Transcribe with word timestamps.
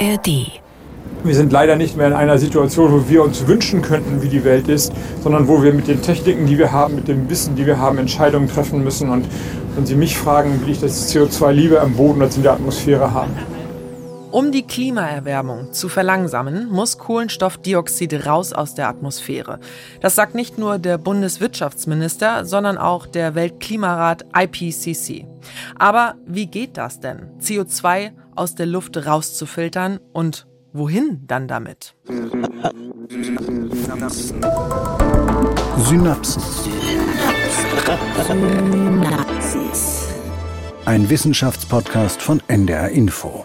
ARD. 0.00 0.60
Wir 1.24 1.34
sind 1.34 1.50
leider 1.50 1.74
nicht 1.74 1.96
mehr 1.96 2.06
in 2.06 2.12
einer 2.12 2.38
Situation, 2.38 2.92
wo 2.92 3.08
wir 3.08 3.24
uns 3.24 3.46
wünschen 3.48 3.82
könnten, 3.82 4.22
wie 4.22 4.28
die 4.28 4.44
Welt 4.44 4.68
ist, 4.68 4.92
sondern 5.22 5.48
wo 5.48 5.62
wir 5.62 5.72
mit 5.72 5.88
den 5.88 6.00
Techniken, 6.00 6.46
die 6.46 6.56
wir 6.56 6.70
haben, 6.70 6.94
mit 6.94 7.08
dem 7.08 7.28
Wissen, 7.28 7.56
die 7.56 7.66
wir 7.66 7.78
haben, 7.78 7.98
Entscheidungen 7.98 8.48
treffen 8.48 8.84
müssen. 8.84 9.10
Und 9.10 9.26
wenn 9.74 9.86
Sie 9.86 9.96
mich 9.96 10.16
fragen, 10.16 10.60
will 10.60 10.70
ich 10.70 10.80
das 10.80 11.12
CO2 11.12 11.50
lieber 11.50 11.80
am 11.80 11.94
Boden 11.94 12.22
als 12.22 12.36
in 12.36 12.44
der 12.44 12.52
Atmosphäre 12.52 13.12
haben. 13.12 13.32
Um 14.30 14.52
die 14.52 14.62
Klimaerwärmung 14.62 15.72
zu 15.72 15.88
verlangsamen, 15.88 16.68
muss 16.68 16.98
Kohlenstoffdioxid 16.98 18.26
raus 18.26 18.52
aus 18.52 18.74
der 18.74 18.88
Atmosphäre. 18.88 19.58
Das 20.00 20.14
sagt 20.14 20.34
nicht 20.34 20.58
nur 20.58 20.78
der 20.78 20.98
Bundeswirtschaftsminister, 20.98 22.44
sondern 22.44 22.76
auch 22.76 23.06
der 23.06 23.34
Weltklimarat 23.34 24.26
IPCC. 24.36 25.24
Aber 25.78 26.14
wie 26.26 26.46
geht 26.46 26.76
das 26.76 27.00
denn, 27.00 27.30
CO2 27.42 28.10
aus 28.38 28.54
der 28.54 28.66
Luft 28.66 28.96
rauszufiltern 28.96 29.98
und 30.12 30.46
wohin 30.72 31.26
dann 31.26 31.48
damit? 31.48 31.96
Synapsen. 35.78 36.42
Ein 40.84 41.10
Wissenschaftspodcast 41.10 42.22
von 42.22 42.40
NDR 42.46 42.90
Info. 42.90 43.44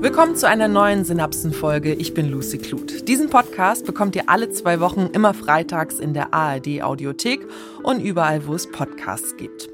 Willkommen 0.00 0.36
zu 0.36 0.46
einer 0.46 0.68
neuen 0.68 1.04
Synapsen-Folge. 1.04 1.94
Ich 1.94 2.12
bin 2.14 2.28
Lucy 2.30 2.58
Kluth. 2.58 3.08
Diesen 3.08 3.30
Podcast 3.30 3.86
bekommt 3.86 4.14
ihr 4.16 4.28
alle 4.28 4.50
zwei 4.50 4.80
Wochen 4.80 5.08
immer 5.12 5.32
freitags 5.32 5.98
in 5.98 6.12
der 6.12 6.34
ARD-Audiothek 6.34 7.46
und 7.82 8.00
überall, 8.00 8.46
wo 8.46 8.54
es 8.54 8.70
Podcasts 8.70 9.36
gibt. 9.36 9.73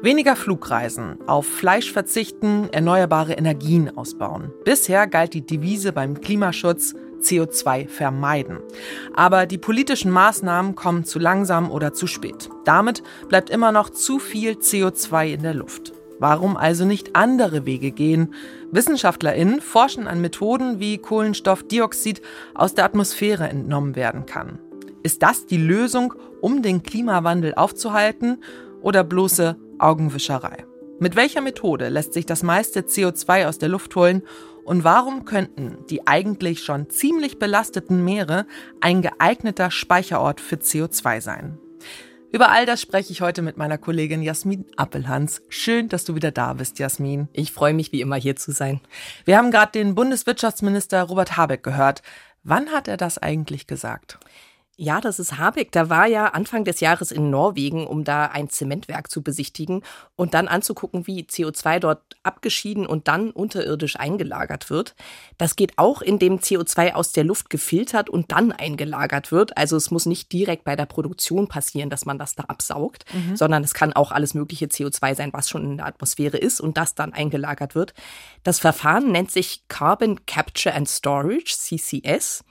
Weniger 0.00 0.36
Flugreisen, 0.36 1.18
auf 1.26 1.44
Fleisch 1.44 1.92
verzichten, 1.92 2.68
erneuerbare 2.70 3.32
Energien 3.32 3.96
ausbauen. 3.96 4.52
Bisher 4.64 5.08
galt 5.08 5.34
die 5.34 5.44
Devise 5.44 5.92
beim 5.92 6.20
Klimaschutz 6.20 6.94
CO2 7.20 7.88
vermeiden. 7.88 8.58
Aber 9.16 9.46
die 9.46 9.58
politischen 9.58 10.12
Maßnahmen 10.12 10.76
kommen 10.76 11.04
zu 11.04 11.18
langsam 11.18 11.68
oder 11.68 11.94
zu 11.94 12.06
spät. 12.06 12.48
Damit 12.64 13.02
bleibt 13.28 13.50
immer 13.50 13.72
noch 13.72 13.90
zu 13.90 14.20
viel 14.20 14.52
CO2 14.52 15.32
in 15.32 15.42
der 15.42 15.54
Luft. 15.54 15.92
Warum 16.20 16.56
also 16.56 16.84
nicht 16.84 17.16
andere 17.16 17.66
Wege 17.66 17.90
gehen? 17.90 18.34
WissenschaftlerInnen 18.70 19.60
forschen 19.60 20.06
an 20.06 20.20
Methoden, 20.20 20.78
wie 20.78 20.98
Kohlenstoffdioxid 20.98 22.22
aus 22.54 22.72
der 22.74 22.84
Atmosphäre 22.84 23.48
entnommen 23.48 23.96
werden 23.96 24.26
kann. 24.26 24.60
Ist 25.02 25.24
das 25.24 25.46
die 25.46 25.56
Lösung, 25.56 26.14
um 26.40 26.62
den 26.62 26.84
Klimawandel 26.84 27.54
aufzuhalten 27.54 28.38
oder 28.80 29.02
bloße 29.02 29.56
Augenwischerei? 29.78 30.64
Mit 31.00 31.14
welcher 31.14 31.40
Methode 31.40 31.88
lässt 31.88 32.12
sich 32.12 32.26
das 32.26 32.42
meiste 32.42 32.80
CO2 32.80 33.46
aus 33.46 33.58
der 33.58 33.68
Luft 33.68 33.94
holen 33.94 34.22
und 34.64 34.84
warum 34.84 35.24
könnten 35.24 35.78
die 35.88 36.06
eigentlich 36.06 36.62
schon 36.62 36.90
ziemlich 36.90 37.38
belasteten 37.38 38.04
Meere 38.04 38.46
ein 38.80 39.00
geeigneter 39.00 39.70
Speicherort 39.70 40.40
für 40.40 40.56
CO2 40.56 41.20
sein? 41.20 41.58
Über 42.30 42.50
all 42.50 42.66
das 42.66 42.82
spreche 42.82 43.10
ich 43.10 43.22
heute 43.22 43.40
mit 43.40 43.56
meiner 43.56 43.78
Kollegin 43.78 44.22
Jasmin 44.22 44.66
Appelhans. 44.76 45.40
Schön, 45.48 45.88
dass 45.88 46.04
du 46.04 46.14
wieder 46.14 46.30
da 46.30 46.52
bist, 46.52 46.78
Jasmin. 46.78 47.28
Ich 47.32 47.52
freue 47.52 47.72
mich 47.72 47.90
wie 47.92 48.02
immer 48.02 48.16
hier 48.16 48.36
zu 48.36 48.52
sein. 48.52 48.80
Wir 49.24 49.38
haben 49.38 49.50
gerade 49.50 49.72
den 49.72 49.94
Bundeswirtschaftsminister 49.94 51.04
Robert 51.04 51.38
Habeck 51.38 51.62
gehört. 51.62 52.02
Wann 52.44 52.70
hat 52.70 52.86
er 52.86 52.98
das 52.98 53.16
eigentlich 53.16 53.66
gesagt? 53.66 54.18
Ja, 54.80 55.00
das 55.00 55.18
ist 55.18 55.38
Habeck. 55.38 55.72
Da 55.72 55.90
war 55.90 56.06
ja 56.06 56.26
Anfang 56.26 56.62
des 56.62 56.78
Jahres 56.78 57.10
in 57.10 57.30
Norwegen, 57.30 57.84
um 57.84 58.04
da 58.04 58.26
ein 58.26 58.48
Zementwerk 58.48 59.10
zu 59.10 59.22
besichtigen 59.22 59.82
und 60.14 60.34
dann 60.34 60.46
anzugucken, 60.46 61.08
wie 61.08 61.24
CO2 61.24 61.80
dort 61.80 62.00
abgeschieden 62.22 62.86
und 62.86 63.08
dann 63.08 63.32
unterirdisch 63.32 63.96
eingelagert 63.98 64.70
wird. 64.70 64.94
Das 65.36 65.56
geht 65.56 65.78
auch, 65.78 66.00
indem 66.00 66.38
CO2 66.38 66.92
aus 66.92 67.10
der 67.10 67.24
Luft 67.24 67.50
gefiltert 67.50 68.08
und 68.08 68.30
dann 68.30 68.52
eingelagert 68.52 69.32
wird. 69.32 69.56
Also 69.56 69.76
es 69.76 69.90
muss 69.90 70.06
nicht 70.06 70.30
direkt 70.30 70.62
bei 70.62 70.76
der 70.76 70.86
Produktion 70.86 71.48
passieren, 71.48 71.90
dass 71.90 72.06
man 72.06 72.16
das 72.16 72.36
da 72.36 72.44
absaugt, 72.44 73.04
mhm. 73.12 73.36
sondern 73.36 73.64
es 73.64 73.74
kann 73.74 73.94
auch 73.94 74.12
alles 74.12 74.34
mögliche 74.34 74.66
CO2 74.66 75.16
sein, 75.16 75.32
was 75.32 75.48
schon 75.48 75.64
in 75.64 75.76
der 75.78 75.86
Atmosphäre 75.86 76.36
ist 76.36 76.60
und 76.60 76.76
das 76.76 76.94
dann 76.94 77.12
eingelagert 77.12 77.74
wird. 77.74 77.94
Das 78.44 78.60
Verfahren 78.60 79.10
nennt 79.10 79.32
sich 79.32 79.64
Carbon 79.66 80.24
Capture 80.24 80.72
and 80.72 80.88
Storage, 80.88 81.56
CCS. 81.58 82.44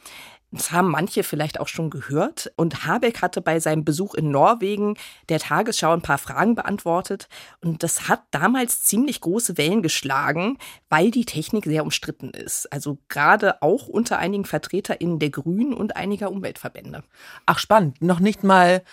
Das 0.52 0.72
haben 0.72 0.90
manche 0.90 1.24
vielleicht 1.24 1.60
auch 1.60 1.68
schon 1.68 1.90
gehört. 1.90 2.52
Und 2.56 2.86
Habeck 2.86 3.22
hatte 3.22 3.42
bei 3.42 3.60
seinem 3.60 3.84
Besuch 3.84 4.14
in 4.14 4.32
Norwegen 4.32 4.96
der 5.28 5.40
Tagesschau 5.40 5.92
ein 5.92 6.02
paar 6.02 6.18
Fragen 6.18 6.56
beantwortet. 6.56 7.28
Und 7.62 7.84
das 7.84 8.08
hat 8.08 8.24
damals 8.32 8.84
ziemlich 8.84 9.20
große 9.20 9.58
Wellen 9.58 9.82
geschlagen, 9.82 10.58
weil 10.90 11.12
die 11.12 11.26
Technik 11.26 11.66
sehr 11.66 11.84
umstritten 11.84 12.30
ist. 12.30 12.72
Also 12.72 12.98
gerade 13.10 13.62
auch 13.62 13.88
unter 13.88 14.20
einigen 14.20 14.46
VertreterInnen 14.46 15.20
der 15.20 15.32
Grünen 15.32 15.74
und 15.74 15.98
einiger 15.98 16.32
Umweltverbände. 16.32 17.04
Ach, 17.46 17.60
spannend. 17.60 18.02
Noch 18.02 18.20
nicht 18.20 18.44
mal 18.44 18.84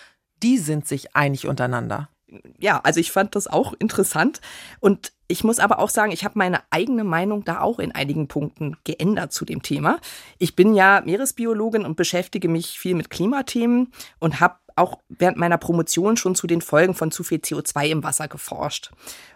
die 0.43 0.59
sind 0.59 0.87
sich 0.87 1.17
einig 1.17 1.47
untereinander 1.47 2.11
ja, 2.59 2.81
also 2.83 3.01
ich 3.01 3.13
fand 3.13 3.35
das 3.35 3.47
auch 3.47 3.75
interessant. 3.79 4.41
Und 4.81 5.13
ich 5.27 5.45
muss 5.45 5.59
aber 5.59 5.79
auch 5.79 5.89
sagen, 5.89 6.13
ich 6.13 6.25
habe 6.25 6.39
meine 6.39 6.61
eigene 6.71 7.05
Meinung 7.05 7.45
da 7.45 7.61
auch 7.61 7.79
in 7.79 7.93
einigen 7.93 8.29
Punkten 8.29 8.77
geändert 8.85 9.33
zu 9.33 9.45
dem 9.45 9.63
Thema. 9.63 9.99
Ich 10.39 10.55
bin 10.55 10.75
ja 10.75 11.03
Meeresbiologin 11.05 11.85
und 11.85 11.97
beschäftige 11.97 12.49
mich 12.49 12.79
viel 12.79 12.95
mit 12.95 13.11
Klimathemen 13.11 13.93
und 14.19 14.41
habe 14.41 14.57
auch 14.77 14.99
während 15.09 15.39
meiner 15.39 15.59
Promotion 15.59 16.17
schon 16.17 16.35
zu 16.35 16.47
den 16.47 16.61
Folgen 16.61 16.95
von 16.95 17.11
zu 17.11 17.23
viel 17.23 17.39
CO2 17.39 17.87
im 17.87 18.03
Wasser 18.03 18.29
geforscht. 18.29 18.91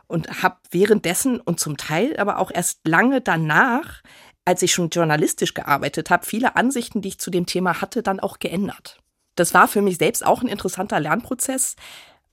Und 0.06 0.43
habe 0.43 0.56
währenddessen 0.71 1.41
und 1.41 1.60
zum 1.60 1.77
Teil 1.77 2.16
aber 2.16 2.38
auch 2.38 2.50
erst 2.50 2.87
lange 2.87 3.21
danach, 3.21 4.03
als 4.44 4.62
ich 4.62 4.72
schon 4.72 4.88
journalistisch 4.88 5.54
gearbeitet 5.54 6.10
habe, 6.10 6.27
viele 6.27 6.56
Ansichten, 6.56 7.03
die 7.03 7.09
ich 7.09 7.19
zu 7.19 7.31
dem 7.31 7.47
Thema 7.47 7.81
hatte, 7.81 8.03
dann 8.03 8.19
auch 8.19 8.38
geändert. 8.38 8.98
Das 9.37 9.54
war 9.54 9.69
für 9.69 9.82
mich 9.82 9.98
selbst 9.98 10.27
auch 10.27 10.43
ein 10.43 10.48
interessanter 10.48 10.98
Lernprozess, 10.98 11.77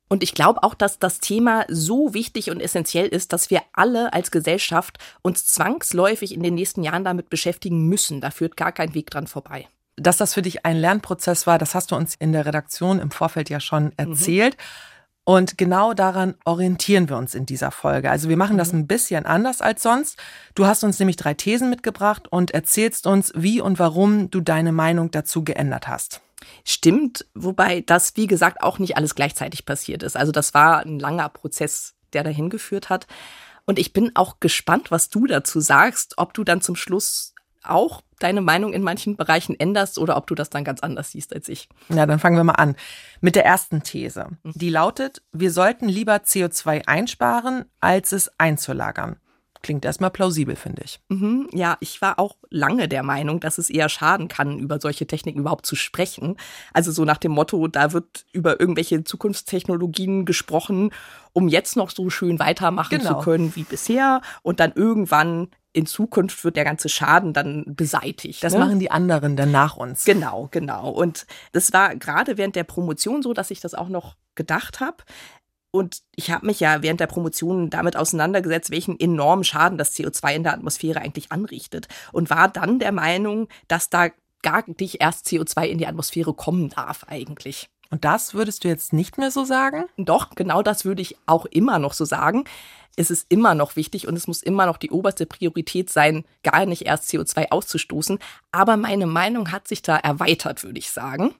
und 0.07 0.21
ich 0.21 0.35
glaube 0.35 0.61
auch, 0.63 0.75
dass 0.75 0.99
das 0.99 1.19
Thema 1.19 1.65
so 1.67 2.13
wichtig 2.13 2.51
und 2.51 2.59
essentiell 2.59 3.07
ist, 3.07 3.33
dass 3.33 3.49
wir 3.49 3.61
alle 3.73 4.13
als 4.13 4.29
Gesellschaft 4.29 4.99
uns 5.23 5.47
zwangsläufig 5.47 6.33
in 6.33 6.43
den 6.43 6.53
nächsten 6.53 6.83
Jahren 6.83 7.03
damit 7.03 7.29
beschäftigen 7.29 7.87
müssen. 7.87 8.21
Da 8.21 8.29
führt 8.29 8.55
gar 8.55 8.71
kein 8.71 8.93
Weg 8.93 9.09
dran 9.09 9.27
vorbei. 9.27 9.67
Dass 9.97 10.17
das 10.17 10.33
für 10.33 10.41
dich 10.41 10.65
ein 10.65 10.77
Lernprozess 10.77 11.47
war, 11.47 11.57
das 11.57 11.73
hast 11.73 11.91
du 11.91 11.95
uns 11.95 12.15
in 12.15 12.33
der 12.33 12.45
Redaktion 12.45 12.99
im 12.99 13.11
Vorfeld 13.11 13.49
ja 13.49 13.59
schon 13.59 13.85
mhm. 13.85 13.93
erzählt. 13.97 14.57
Mhm. 14.57 14.61
Und 15.27 15.57
genau 15.57 15.95
daran 15.95 16.35
orientieren 16.45 17.09
wir 17.09 17.17
uns 17.17 17.33
in 17.33 17.47
dieser 17.47 17.71
Folge. 17.71 18.11
Also 18.11 18.29
wir 18.29 18.37
machen 18.37 18.59
das 18.59 18.73
mhm. 18.73 18.81
ein 18.81 18.87
bisschen 18.87 19.25
anders 19.25 19.59
als 19.59 19.81
sonst. 19.81 20.19
Du 20.53 20.67
hast 20.67 20.83
uns 20.83 20.99
nämlich 20.99 21.15
drei 21.15 21.33
Thesen 21.33 21.71
mitgebracht 21.71 22.27
und 22.29 22.51
erzählst 22.51 23.07
uns, 23.07 23.33
wie 23.35 23.59
und 23.59 23.79
warum 23.79 24.29
du 24.29 24.39
deine 24.39 24.71
Meinung 24.71 25.09
dazu 25.09 25.43
geändert 25.43 25.87
hast. 25.87 26.21
Stimmt, 26.63 27.25
wobei 27.33 27.81
das, 27.81 28.15
wie 28.15 28.27
gesagt, 28.27 28.61
auch 28.61 28.79
nicht 28.79 28.97
alles 28.97 29.15
gleichzeitig 29.15 29.65
passiert 29.65 30.03
ist. 30.03 30.17
Also 30.17 30.31
das 30.31 30.53
war 30.53 30.79
ein 30.79 30.99
langer 30.99 31.29
Prozess, 31.29 31.95
der 32.13 32.23
dahin 32.23 32.49
geführt 32.49 32.89
hat. 32.89 33.07
Und 33.65 33.79
ich 33.79 33.93
bin 33.93 34.11
auch 34.15 34.39
gespannt, 34.39 34.91
was 34.91 35.09
du 35.09 35.25
dazu 35.25 35.59
sagst, 35.59 36.15
ob 36.17 36.33
du 36.33 36.43
dann 36.43 36.61
zum 36.61 36.75
Schluss 36.75 37.33
auch 37.63 38.01
deine 38.19 38.41
Meinung 38.41 38.73
in 38.73 38.83
manchen 38.83 39.17
Bereichen 39.17 39.59
änderst 39.59 39.97
oder 39.97 40.17
ob 40.17 40.27
du 40.27 40.35
das 40.35 40.49
dann 40.49 40.63
ganz 40.63 40.81
anders 40.81 41.11
siehst 41.11 41.33
als 41.33 41.49
ich. 41.49 41.67
Ja, 41.89 42.05
dann 42.05 42.19
fangen 42.19 42.37
wir 42.37 42.43
mal 42.43 42.53
an 42.53 42.75
mit 43.21 43.35
der 43.35 43.45
ersten 43.45 43.83
These. 43.83 44.37
Die 44.43 44.69
lautet, 44.69 45.21
wir 45.31 45.51
sollten 45.51 45.89
lieber 45.89 46.15
CO2 46.17 46.87
einsparen, 46.87 47.65
als 47.79 48.11
es 48.11 48.31
einzulagern. 48.37 49.17
Klingt 49.65 49.83
erstmal 49.83 50.11
plausibel, 50.11 50.55
finde 50.55 50.83
ich. 50.85 50.99
Mhm, 51.09 51.49
ja, 51.51 51.75
ich 51.79 51.99
war 51.99 52.19
auch 52.19 52.35
lange 52.51 52.87
der 52.87 53.01
Meinung, 53.01 53.39
dass 53.39 53.57
es 53.57 53.71
eher 53.71 53.89
schaden 53.89 54.27
kann, 54.27 54.59
über 54.59 54.79
solche 54.79 55.07
Techniken 55.07 55.39
überhaupt 55.39 55.65
zu 55.65 55.75
sprechen. 55.75 56.37
Also 56.71 56.91
so 56.91 57.03
nach 57.03 57.17
dem 57.17 57.31
Motto, 57.31 57.67
da 57.67 57.91
wird 57.91 58.27
über 58.31 58.59
irgendwelche 58.59 59.03
Zukunftstechnologien 59.03 60.25
gesprochen, 60.25 60.91
um 61.33 61.47
jetzt 61.47 61.77
noch 61.77 61.89
so 61.89 62.11
schön 62.11 62.37
weitermachen 62.37 62.99
genau. 62.99 63.15
zu 63.15 63.25
können 63.25 63.55
wie 63.55 63.63
bisher 63.63 64.21
und 64.43 64.59
dann 64.59 64.71
irgendwann 64.75 65.47
in 65.73 65.87
Zukunft 65.87 66.43
wird 66.43 66.57
der 66.57 66.63
ganze 66.63 66.87
Schaden 66.87 67.33
dann 67.33 67.63
beseitigt. 67.65 68.43
Das 68.43 68.53
ne? 68.53 68.59
machen 68.59 68.77
die 68.77 68.91
anderen 68.91 69.35
dann 69.35 69.49
nach 69.49 69.77
uns. 69.77 70.05
Genau, 70.05 70.47
genau. 70.51 70.91
Und 70.91 71.25
das 71.53 71.73
war 71.73 71.95
gerade 71.95 72.37
während 72.37 72.55
der 72.55 72.65
Promotion 72.65 73.23
so, 73.23 73.33
dass 73.33 73.49
ich 73.49 73.61
das 73.61 73.73
auch 73.73 73.89
noch 73.89 74.15
gedacht 74.35 74.79
habe. 74.79 74.97
Und 75.75 76.03
ich 76.15 76.31
habe 76.31 76.45
mich 76.45 76.61
ja 76.61 76.81
während 76.83 77.01
der 77.01 77.07
Promotion 77.07 77.69
damit 77.69 77.97
auseinandergesetzt, 77.97 78.71
welchen 78.71 78.97
enormen 78.97 79.43
Schaden 79.43 79.77
das 79.77 79.93
CO2 79.93 80.33
in 80.35 80.43
der 80.43 80.53
Atmosphäre 80.53 81.01
eigentlich 81.01 81.33
anrichtet. 81.33 81.89
Und 82.13 82.29
war 82.29 82.47
dann 82.47 82.79
der 82.79 82.93
Meinung, 82.93 83.49
dass 83.67 83.89
da 83.89 84.07
gar 84.41 84.63
nicht 84.79 85.01
erst 85.01 85.27
CO2 85.27 85.65
in 85.65 85.77
die 85.77 85.87
Atmosphäre 85.87 86.33
kommen 86.33 86.69
darf 86.69 87.03
eigentlich. 87.09 87.67
Und 87.89 88.05
das 88.05 88.33
würdest 88.33 88.63
du 88.63 88.69
jetzt 88.69 88.93
nicht 88.93 89.17
mehr 89.17 89.31
so 89.31 89.43
sagen? 89.43 89.83
Doch, 89.97 90.29
genau 90.35 90.61
das 90.61 90.85
würde 90.85 91.01
ich 91.01 91.17
auch 91.25 91.45
immer 91.45 91.77
noch 91.77 91.91
so 91.91 92.05
sagen. 92.05 92.45
Ist 92.95 93.11
es 93.11 93.25
immer 93.29 93.55
noch 93.55 93.75
wichtig 93.75 94.07
und 94.07 94.15
es 94.15 94.27
muss 94.27 94.41
immer 94.41 94.65
noch 94.65 94.77
die 94.77 94.91
oberste 94.91 95.25
Priorität 95.25 95.89
sein, 95.89 96.25
gar 96.43 96.65
nicht 96.65 96.83
erst 96.83 97.09
CO2 97.09 97.51
auszustoßen. 97.51 98.19
Aber 98.51 98.77
meine 98.77 99.05
Meinung 99.05 99.51
hat 99.51 99.67
sich 99.67 99.81
da 99.81 99.97
erweitert, 99.97 100.63
würde 100.63 100.79
ich 100.79 100.91
sagen. 100.91 101.35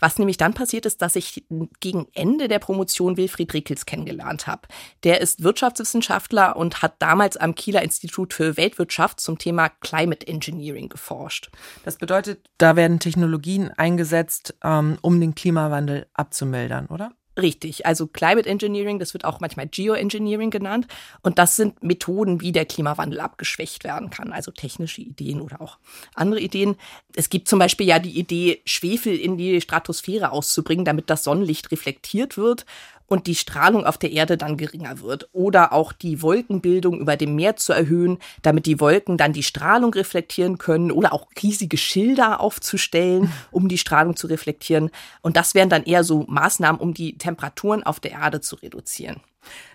Was 0.00 0.18
nämlich 0.18 0.36
dann 0.36 0.54
passiert 0.54 0.84
ist, 0.84 1.00
dass 1.00 1.14
ich 1.14 1.44
gegen 1.78 2.08
Ende 2.14 2.48
der 2.48 2.58
Promotion 2.58 3.16
Wilfried 3.16 3.54
Rickels 3.54 3.86
kennengelernt 3.86 4.48
habe. 4.48 4.66
Der 5.04 5.20
ist 5.20 5.44
Wirtschaftswissenschaftler 5.44 6.56
und 6.56 6.82
hat 6.82 6.94
damals 6.98 7.36
am 7.36 7.54
Kieler 7.54 7.82
Institut 7.82 8.34
für 8.34 8.56
Weltwirtschaft 8.56 9.20
zum 9.20 9.38
Thema 9.38 9.68
Climate 9.68 10.26
Engineering 10.26 10.88
geforscht. 10.88 11.50
Das 11.84 11.98
bedeutet, 11.98 12.50
da 12.58 12.74
werden 12.74 12.98
Technologien 12.98 13.70
eingesetzt, 13.70 14.56
ähm, 14.64 14.98
um 15.02 15.20
den 15.20 15.36
Klimawandel 15.36 16.06
abzumildern, 16.14 16.86
oder? 16.86 17.12
Richtig, 17.40 17.86
also 17.86 18.06
Climate 18.06 18.46
Engineering, 18.46 18.98
das 18.98 19.14
wird 19.14 19.24
auch 19.24 19.40
manchmal 19.40 19.66
Geoengineering 19.66 20.50
genannt. 20.50 20.86
Und 21.22 21.38
das 21.38 21.56
sind 21.56 21.82
Methoden, 21.82 22.42
wie 22.42 22.52
der 22.52 22.66
Klimawandel 22.66 23.20
abgeschwächt 23.20 23.84
werden 23.84 24.10
kann. 24.10 24.32
Also 24.32 24.50
technische 24.50 25.00
Ideen 25.00 25.40
oder 25.40 25.62
auch 25.62 25.78
andere 26.14 26.40
Ideen. 26.40 26.76
Es 27.16 27.30
gibt 27.30 27.48
zum 27.48 27.58
Beispiel 27.58 27.86
ja 27.86 27.98
die 27.98 28.18
Idee, 28.18 28.60
Schwefel 28.66 29.16
in 29.16 29.38
die 29.38 29.62
Stratosphäre 29.62 30.30
auszubringen, 30.30 30.84
damit 30.84 31.08
das 31.08 31.24
Sonnenlicht 31.24 31.72
reflektiert 31.72 32.36
wird 32.36 32.66
und 33.12 33.26
die 33.26 33.34
Strahlung 33.34 33.84
auf 33.84 33.98
der 33.98 34.10
Erde 34.10 34.38
dann 34.38 34.56
geringer 34.56 35.00
wird. 35.00 35.28
Oder 35.32 35.74
auch 35.74 35.92
die 35.92 36.22
Wolkenbildung 36.22 36.98
über 36.98 37.16
dem 37.18 37.36
Meer 37.36 37.56
zu 37.56 37.74
erhöhen, 37.74 38.18
damit 38.40 38.64
die 38.64 38.80
Wolken 38.80 39.18
dann 39.18 39.34
die 39.34 39.42
Strahlung 39.42 39.92
reflektieren 39.92 40.56
können. 40.56 40.90
Oder 40.90 41.12
auch 41.12 41.26
riesige 41.42 41.76
Schilder 41.76 42.40
aufzustellen, 42.40 43.30
um 43.50 43.68
die 43.68 43.76
Strahlung 43.76 44.16
zu 44.16 44.28
reflektieren. 44.28 44.90
Und 45.20 45.36
das 45.36 45.54
wären 45.54 45.68
dann 45.68 45.84
eher 45.84 46.04
so 46.04 46.24
Maßnahmen, 46.26 46.80
um 46.80 46.94
die 46.94 47.18
Temperaturen 47.18 47.82
auf 47.82 48.00
der 48.00 48.12
Erde 48.12 48.40
zu 48.40 48.56
reduzieren. 48.56 49.20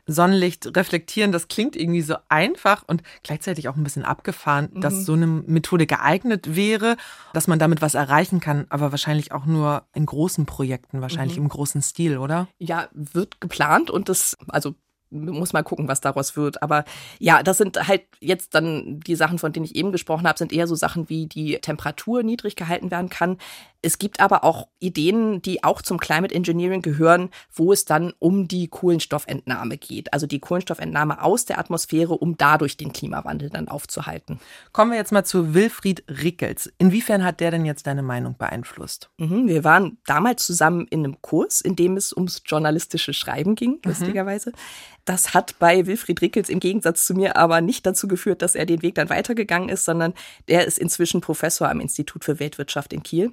Sonnenlicht 0.05 0.75
reflektieren, 0.75 1.31
das 1.31 1.47
klingt 1.47 1.75
irgendwie 1.75 2.01
so 2.01 2.15
einfach 2.29 2.83
und 2.87 3.03
gleichzeitig 3.23 3.67
auch 3.67 3.75
ein 3.75 3.83
bisschen 3.83 4.05
abgefahren, 4.05 4.69
mhm. 4.73 4.81
dass 4.81 5.05
so 5.05 5.13
eine 5.13 5.27
Methode 5.27 5.85
geeignet 5.85 6.55
wäre, 6.55 6.97
dass 7.33 7.47
man 7.47 7.59
damit 7.59 7.81
was 7.81 7.95
erreichen 7.95 8.39
kann, 8.39 8.65
aber 8.69 8.91
wahrscheinlich 8.91 9.31
auch 9.31 9.45
nur 9.45 9.83
in 9.93 10.05
großen 10.05 10.45
Projekten, 10.45 11.01
wahrscheinlich 11.01 11.37
mhm. 11.37 11.43
im 11.43 11.49
großen 11.49 11.81
Stil, 11.81 12.17
oder? 12.17 12.47
Ja, 12.59 12.87
wird 12.93 13.41
geplant 13.41 13.89
und 13.89 14.09
das, 14.09 14.37
also 14.47 14.75
muss 15.09 15.53
mal 15.53 15.63
gucken, 15.63 15.87
was 15.87 16.01
daraus 16.01 16.35
wird. 16.35 16.61
Aber 16.61 16.85
ja, 17.19 17.43
das 17.43 17.57
sind 17.57 17.87
halt 17.87 18.03
jetzt 18.19 18.53
dann 18.55 18.99
die 18.99 19.15
Sachen, 19.15 19.39
von 19.39 19.53
denen 19.53 19.65
ich 19.65 19.75
eben 19.75 19.91
gesprochen 19.91 20.27
habe, 20.27 20.37
sind 20.37 20.51
eher 20.51 20.67
so 20.67 20.75
Sachen 20.75 21.09
wie 21.09 21.27
die 21.27 21.59
Temperatur 21.59 22.23
niedrig 22.23 22.55
gehalten 22.55 22.91
werden 22.91 23.09
kann. 23.09 23.37
Es 23.81 23.99
gibt 23.99 24.19
aber 24.19 24.43
auch 24.43 24.67
Ideen, 24.79 25.41
die 25.41 25.63
auch 25.63 25.81
zum 25.81 25.99
Climate 25.99 26.33
Engineering 26.33 26.81
gehören, 26.81 27.29
wo 27.53 27.71
es 27.71 27.85
dann 27.85 28.13
um 28.19 28.47
die 28.47 28.67
Kohlenstoffentnahme 28.67 29.77
geht. 29.77 30.13
Also 30.13 30.27
die 30.27 30.39
Kohlenstoffentnahme 30.39 31.21
aus 31.21 31.45
der 31.45 31.59
Atmosphäre, 31.59 32.13
um 32.13 32.37
dadurch 32.37 32.77
den 32.77 32.93
Klimawandel 32.93 33.49
dann 33.49 33.67
aufzuhalten. 33.67 34.39
Kommen 34.73 34.91
wir 34.91 34.97
jetzt 34.97 35.11
mal 35.11 35.23
zu 35.23 35.53
Wilfried 35.53 36.03
Rickels. 36.09 36.71
Inwiefern 36.77 37.23
hat 37.23 37.39
der 37.39 37.51
denn 37.51 37.65
jetzt 37.65 37.87
deine 37.87 38.03
Meinung 38.03 38.35
beeinflusst? 38.37 39.09
Mhm, 39.17 39.47
wir 39.47 39.63
waren 39.63 39.97
damals 40.05 40.45
zusammen 40.45 40.87
in 40.89 41.03
einem 41.03 41.21
Kurs, 41.21 41.61
in 41.61 41.75
dem 41.75 41.97
es 41.97 42.13
ums 42.13 42.41
journalistische 42.45 43.13
Schreiben 43.13 43.55
ging, 43.55 43.73
mhm. 43.73 43.81
lustigerweise. 43.85 44.51
Das 45.07 45.33
hat 45.33 45.57
bei 45.57 45.85
Wilfried 45.85 46.21
Rickels 46.21 46.49
im 46.49 46.59
Gegensatz 46.59 47.05
zu 47.05 47.13
mir 47.13 47.37
aber 47.37 47.61
nicht 47.61 47.85
dazu 47.85 48.09
geführt, 48.09 48.41
dass 48.41 48.55
er 48.55 48.65
den 48.65 48.81
Weg 48.81 48.95
dann 48.95 49.09
weitergegangen 49.09 49.69
ist, 49.69 49.85
sondern 49.85 50.13
der 50.49 50.65
ist 50.65 50.77
inzwischen 50.77 51.21
Professor 51.21 51.69
am 51.69 51.79
Institut 51.79 52.25
für 52.25 52.41
Weltwirtschaft 52.41 52.91
in 52.91 53.03
Kiel. 53.03 53.31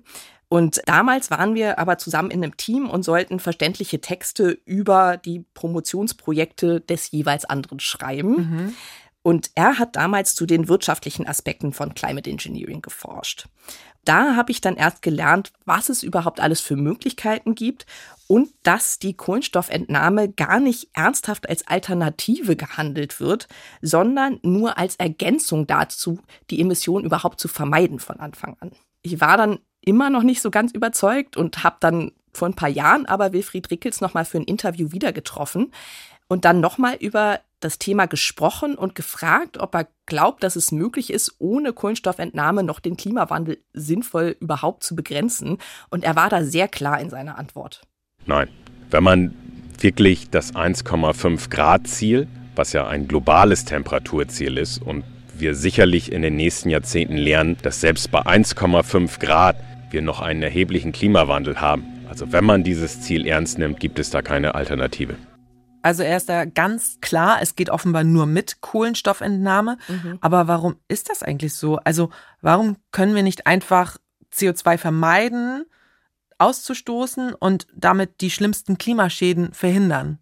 Und 0.54 0.82
damals 0.86 1.32
waren 1.32 1.56
wir 1.56 1.80
aber 1.80 1.98
zusammen 1.98 2.30
in 2.30 2.44
einem 2.44 2.56
Team 2.56 2.88
und 2.88 3.02
sollten 3.02 3.40
verständliche 3.40 4.00
Texte 4.00 4.56
über 4.64 5.16
die 5.16 5.44
Promotionsprojekte 5.52 6.80
des 6.80 7.10
jeweils 7.10 7.44
anderen 7.44 7.80
schreiben. 7.80 8.36
Mhm. 8.36 8.76
Und 9.22 9.50
er 9.56 9.80
hat 9.80 9.96
damals 9.96 10.36
zu 10.36 10.46
den 10.46 10.68
wirtschaftlichen 10.68 11.26
Aspekten 11.26 11.72
von 11.72 11.96
Climate 11.96 12.30
Engineering 12.30 12.82
geforscht. 12.82 13.48
Da 14.04 14.36
habe 14.36 14.52
ich 14.52 14.60
dann 14.60 14.76
erst 14.76 15.02
gelernt, 15.02 15.52
was 15.64 15.88
es 15.88 16.04
überhaupt 16.04 16.38
alles 16.38 16.60
für 16.60 16.76
Möglichkeiten 16.76 17.56
gibt 17.56 17.84
und 18.28 18.50
dass 18.62 19.00
die 19.00 19.16
Kohlenstoffentnahme 19.16 20.30
gar 20.30 20.60
nicht 20.60 20.88
ernsthaft 20.92 21.48
als 21.48 21.66
Alternative 21.66 22.54
gehandelt 22.54 23.18
wird, 23.18 23.48
sondern 23.82 24.38
nur 24.44 24.78
als 24.78 24.94
Ergänzung 24.94 25.66
dazu, 25.66 26.20
die 26.50 26.60
Emissionen 26.60 27.04
überhaupt 27.04 27.40
zu 27.40 27.48
vermeiden 27.48 27.98
von 27.98 28.20
Anfang 28.20 28.56
an. 28.60 28.70
Ich 29.02 29.20
war 29.20 29.36
dann 29.36 29.58
immer 29.84 30.10
noch 30.10 30.22
nicht 30.22 30.42
so 30.42 30.50
ganz 30.50 30.72
überzeugt 30.72 31.36
und 31.36 31.62
habe 31.64 31.76
dann 31.80 32.12
vor 32.32 32.48
ein 32.48 32.54
paar 32.54 32.68
Jahren 32.68 33.06
aber 33.06 33.32
Wilfried 33.32 33.70
Rickels 33.70 34.00
nochmal 34.00 34.24
für 34.24 34.38
ein 34.38 34.44
Interview 34.44 34.92
wieder 34.92 35.12
getroffen 35.12 35.72
und 36.28 36.44
dann 36.44 36.60
nochmal 36.60 36.96
über 36.96 37.40
das 37.60 37.78
Thema 37.78 38.06
gesprochen 38.06 38.74
und 38.74 38.94
gefragt, 38.94 39.58
ob 39.58 39.74
er 39.74 39.88
glaubt, 40.06 40.42
dass 40.42 40.54
es 40.54 40.70
möglich 40.70 41.10
ist, 41.10 41.36
ohne 41.38 41.72
Kohlenstoffentnahme 41.72 42.62
noch 42.62 42.78
den 42.78 42.96
Klimawandel 42.96 43.58
sinnvoll 43.72 44.36
überhaupt 44.38 44.84
zu 44.84 44.94
begrenzen. 44.94 45.58
Und 45.88 46.04
er 46.04 46.14
war 46.14 46.28
da 46.28 46.44
sehr 46.44 46.68
klar 46.68 47.00
in 47.00 47.08
seiner 47.08 47.38
Antwort. 47.38 47.82
Nein. 48.26 48.48
Wenn 48.90 49.02
man 49.02 49.34
wirklich 49.80 50.30
das 50.30 50.54
1,5 50.54 51.48
Grad 51.50 51.88
Ziel, 51.88 52.28
was 52.54 52.72
ja 52.74 52.86
ein 52.86 53.08
globales 53.08 53.64
Temperaturziel 53.64 54.58
ist 54.58 54.80
und 54.80 55.04
wir 55.36 55.54
sicherlich 55.54 56.12
in 56.12 56.22
den 56.22 56.36
nächsten 56.36 56.68
Jahrzehnten 56.68 57.16
lernen, 57.16 57.56
dass 57.62 57.80
selbst 57.80 58.10
bei 58.10 58.20
1,5 58.20 59.18
Grad 59.18 59.56
wir 59.94 60.02
noch 60.02 60.20
einen 60.20 60.42
erheblichen 60.42 60.92
Klimawandel 60.92 61.60
haben. 61.60 62.04
Also 62.08 62.32
wenn 62.32 62.44
man 62.44 62.64
dieses 62.64 63.00
Ziel 63.00 63.26
ernst 63.26 63.58
nimmt, 63.58 63.80
gibt 63.80 63.98
es 63.98 64.10
da 64.10 64.20
keine 64.20 64.54
Alternative. 64.54 65.16
Also 65.80 66.02
er 66.02 66.16
ist 66.16 66.28
da 66.28 66.44
ganz 66.44 66.98
klar, 67.00 67.38
es 67.40 67.56
geht 67.56 67.70
offenbar 67.70 68.04
nur 68.04 68.26
mit 68.26 68.60
Kohlenstoffentnahme. 68.60 69.78
Mhm. 69.88 70.18
Aber 70.20 70.48
warum 70.48 70.76
ist 70.88 71.10
das 71.10 71.22
eigentlich 71.22 71.54
so? 71.54 71.76
Also 71.76 72.10
warum 72.40 72.76
können 72.90 73.14
wir 73.14 73.22
nicht 73.22 73.46
einfach 73.46 73.98
CO2 74.32 74.78
vermeiden, 74.78 75.64
auszustoßen 76.38 77.34
und 77.34 77.66
damit 77.74 78.20
die 78.20 78.30
schlimmsten 78.30 78.78
Klimaschäden 78.78 79.52
verhindern? 79.52 80.18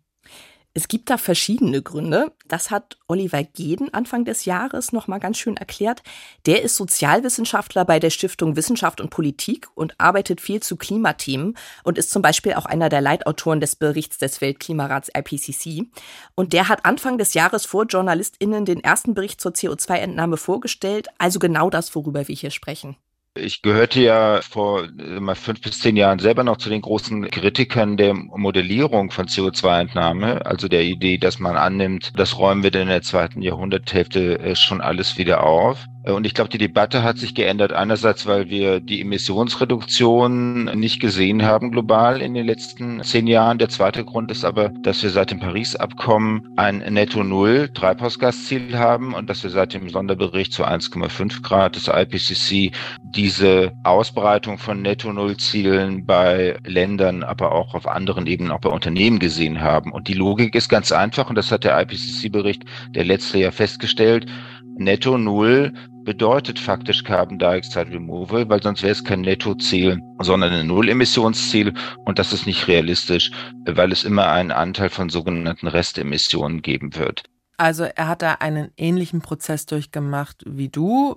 Es 0.75 0.89
gibt 0.89 1.11
da 1.11 1.19
verschiedene 1.19 1.83
Gründe. 1.83 2.33
Das 2.49 2.71
hat 2.71 2.97
Oliver 3.07 3.43
Geden 3.43 3.93
Anfang 3.93 4.25
des 4.25 4.47
Jahres 4.47 4.93
noch 4.93 5.07
mal 5.07 5.19
ganz 5.19 5.37
schön 5.37 5.59
erklärt. 5.59 6.03
Der 6.47 6.63
ist 6.63 6.77
Sozialwissenschaftler 6.77 7.85
bei 7.85 7.99
der 7.99 8.09
Stiftung 8.09 8.57
Wissenschaft 8.57 9.03
und 9.03 9.11
Politik 9.11 9.69
und 9.75 9.95
arbeitet 9.99 10.41
viel 10.41 10.63
zu 10.63 10.77
Klimathemen 10.77 11.59
und 11.85 11.99
ist 11.99 12.11
zum 12.11 12.23
Beispiel 12.23 12.55
auch 12.55 12.65
einer 12.65 12.89
der 12.89 13.03
Leitautoren 13.03 13.61
des 13.61 13.77
Berichts 13.77 14.17
des 14.17 14.41
Weltklimarats 14.41 15.11
IPCC. 15.15 15.89
Und 16.35 16.55
der 16.55 16.69
hat 16.69 16.87
Anfang 16.87 17.19
des 17.19 17.35
Jahres 17.35 17.67
vor 17.67 17.85
JournalistInnen 17.87 18.65
den 18.65 18.83
ersten 18.83 19.13
Bericht 19.13 19.43
zur 19.43 19.53
CO2-Entnahme 19.53 20.39
vorgestellt. 20.39 21.09
Also 21.19 21.39
genau 21.39 21.69
das, 21.69 21.95
worüber 21.95 22.29
wir 22.29 22.35
hier 22.35 22.51
sprechen. 22.51 22.97
Ich 23.35 23.63
gehörte 23.63 24.03
ja 24.03 24.43
vor 24.43 24.89
mal 24.95 25.35
fünf 25.35 25.63
bis 25.63 25.79
zehn 25.79 25.97
Jahren 25.97 26.19
selber 26.19 26.45
noch 26.45 26.59
zu 26.59 26.69
den 26.69 26.83
großen 26.83 27.31
Kritikern 27.31 27.97
der 27.97 28.13
Modellierung 28.13 29.11
von 29.11 29.27
CO2-Entnahme, 29.27 30.45
also 30.45 30.69
der 30.69 30.83
Idee, 30.83 31.17
dass 31.17 31.39
man 31.39 31.57
annimmt, 31.57 32.13
das 32.19 32.37
räumen 32.37 32.63
wir 32.63 32.75
in 32.75 32.89
der 32.89 33.01
zweiten 33.01 33.41
Jahrhunderthälfte 33.41 34.39
äh, 34.39 34.55
schon 34.55 34.83
alles 34.83 35.17
wieder 35.17 35.45
auf. 35.45 35.87
Äh, 36.05 36.13
und 36.13 36.27
ich 36.27 36.35
glaube, 36.35 36.51
die 36.51 36.59
Debatte 36.59 37.03
hat 37.03 37.19
sich 37.19 37.35
geändert. 37.35 37.73
Einerseits, 37.73 38.27
weil 38.27 38.51
wir 38.51 38.81
die 38.81 39.01
Emissionsreduktion 39.01 40.65
nicht 40.79 41.01
gesehen 41.01 41.45
haben 41.45 41.71
global 41.71 42.21
in 42.21 42.35
den 42.35 42.47
letzten 42.47 43.03
zehn 43.03 43.27
Jahren. 43.27 43.59
Der 43.59 43.69
zweite 43.69 44.05
Grund 44.05 44.31
ist 44.31 44.45
aber, 44.45 44.71
dass 44.83 45.03
wir 45.03 45.11
seit 45.11 45.31
dem 45.31 45.41
Paris-Abkommen 45.41 46.49
ein 46.57 46.79
Netto-Null 46.79 47.71
Treibhausgasziel 47.75 48.79
haben 48.79 49.15
und 49.15 49.29
dass 49.31 49.43
wir 49.43 49.51
seit 49.51 49.75
dem 49.75 49.89
Sonderbericht 49.89 50.53
zu 50.53 50.65
1,5 50.65 51.43
Grad 51.43 51.77
des 51.77 51.89
IPCC 51.89 52.73
diese 53.03 53.73
Ausbreitung 53.85 54.59
von 54.59 54.83
Netto-Null-Zielen 54.83 56.05
bei 56.07 56.57
Ländern, 56.67 57.23
aber 57.23 57.53
auch 57.53 57.75
auf 57.75 57.87
anderen 57.87 58.27
Ebenen, 58.27 58.53
auch 58.53 58.61
bei 58.61 58.71
Unternehmen 58.71 59.19
gesehen 59.19 59.61
haben. 59.61 59.93
Und 59.93 60.09
die 60.09 60.15
Logik 60.15 60.55
ist 60.55 60.69
ganz 60.69 60.93
einfach 60.93 61.29
und 61.29 61.37
das 61.37 61.51
hat 61.51 61.65
der 61.65 61.81
IPCC-Bericht 61.81 62.65
der 62.91 63.05
letzte 63.05 63.39
Jahr 63.39 63.53
festgestellt. 63.53 64.27
Netto 64.77 65.19
Null 65.19 65.73
bedeutet 66.05 66.59
faktisch 66.59 67.05
Carbon 67.05 67.39
Dioxide 67.39 67.91
Removal, 67.91 68.49
weil 68.49 68.63
sonst 68.63 68.83
wäre 68.83 68.93
es 68.93 69.05
kein 69.05 69.21
Nettoziel, 69.21 70.01
sondern 70.21 70.53
ein 70.53 70.67
Null-Emissionsziel 70.67 71.73
und 72.05 72.19
das 72.19 72.33
ist 72.33 72.47
nicht 72.47 72.67
realistisch, 72.67 73.31
weil 73.67 73.93
es 73.93 74.05
immer 74.05 74.29
einen 74.29 74.51
Anteil 74.51 74.91
von 74.91 75.09
sogenannten 75.09 75.69
Restemissionen 75.69 76.63
geben 76.63 76.97
wird. 76.97 77.25
Also 77.59 77.85
er 77.85 78.09
hat 78.09 78.23
da 78.23 78.33
einen 78.35 78.73
ähnlichen 78.77 79.21
Prozess 79.21 79.67
durchgemacht 79.67 80.43
wie 80.47 80.69
du, 80.69 81.17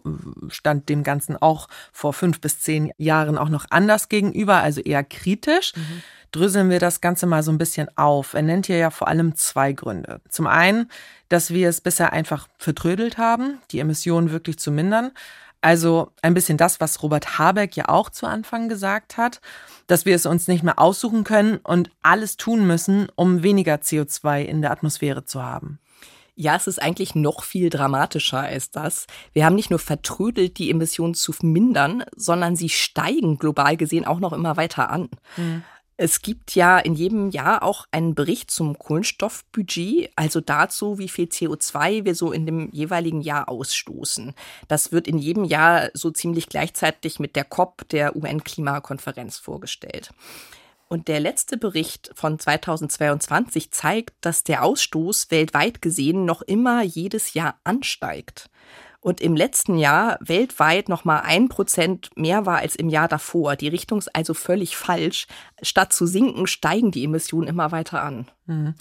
stand 0.50 0.90
dem 0.90 1.02
Ganzen 1.02 1.36
auch 1.42 1.68
vor 1.92 2.14
fünf 2.14 2.40
bis 2.40 2.60
zehn 2.60 2.92
Jahren 2.98 3.38
auch 3.38 3.50
noch 3.50 3.66
anders 3.72 4.10
gegenüber, 4.10 4.58
also 4.58 4.82
eher 4.82 5.04
kritisch. 5.04 5.74
Mhm. 5.76 6.04
Dröseln 6.32 6.70
wir 6.70 6.80
das 6.80 7.02
Ganze 7.02 7.26
mal 7.26 7.42
so 7.42 7.52
ein 7.52 7.58
bisschen 7.58 7.88
auf. 7.98 8.34
Er 8.34 8.42
nennt 8.42 8.68
hier 8.68 8.78
ja 8.78 8.90
vor 8.90 9.08
allem 9.08 9.36
zwei 9.36 9.72
Gründe. 9.72 10.22
Zum 10.30 10.46
einen, 10.48 10.92
dass 11.30 11.52
wir 11.52 11.70
es 11.70 11.82
bisher 11.82 12.14
einfach 12.14 12.48
vertrödelt 12.58 13.18
haben, 13.18 13.60
die 13.72 13.80
Emissionen 13.80 14.32
wirklich 14.32 14.60
zu 14.60 14.72
mindern. 14.72 15.12
Also 15.62 16.12
ein 16.22 16.36
bisschen 16.36 16.58
das, 16.58 16.80
was 16.80 17.02
Robert 17.02 17.40
Habeck 17.40 17.76
ja 17.76 17.90
auch 17.90 18.12
zu 18.12 18.28
Anfang 18.28 18.70
gesagt 18.70 19.18
hat, 19.18 19.42
dass 19.88 20.06
wir 20.06 20.16
es 20.16 20.28
uns 20.28 20.48
nicht 20.48 20.64
mehr 20.64 20.78
aussuchen 20.78 21.24
können 21.24 21.58
und 21.58 21.90
alles 22.04 22.38
tun 22.38 22.68
müssen, 22.68 23.08
um 23.16 23.42
weniger 23.42 23.76
CO2 23.76 24.44
in 24.44 24.62
der 24.62 24.72
Atmosphäre 24.72 25.26
zu 25.26 25.42
haben. 25.42 25.80
Ja, 26.38 26.56
es 26.56 26.68
ist 26.68 26.82
eigentlich 26.82 27.16
noch 27.16 27.44
viel 27.44 27.70
dramatischer 27.70 28.42
als 28.42 28.70
das. 28.70 29.08
Wir 29.32 29.46
haben 29.46 29.56
nicht 29.56 29.70
nur 29.70 29.80
vertrödelt, 29.80 30.58
die 30.58 30.70
Emissionen 30.70 31.14
zu 31.14 31.34
mindern, 31.42 32.04
sondern 32.16 32.58
sie 32.58 32.70
steigen 32.70 33.38
global 33.38 33.78
gesehen 33.78 34.06
auch 34.06 34.20
noch 34.20 34.34
immer 34.34 34.58
weiter 34.58 34.90
an. 34.90 35.10
Mhm. 35.38 35.64
Es 35.98 36.22
gibt 36.22 36.56
ja 36.56 36.78
in 36.78 36.94
jedem 36.94 37.30
Jahr 37.30 37.64
auch 37.64 37.86
einen 37.92 38.16
Bericht 38.16 38.52
zum 38.52 38.78
Kohlenstoffbudget, 38.78 40.12
also 40.18 40.42
dazu, 40.42 40.98
wie 40.98 41.08
viel 41.08 41.28
CO2 41.28 42.04
wir 42.04 42.16
so 42.16 42.34
in 42.34 42.46
dem 42.46 42.70
jeweiligen 42.72 43.22
Jahr 43.22 43.48
ausstoßen. 43.48 44.34
Das 44.68 44.92
wird 44.92 45.08
in 45.08 45.18
jedem 45.18 45.46
Jahr 45.46 45.92
so 45.94 46.12
ziemlich 46.12 46.50
gleichzeitig 46.50 47.20
mit 47.20 47.38
der 47.38 47.46
COP, 47.46 47.88
der 47.90 48.14
UN-Klimakonferenz, 48.14 49.38
vorgestellt. 49.38 50.12
Und 50.90 51.08
der 51.08 51.22
letzte 51.22 51.58
Bericht 51.58 52.12
von 52.14 52.40
2022 52.40 53.72
zeigt, 53.72 54.14
dass 54.20 54.44
der 54.44 54.64
Ausstoß 54.64 55.32
weltweit 55.32 55.82
gesehen 55.82 56.26
noch 56.26 56.42
immer 56.42 56.84
jedes 56.84 57.34
Jahr 57.34 57.58
ansteigt 57.64 58.50
und 59.06 59.22
im 59.22 59.36
letzten 59.36 59.78
Jahr 59.78 60.18
weltweit 60.20 60.90
noch 60.90 61.06
mal 61.06 61.20
ein 61.20 61.48
Prozent 61.48 62.10
mehr 62.16 62.48
war 62.48 62.58
als 62.58 62.76
im 62.76 62.90
Jahr 62.90 63.08
davor. 63.08 63.56
Die 63.56 63.68
Richtung 63.68 64.00
ist 64.00 64.16
also 64.16 64.34
völlig 64.34 64.76
falsch. 64.76 65.28
Statt 65.62 65.94
zu 65.94 66.08
sinken, 66.08 66.48
steigen 66.48 66.90
die 66.90 67.04
Emissionen 67.04 67.48
immer 67.48 67.72
weiter 67.72 68.02
an. 68.02 68.26
Mhm. 68.48 68.74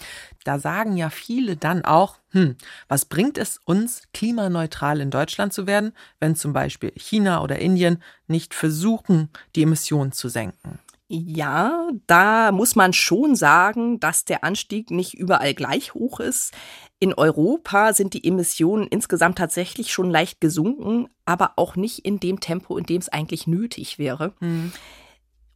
Da 0.43 0.57
sagen 0.57 0.97
ja 0.97 1.11
viele 1.11 1.57
dann 1.57 1.85
auch, 1.85 2.17
hm, 2.31 2.55
was 2.87 3.05
bringt 3.05 3.37
es 3.37 3.59
uns, 3.65 4.01
klimaneutral 4.15 4.99
in 4.99 5.11
Deutschland 5.11 5.53
zu 5.53 5.67
werden, 5.67 5.93
wenn 6.19 6.35
zum 6.35 6.53
Beispiel 6.53 6.91
China 6.95 7.43
oder 7.43 7.59
Indien 7.59 8.01
nicht 8.25 8.55
versuchen, 8.55 9.29
die 9.55 9.61
Emissionen 9.61 10.11
zu 10.11 10.27
senken? 10.27 10.79
Ja, 11.07 11.87
da 12.07 12.51
muss 12.51 12.75
man 12.75 12.91
schon 12.91 13.35
sagen, 13.35 13.99
dass 13.99 14.25
der 14.25 14.43
Anstieg 14.43 14.89
nicht 14.89 15.13
überall 15.13 15.53
gleich 15.53 15.93
hoch 15.93 16.19
ist. 16.19 16.51
In 16.99 17.13
Europa 17.13 17.93
sind 17.93 18.13
die 18.13 18.25
Emissionen 18.25 18.87
insgesamt 18.87 19.37
tatsächlich 19.37 19.91
schon 19.91 20.09
leicht 20.09 20.39
gesunken, 20.39 21.09
aber 21.25 21.53
auch 21.57 21.75
nicht 21.75 21.99
in 21.99 22.19
dem 22.19 22.39
Tempo, 22.39 22.77
in 22.77 22.85
dem 22.85 23.01
es 23.01 23.09
eigentlich 23.09 23.47
nötig 23.47 23.99
wäre. 23.99 24.33
Mhm. 24.39 24.71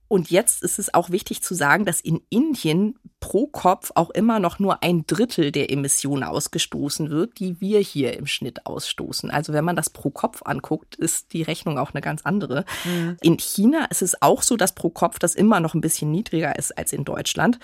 Und 0.10 0.32
jetzt 0.32 0.64
ist 0.64 0.80
es 0.80 0.92
auch 0.92 1.12
wichtig 1.12 1.44
zu 1.44 1.54
sagen, 1.54 1.86
dass 1.86 2.02
in 2.02 2.20
Indien 2.32 2.98
pro 3.20 3.46
Kopf 3.46 3.92
auch 3.94 4.10
immer 4.10 4.40
noch 4.40 4.58
nur 4.58 4.82
ein 4.82 5.06
Drittel 5.06 5.52
der 5.52 5.72
Emissionen 5.72 6.24
ausgestoßen 6.24 7.12
wird, 7.12 7.40
die 7.40 7.62
wir 7.62 7.80
hier 7.80 8.18
im 8.18 8.26
Schnitt 8.26 8.66
ausstoßen. 8.66 9.30
Also 9.30 9.54
wenn 9.54 9.64
man 9.64 9.76
das 9.76 9.92
pro 9.92 10.10
Kopf 10.10 10.42
anguckt, 10.44 10.96
ist 10.96 11.32
die 11.34 11.44
Rechnung 11.44 11.78
auch 11.78 11.94
eine 11.94 12.02
ganz 12.02 12.24
andere. 12.24 12.66
Mhm. 12.86 13.18
In 13.22 13.38
China 13.38 13.86
ist 13.86 14.02
es 14.02 14.20
auch 14.20 14.42
so, 14.42 14.58
dass 14.58 14.74
pro 14.74 14.90
Kopf 14.90 15.20
das 15.20 15.36
immer 15.36 15.60
noch 15.60 15.76
ein 15.76 15.82
bisschen 15.82 16.10
niedriger 16.10 16.58
ist 16.58 16.76
als 16.76 16.92
in 16.92 17.06
Deutschland 17.06 17.60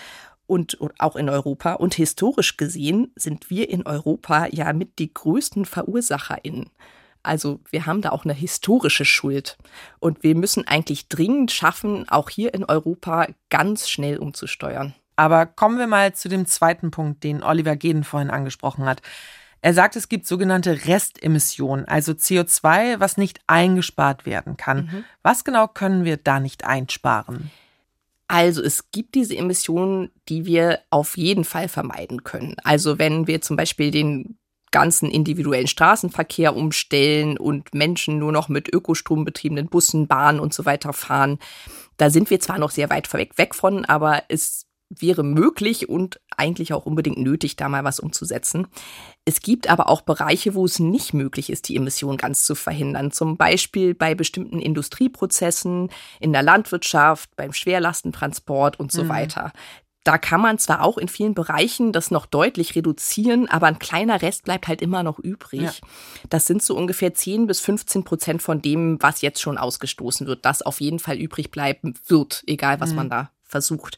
und, 0.48 0.78
auch 1.00 1.16
in 1.16 1.30
Europa. 1.30 1.74
Und 1.74 1.96
historisch 1.96 2.58
gesehen 2.58 3.12
sind 3.16 3.50
wir 3.50 3.70
in 3.70 3.86
Europa 3.86 4.48
ja 4.52 4.74
mit 4.74 5.00
die 5.00 5.14
größten 5.14 5.66
VerursacherInnen. 5.66 6.70
Also 7.24 7.60
wir 7.72 7.86
haben 7.86 8.02
da 8.02 8.10
auch 8.10 8.24
eine 8.24 8.34
historische 8.34 9.06
Schuld. 9.06 9.58
Und 10.00 10.24
wir 10.24 10.36
müssen 10.36 10.68
eigentlich 10.68 11.08
dringend 11.10 11.52
schaffen, 11.52 12.08
auch 12.08 12.30
hier 12.30 12.54
in 12.54 12.64
Europa 12.64 13.28
ganz 13.50 13.90
schnell 13.90 14.18
umzusteuern. 14.18 14.94
Aber 15.16 15.46
kommen 15.46 15.80
wir 15.80 15.88
mal 15.88 16.14
zu 16.14 16.30
dem 16.30 16.46
zweiten 16.46 16.92
Punkt, 16.92 17.24
den 17.24 17.42
Oliver 17.42 17.76
Geden 17.76 18.04
vorhin 18.04 18.30
angesprochen 18.30 18.86
hat. 18.86 19.02
Er 19.62 19.74
sagt, 19.74 19.96
es 19.96 20.10
gibt 20.10 20.28
sogenannte 20.28 20.86
Restemissionen, 20.86 21.88
also 21.88 22.12
CO2, 22.12 23.00
was 23.00 23.18
nicht 23.18 23.40
eingespart 23.48 24.28
werden 24.28 24.58
kann. 24.58 24.78
Mhm. 24.78 25.06
Was 25.24 25.44
genau 25.44 25.68
können 25.68 26.06
wir 26.06 26.18
da 26.18 26.40
nicht 26.40 26.66
einsparen? 26.66 27.50
Also 28.28 28.64
es 28.64 28.92
gibt 28.92 29.16
diese 29.16 29.38
Emissionen, 29.38 30.10
die 30.30 30.46
wir 30.46 30.80
auf 30.90 31.18
jeden 31.18 31.44
Fall 31.44 31.68
vermeiden 31.68 32.24
können. 32.24 32.56
Also 32.64 32.98
wenn 32.98 33.28
wir 33.28 33.42
zum 33.42 33.56
Beispiel 33.56 33.92
den 33.92 34.38
ganzen 34.76 35.10
individuellen 35.10 35.68
Straßenverkehr 35.68 36.54
umstellen 36.54 37.38
und 37.38 37.74
Menschen 37.74 38.20
nur 38.20 38.34
noch 38.34 38.50
mit 38.50 38.68
ökostrombetriebenen 38.68 39.68
Bussen, 39.68 40.08
Bahnen 40.08 40.42
und 40.42 40.54
so 40.54 40.66
weiter 40.66 40.92
fahren. 40.92 41.40
Da 41.96 42.10
sind 42.10 42.30
wir 42.30 42.42
zwar 42.42 42.60
noch 42.60 42.72
sehr 42.72 42.90
weit 42.90 43.12
weg 43.14 43.56
von, 43.56 43.86
aber 43.86 44.24
es 44.28 44.66
wäre 44.90 45.24
möglich 45.24 45.88
und 45.88 46.20
eigentlich 46.38 46.74
auch 46.74 46.86
unbedingt 46.86 47.18
nötig, 47.18 47.56
da 47.56 47.70
mal 47.70 47.84
was 47.84 48.00
umzusetzen. 48.00 48.68
Es 49.26 49.42
gibt 49.42 49.70
aber 49.70 49.90
auch 49.90 50.02
Bereiche, 50.02 50.56
wo 50.56 50.66
es 50.66 50.80
nicht 50.80 51.14
möglich 51.14 51.50
ist, 51.50 51.68
die 51.70 51.76
Emissionen 51.76 52.18
ganz 52.18 52.46
zu 52.46 52.56
verhindern. 52.56 53.12
Zum 53.12 53.38
Beispiel 53.38 53.94
bei 53.94 54.16
bestimmten 54.16 54.60
Industrieprozessen, 54.60 55.90
in 56.20 56.34
der 56.34 56.44
Landwirtschaft, 56.44 57.36
beim 57.36 57.54
Schwerlastentransport 57.54 58.80
und 58.80 58.92
so 58.92 59.04
mhm. 59.04 59.10
weiter. 59.10 59.52
Da 60.04 60.20
kann 60.20 60.40
man 60.40 60.60
zwar 60.60 60.84
auch 60.84 61.00
in 61.00 61.08
vielen 61.08 61.34
Bereichen 61.34 61.92
das 61.92 62.12
noch 62.12 62.28
deutlich 62.28 62.76
reduzieren, 62.76 63.50
aber 63.50 63.66
ein 63.66 63.80
kleiner 63.80 64.22
Rest 64.22 64.44
bleibt 64.44 64.68
halt 64.68 64.84
immer 64.84 65.02
noch 65.02 65.18
übrig. 65.18 65.62
Ja. 65.62 65.72
Das 66.30 66.46
sind 66.46 66.62
so 66.62 66.78
ungefähr 66.78 67.16
10 67.16 67.48
bis 67.48 67.60
15 67.60 68.04
Prozent 68.04 68.44
von 68.44 68.62
dem, 68.62 69.02
was 69.02 69.22
jetzt 69.22 69.42
schon 69.42 69.58
ausgestoßen 69.58 70.28
wird, 70.28 70.46
das 70.46 70.62
auf 70.62 70.80
jeden 70.80 71.00
Fall 71.00 71.18
übrig 71.18 71.50
bleiben 71.50 71.96
wird, 72.06 72.44
egal 72.46 72.80
was 72.80 72.92
mhm. 72.92 72.96
man 72.98 73.10
da 73.10 73.32
versucht. 73.46 73.98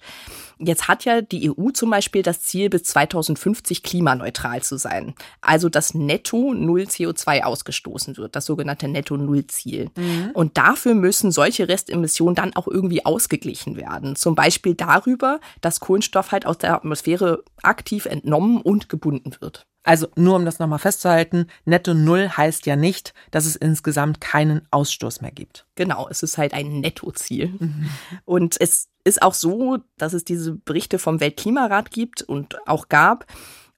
Jetzt 0.60 0.88
hat 0.88 1.06
ja 1.06 1.22
die 1.22 1.52
EU 1.52 1.70
zum 1.70 1.90
Beispiel 1.90 2.24
das 2.24 2.42
Ziel, 2.42 2.70
bis 2.70 2.84
2050 2.84 3.84
klimaneutral 3.84 4.62
zu 4.62 4.78
sein. 4.78 5.14
Also 5.42 5.70
dass 5.70 5.94
netto 5.94 6.54
null 6.54 6.82
CO2 6.82 7.44
ausgestoßen 7.44 8.18
wird, 8.18 8.36
das 8.36 8.46
sogenannte 8.46 8.88
Netto-Null-Ziel. 8.88 9.90
Mhm. 9.96 10.32
Und 10.34 10.58
dafür 10.58 10.96
müssen 10.96 11.32
solche 11.32 11.68
Restemissionen 11.68 12.36
dann 12.36 12.56
auch 12.56 12.68
irgendwie 12.68 13.06
ausgeglichen 13.06 13.76
werden. 13.76 14.16
Zum 14.16 14.36
Beispiel 14.36 14.74
darüber, 14.74 15.40
dass 15.62 15.80
Kohlenstoff 15.80 16.32
halt 16.32 16.46
aus 16.46 16.58
der 16.58 16.74
Atmosphäre 16.74 17.44
aktiv 17.62 18.06
entnommen 18.06 18.62
und 18.62 18.90
gebunden 18.90 19.36
wird. 19.40 19.68
Also 19.88 20.10
nur 20.18 20.36
um 20.36 20.44
das 20.44 20.60
nochmal 20.60 20.80
festzuhalten, 20.80 21.48
netto 21.64 21.94
Null 21.94 22.28
heißt 22.28 22.66
ja 22.66 22.76
nicht, 22.76 23.14
dass 23.32 23.46
es 23.46 23.56
insgesamt 23.56 24.20
keinen 24.20 24.68
Ausstoß 24.70 25.22
mehr 25.22 25.32
gibt. 25.32 25.66
Genau, 25.76 26.10
es 26.10 26.24
ist 26.24 26.38
halt 26.38 26.54
ein 26.54 26.82
Nettoziel. 26.82 27.54
Mhm. 27.58 27.90
Und 28.26 28.60
es 28.60 28.90
ist 29.06 29.22
auch 29.22 29.34
so, 29.34 29.78
dass 29.98 30.12
es 30.12 30.26
diese 30.26 30.56
Berichte 30.56 31.00
vom 31.00 31.22
Weltklimarat 31.22 31.90
gibt 31.90 32.22
und 32.22 32.58
auch 32.68 32.90
gab. 32.90 33.28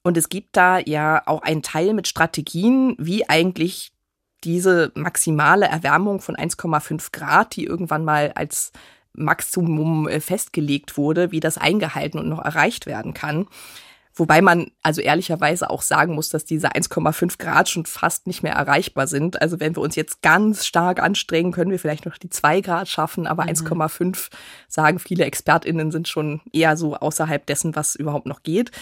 Und 0.02 0.16
es 0.16 0.28
gibt 0.28 0.56
da 0.56 0.80
ja 0.80 1.22
auch 1.26 1.42
einen 1.42 1.62
Teil 1.62 1.94
mit 1.94 2.08
Strategien, 2.08 2.96
wie 2.98 3.28
eigentlich 3.28 3.92
diese 4.42 4.90
maximale 4.96 5.66
Erwärmung 5.66 6.20
von 6.20 6.34
1,5 6.34 7.12
Grad, 7.12 7.54
die 7.54 7.66
irgendwann 7.66 8.04
mal 8.04 8.32
als 8.34 8.72
Maximum 9.12 10.08
äh, 10.08 10.18
festgelegt 10.18 10.96
wurde, 10.96 11.30
wie 11.30 11.38
das 11.38 11.56
eingehalten 11.56 12.18
und 12.18 12.28
noch 12.28 12.44
erreicht 12.44 12.86
werden 12.86 13.14
kann. 13.14 13.46
Wobei 14.20 14.42
man 14.42 14.70
also 14.82 15.00
ehrlicherweise 15.00 15.70
auch 15.70 15.80
sagen 15.80 16.14
muss, 16.14 16.28
dass 16.28 16.44
diese 16.44 16.72
1,5 16.72 17.38
Grad 17.38 17.70
schon 17.70 17.86
fast 17.86 18.26
nicht 18.26 18.42
mehr 18.42 18.52
erreichbar 18.52 19.06
sind. 19.06 19.40
Also 19.40 19.60
wenn 19.60 19.74
wir 19.74 19.82
uns 19.82 19.96
jetzt 19.96 20.20
ganz 20.20 20.66
stark 20.66 21.02
anstrengen, 21.02 21.52
können 21.52 21.70
wir 21.70 21.78
vielleicht 21.78 22.04
noch 22.04 22.18
die 22.18 22.28
2 22.28 22.60
Grad 22.60 22.86
schaffen, 22.86 23.26
aber 23.26 23.44
mhm. 23.44 23.52
1,5 23.52 24.28
sagen 24.68 24.98
viele 24.98 25.24
ExpertInnen 25.24 25.90
sind 25.90 26.06
schon 26.06 26.42
eher 26.52 26.76
so 26.76 26.96
außerhalb 26.96 27.46
dessen, 27.46 27.74
was 27.74 27.96
überhaupt 27.96 28.26
noch 28.26 28.42
geht. 28.42 28.72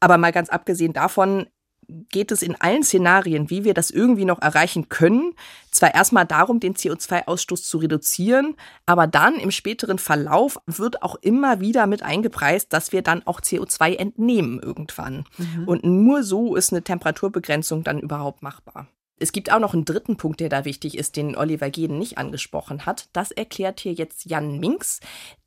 Aber 0.00 0.18
mal 0.18 0.32
ganz 0.32 0.48
abgesehen 0.48 0.92
davon, 0.92 1.46
geht 1.88 2.30
es 2.30 2.42
in 2.42 2.60
allen 2.60 2.82
Szenarien, 2.82 3.50
wie 3.50 3.64
wir 3.64 3.74
das 3.74 3.90
irgendwie 3.90 4.24
noch 4.24 4.40
erreichen 4.40 4.88
können, 4.88 5.34
zwar 5.70 5.94
erstmal 5.94 6.26
darum, 6.26 6.60
den 6.60 6.74
CO2-Ausstoß 6.74 7.62
zu 7.62 7.78
reduzieren, 7.78 8.54
aber 8.86 9.06
dann 9.06 9.36
im 9.36 9.50
späteren 9.50 9.98
Verlauf 9.98 10.58
wird 10.66 11.02
auch 11.02 11.16
immer 11.16 11.60
wieder 11.60 11.86
mit 11.86 12.02
eingepreist, 12.02 12.72
dass 12.72 12.92
wir 12.92 13.02
dann 13.02 13.26
auch 13.26 13.40
CO2 13.40 13.96
entnehmen 13.96 14.60
irgendwann. 14.60 15.24
Mhm. 15.38 15.64
Und 15.66 15.84
nur 15.84 16.22
so 16.22 16.56
ist 16.56 16.72
eine 16.72 16.82
Temperaturbegrenzung 16.82 17.84
dann 17.84 17.98
überhaupt 17.98 18.42
machbar. 18.42 18.88
Es 19.20 19.32
gibt 19.32 19.50
auch 19.50 19.58
noch 19.58 19.74
einen 19.74 19.84
dritten 19.84 20.16
Punkt, 20.16 20.40
der 20.40 20.48
da 20.48 20.64
wichtig 20.64 20.96
ist, 20.96 21.16
den 21.16 21.36
Oliver 21.36 21.70
Geden 21.70 21.98
nicht 21.98 22.18
angesprochen 22.18 22.86
hat. 22.86 23.08
Das 23.12 23.30
erklärt 23.30 23.80
hier 23.80 23.92
jetzt 23.92 24.26
Jan 24.26 24.58
Minks. 24.60 25.00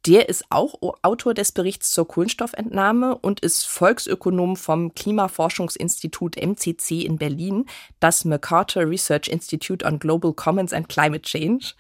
Der 0.07 0.29
ist 0.29 0.45
auch 0.49 0.73
Autor 1.03 1.35
des 1.35 1.51
Berichts 1.51 1.91
zur 1.91 2.07
Kohlenstoffentnahme 2.07 3.15
und 3.19 3.39
ist 3.41 3.67
Volksökonom 3.67 4.55
vom 4.55 4.95
Klimaforschungsinstitut 4.95 6.37
MCC 6.37 7.05
in 7.05 7.17
Berlin, 7.19 7.65
das 7.99 8.25
MacArthur 8.25 8.89
Research 8.89 9.27
Institute 9.27 9.85
on 9.85 9.99
Global 9.99 10.33
Commons 10.33 10.73
and 10.73 10.89
Climate 10.89 11.21
Change. 11.21 11.73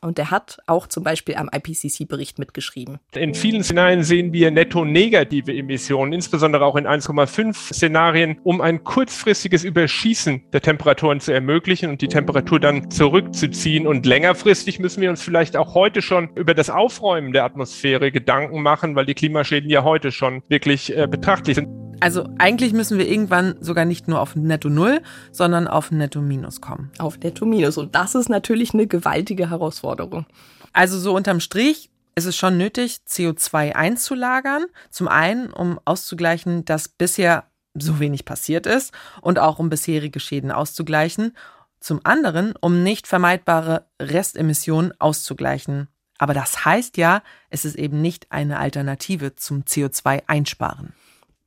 Und 0.00 0.18
er 0.18 0.30
hat 0.30 0.58
auch 0.66 0.86
zum 0.86 1.04
Beispiel 1.04 1.36
am 1.36 1.50
IPCC-Bericht 1.52 2.38
mitgeschrieben. 2.38 2.98
In 3.14 3.34
vielen 3.34 3.62
Szenarien 3.62 4.02
sehen 4.04 4.32
wir 4.32 4.50
netto 4.50 4.84
negative 4.84 5.52
Emissionen, 5.54 6.12
insbesondere 6.12 6.64
auch 6.64 6.76
in 6.76 6.86
1,5 6.86 7.74
Szenarien, 7.74 8.38
um 8.42 8.60
ein 8.60 8.84
kurzfristiges 8.84 9.64
Überschießen 9.64 10.50
der 10.52 10.60
Temperaturen 10.60 11.20
zu 11.20 11.32
ermöglichen 11.32 11.90
und 11.90 12.02
die 12.02 12.08
Temperatur 12.08 12.60
dann 12.60 12.90
zurückzuziehen. 12.90 13.86
Und 13.86 14.04
längerfristig 14.04 14.78
müssen 14.78 15.00
wir 15.00 15.08
uns 15.10 15.22
vielleicht 15.22 15.56
auch 15.56 15.74
heute 15.74 16.02
schon 16.02 16.28
über 16.34 16.54
das 16.54 16.68
Aufräumen 16.68 17.32
der 17.32 17.44
Atmosphäre 17.44 17.65
Atmosphäre 17.66 18.12
Gedanken 18.12 18.62
machen, 18.62 18.94
weil 18.94 19.06
die 19.06 19.14
Klimaschäden 19.14 19.68
ja 19.68 19.82
heute 19.82 20.12
schon 20.12 20.40
wirklich 20.48 20.96
äh, 20.96 21.08
betrachtlich 21.08 21.56
sind. 21.56 21.68
Also 21.98 22.28
eigentlich 22.38 22.72
müssen 22.72 22.96
wir 22.96 23.08
irgendwann 23.08 23.56
sogar 23.60 23.84
nicht 23.84 24.06
nur 24.06 24.20
auf 24.20 24.36
Netto 24.36 24.68
Null, 24.68 25.00
sondern 25.32 25.66
auf 25.66 25.90
Netto 25.90 26.20
Minus 26.20 26.60
kommen. 26.60 26.92
Auf 26.98 27.18
Netto 27.18 27.44
Minus. 27.44 27.76
Und 27.76 27.96
das 27.96 28.14
ist 28.14 28.28
natürlich 28.28 28.72
eine 28.72 28.86
gewaltige 28.86 29.50
Herausforderung. 29.50 30.26
Also 30.72 30.96
so 30.98 31.16
unterm 31.16 31.40
Strich 31.40 31.90
ist 32.14 32.26
es 32.26 32.36
schon 32.36 32.56
nötig, 32.56 32.98
CO2 33.08 33.72
einzulagern. 33.72 34.66
Zum 34.90 35.08
einen, 35.08 35.50
um 35.50 35.80
auszugleichen, 35.84 36.64
dass 36.64 36.88
bisher 36.88 37.44
so 37.74 37.98
wenig 37.98 38.24
passiert 38.24 38.66
ist 38.66 38.92
und 39.22 39.40
auch 39.40 39.58
um 39.58 39.70
bisherige 39.70 40.20
Schäden 40.20 40.52
auszugleichen. 40.52 41.36
Zum 41.80 42.00
anderen, 42.04 42.54
um 42.60 42.84
nicht 42.84 43.08
vermeidbare 43.08 43.86
Restemissionen 44.00 44.92
auszugleichen. 45.00 45.88
Aber 46.18 46.34
das 46.34 46.64
heißt 46.64 46.96
ja, 46.96 47.22
es 47.50 47.64
ist 47.64 47.76
eben 47.76 48.00
nicht 48.00 48.30
eine 48.30 48.58
Alternative 48.58 49.36
zum 49.36 49.62
CO2-Einsparen. 49.62 50.94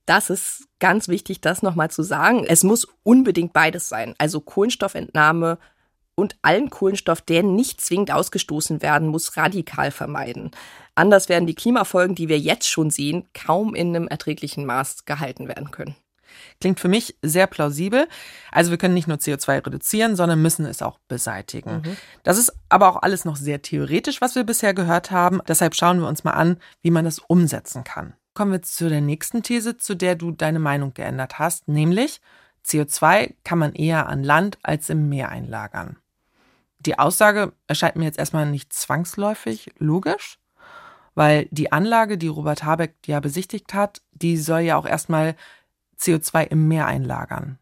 Das 0.06 0.30
ist 0.30 0.68
ganz 0.80 1.08
wichtig, 1.08 1.42
das 1.42 1.62
nochmal 1.62 1.92
zu 1.92 2.02
sagen. 2.04 2.44
Es 2.48 2.64
muss 2.64 2.88
unbedingt 3.04 3.54
beides 3.54 3.90
sein. 3.90 4.16
Also 4.18 4.42
Kohlenstoffentnahme 4.42 5.60
und 6.16 6.36
allen 6.42 6.70
Kohlenstoff, 6.70 7.22
der 7.22 7.44
nicht 7.44 7.80
zwingend 7.80 8.12
ausgestoßen 8.12 8.82
werden 8.82 9.08
muss, 9.08 9.38
radikal 9.38 9.92
vermeiden. 9.92 10.52
Anders 10.96 11.30
werden 11.30 11.48
die 11.48 11.56
Klimafolgen, 11.56 12.16
die 12.16 12.28
wir 12.28 12.40
jetzt 12.40 12.68
schon 12.68 12.90
sehen, 12.90 13.28
kaum 13.34 13.76
in 13.76 13.96
einem 13.96 14.08
erträglichen 14.08 14.66
Maß 14.66 15.06
gehalten 15.06 15.48
werden 15.48 15.72
können. 15.72 15.96
Klingt 16.60 16.80
für 16.80 16.88
mich 16.88 17.18
sehr 17.22 17.48
plausibel. 17.48 18.08
Also 18.52 18.72
wir 18.72 18.78
können 18.78 18.94
nicht 18.94 19.08
nur 19.08 19.18
CO2 19.18 19.66
reduzieren, 19.66 20.16
sondern 20.16 20.42
müssen 20.42 20.66
es 20.66 20.82
auch 20.82 21.00
beseitigen. 21.08 21.82
Mhm. 21.86 21.98
Das 22.24 22.38
ist 22.38 22.54
aber 22.70 22.90
auch 22.90 23.02
alles 23.02 23.26
noch 23.26 23.36
sehr 23.36 23.62
theoretisch, 23.62 24.22
was 24.22 24.36
wir 24.36 24.44
bisher 24.44 24.74
gehört 24.74 25.12
haben. 25.12 25.42
Deshalb 25.48 25.76
schauen 25.76 26.00
wir 26.00 26.08
uns 26.08 26.24
mal 26.24 26.32
an, 26.32 26.58
wie 26.82 26.92
man 26.92 27.06
das 27.06 27.20
umsetzen 27.20 27.84
kann. 27.84 28.14
Kommen 28.34 28.52
wir 28.52 28.62
zu 28.62 28.90
der 28.90 29.02
nächsten 29.02 29.44
These, 29.44 29.78
zu 29.78 29.96
der 29.96 30.16
du 30.16 30.32
deine 30.32 30.60
Meinung 30.60 30.94
geändert 30.94 31.40
hast, 31.40 31.68
nämlich 31.68 32.22
CO2 32.66 33.36
kann 33.44 33.60
man 33.60 33.74
eher 33.74 34.08
an 34.08 34.24
Land 34.24 34.58
als 34.64 34.90
im 34.90 35.10
Meer 35.10 35.30
einlagern. 35.30 35.98
Die 36.80 36.98
Aussage 36.98 37.54
erscheint 37.68 37.98
mir 37.98 38.06
jetzt 38.06 38.20
erstmal 38.20 38.46
nicht 38.46 38.72
zwangsläufig 38.72 39.72
logisch, 39.78 40.40
weil 41.14 41.48
die 41.52 41.72
Anlage, 41.72 42.18
die 42.18 42.28
Robert 42.28 42.64
Habeck 42.64 42.96
ja 43.06 43.20
besichtigt 43.20 43.74
hat, 43.74 44.02
die 44.14 44.38
soll 44.38 44.62
ja 44.62 44.78
auch 44.78 44.86
erstmal 44.86 45.36
CO2 46.00 46.48
im 46.48 46.68
Meer 46.68 46.88
einlagern. 46.88 47.60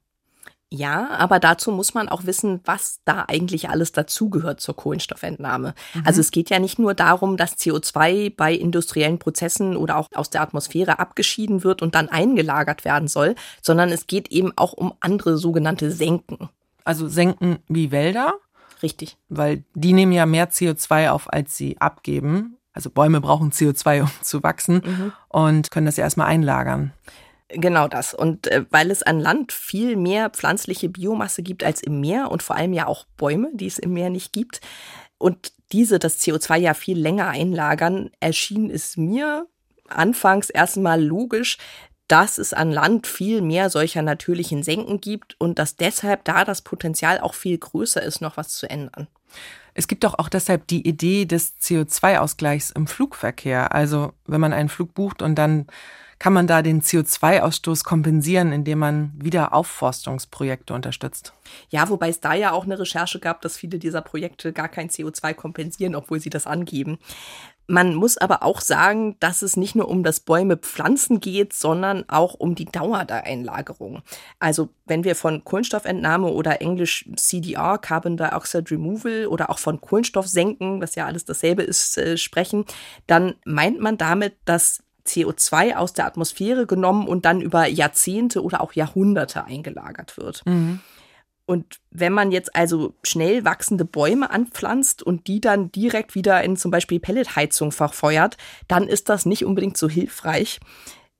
Ja, 0.69 1.11
aber 1.11 1.39
dazu 1.39 1.71
muss 1.71 1.93
man 1.93 2.09
auch 2.09 2.25
wissen, 2.25 2.59
was 2.65 2.99
da 3.05 3.23
eigentlich 3.29 3.69
alles 3.69 3.93
dazugehört 3.93 4.59
zur 4.59 4.75
Kohlenstoffentnahme. 4.75 5.73
Mhm. 5.93 6.01
Also 6.03 6.19
es 6.19 6.31
geht 6.31 6.49
ja 6.49 6.59
nicht 6.59 6.77
nur 6.77 6.93
darum, 6.93 7.37
dass 7.37 7.57
CO2 7.57 8.35
bei 8.35 8.53
industriellen 8.53 9.17
Prozessen 9.17 9.77
oder 9.77 9.95
auch 9.95 10.09
aus 10.13 10.29
der 10.29 10.41
Atmosphäre 10.41 10.99
abgeschieden 10.99 11.63
wird 11.63 11.81
und 11.81 11.95
dann 11.95 12.09
eingelagert 12.09 12.83
werden 12.83 13.07
soll, 13.07 13.35
sondern 13.61 13.89
es 13.89 14.07
geht 14.07 14.27
eben 14.27 14.51
auch 14.57 14.73
um 14.73 14.93
andere 14.99 15.37
sogenannte 15.37 15.89
Senken. 15.89 16.49
Also 16.83 17.07
Senken 17.07 17.59
wie 17.69 17.91
Wälder? 17.91 18.33
Richtig. 18.83 19.17
Weil 19.29 19.63
die 19.73 19.93
nehmen 19.93 20.11
ja 20.11 20.25
mehr 20.25 20.51
CO2 20.51 21.09
auf, 21.11 21.31
als 21.31 21.55
sie 21.55 21.79
abgeben. 21.79 22.57
Also 22.73 22.89
Bäume 22.89 23.21
brauchen 23.21 23.51
CO2, 23.51 24.01
um 24.01 24.11
zu 24.21 24.43
wachsen 24.43 24.81
mhm. 24.85 25.13
und 25.29 25.71
können 25.71 25.85
das 25.85 25.97
ja 25.97 26.03
erstmal 26.03 26.27
einlagern. 26.27 26.91
Genau 27.49 27.87
das. 27.87 28.13
Und 28.13 28.47
äh, 28.47 28.65
weil 28.71 28.91
es 28.91 29.03
an 29.03 29.19
Land 29.19 29.51
viel 29.53 29.95
mehr 29.95 30.29
pflanzliche 30.29 30.89
Biomasse 30.89 31.43
gibt 31.43 31.63
als 31.63 31.81
im 31.81 32.01
Meer 32.01 32.29
und 32.29 32.43
vor 32.43 32.55
allem 32.55 32.73
ja 32.73 32.87
auch 32.87 33.05
Bäume, 33.15 33.49
die 33.53 33.67
es 33.67 33.77
im 33.77 33.93
Meer 33.93 34.09
nicht 34.09 34.33
gibt, 34.33 34.61
und 35.17 35.53
diese 35.71 35.99
das 35.99 36.19
CO2 36.21 36.57
ja 36.57 36.73
viel 36.73 36.99
länger 36.99 37.27
einlagern, 37.27 38.11
erschien 38.19 38.69
es 38.69 38.97
mir 38.97 39.47
anfangs 39.87 40.49
erstmal 40.49 41.03
logisch, 41.03 41.57
dass 42.07 42.37
es 42.37 42.53
an 42.53 42.71
Land 42.71 43.07
viel 43.07 43.41
mehr 43.41 43.69
solcher 43.69 44.01
natürlichen 44.01 44.63
Senken 44.63 45.01
gibt 45.01 45.35
und 45.39 45.59
dass 45.59 45.75
deshalb 45.75 46.23
da 46.23 46.45
das 46.45 46.61
Potenzial 46.61 47.19
auch 47.19 47.33
viel 47.33 47.57
größer 47.57 48.01
ist, 48.01 48.21
noch 48.21 48.37
was 48.37 48.49
zu 48.49 48.69
ändern. 48.69 49.07
Es 49.73 49.87
gibt 49.87 50.03
doch 50.03 50.17
auch 50.17 50.29
deshalb 50.29 50.67
die 50.67 50.87
Idee 50.87 51.25
des 51.25 51.57
CO2-Ausgleichs 51.57 52.71
im 52.71 52.87
Flugverkehr. 52.87 53.73
Also 53.73 54.13
wenn 54.25 54.41
man 54.41 54.53
einen 54.53 54.69
Flug 54.69 54.93
bucht 54.93 55.21
und 55.21 55.35
dann 55.35 55.67
kann 56.19 56.33
man 56.33 56.47
da 56.47 56.61
den 56.61 56.81
CO2-Ausstoß 56.81 57.83
kompensieren, 57.83 58.51
indem 58.51 58.79
man 58.79 59.11
wieder 59.15 59.53
Aufforstungsprojekte 59.53 60.73
unterstützt? 60.73 61.33
Ja, 61.69 61.89
wobei 61.89 62.09
es 62.09 62.19
da 62.19 62.33
ja 62.33 62.51
auch 62.51 62.65
eine 62.65 62.79
Recherche 62.79 63.19
gab, 63.19 63.41
dass 63.41 63.57
viele 63.57 63.79
dieser 63.79 64.01
Projekte 64.01 64.53
gar 64.53 64.69
kein 64.69 64.89
CO2 64.89 65.33
kompensieren, 65.33 65.95
obwohl 65.95 66.19
sie 66.19 66.29
das 66.29 66.47
angeben. 66.47 66.97
Man 67.69 67.95
muss 67.95 68.17
aber 68.17 68.43
auch 68.43 68.61
sagen, 68.61 69.17
dass 69.19 69.41
es 69.41 69.57
nicht 69.57 69.75
nur 69.75 69.89
um 69.89 70.01
das 70.01 70.21
Bäume 70.21 70.55
pflanzen 70.55 71.19
geht, 71.19 71.51
sondern 71.51 72.05
auch 72.07 72.33
um 72.33 72.55
die 72.55 72.63
Dauer 72.63 73.03
der 73.03 73.25
Einlagerung. 73.25 74.03
Also 74.39 74.69
wenn 74.85 75.03
wir 75.03 75.15
von 75.15 75.43
Kohlenstoffentnahme 75.43 76.29
oder 76.29 76.61
englisch 76.61 77.09
CDR, 77.17 77.77
Carbon 77.77 78.15
Dioxide 78.15 78.71
Removal 78.71 79.27
oder 79.27 79.49
auch 79.49 79.59
von 79.59 79.81
Kohlenstoffsenken, 79.81 80.79
was 80.81 80.95
ja 80.95 81.07
alles 81.07 81.25
dasselbe 81.25 81.63
ist, 81.63 81.97
äh, 81.97 82.15
sprechen, 82.15 82.63
dann 83.05 83.35
meint 83.43 83.81
man 83.81 83.97
damit, 83.97 84.37
dass 84.45 84.81
CO2 85.07 85.75
aus 85.75 85.93
der 85.93 86.05
Atmosphäre 86.05 86.67
genommen 86.67 87.07
und 87.07 87.25
dann 87.25 87.41
über 87.41 87.65
Jahrzehnte 87.67 88.43
oder 88.43 88.61
auch 88.61 88.73
Jahrhunderte 88.73 89.45
eingelagert 89.45 90.17
wird. 90.17 90.45
Mhm. 90.45 90.81
Und 91.45 91.79
wenn 91.91 92.11
man 92.11 92.33
jetzt 92.33 92.55
also 92.55 92.93
schnell 93.03 93.45
wachsende 93.45 93.85
Bäume 93.85 94.29
anpflanzt 94.29 95.01
und 95.01 95.27
die 95.27 95.39
dann 95.39 95.71
direkt 95.71 96.13
wieder 96.13 96.43
in 96.43 96.57
zum 96.57 96.71
Beispiel 96.71 96.99
Pelletheizung 96.99 97.71
verfeuert, 97.71 98.35
dann 98.67 98.85
ist 98.87 99.07
das 99.07 99.25
nicht 99.25 99.45
unbedingt 99.45 99.77
so 99.77 99.87
hilfreich. 99.87 100.59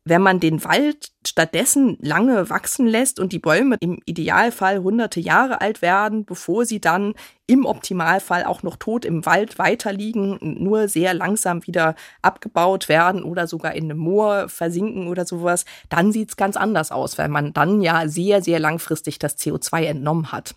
Wenn 0.10 0.22
man 0.22 0.39
den 0.39 0.63
Wald 0.63 1.12
stattdessen 1.26 1.98
lange 2.00 2.50
wachsen 2.50 2.88
lässt 2.88 3.20
und 3.20 3.34
die 3.34 3.39
Bäume 3.39 3.76
im 3.82 4.00
Idealfall 4.06 4.80
hunderte 4.80 5.20
Jahre 5.20 5.60
alt 5.60 5.82
werden, 5.82 6.24
bevor 6.24 6.65
sie 6.65 6.80
dann 6.80 7.13
im 7.46 7.65
Optimalfall 7.65 8.46
auch 8.46 8.63
noch 8.63 8.78
tot 8.78 9.04
im 9.04 9.26
Wald 9.26 9.60
weiterliegen, 9.60 10.38
nur 10.41 10.88
sehr 10.88 11.13
langsam 11.13 11.67
wieder 11.67 11.96
abgebaut 12.22 12.88
werden 12.88 13.24
oder 13.24 13.48
sogar 13.48 13.74
in 13.74 13.86
einem 13.86 13.98
Moor 13.98 14.48
versinken 14.48 15.08
oder 15.08 15.26
sowas, 15.26 15.65
dann 15.89 16.13
sieht's 16.13 16.38
ganz 16.38 16.56
anders 16.56 16.91
aus, 16.91 17.17
weil 17.17 17.28
man 17.28 17.52
dann 17.52 17.82
ja 17.82 18.08
sehr, 18.08 18.41
sehr 18.41 18.60
langfristig 18.60 19.20
das 19.20 19.38
CO2 19.38 19.84
entnommen 19.84 20.32
hat. 20.32 20.56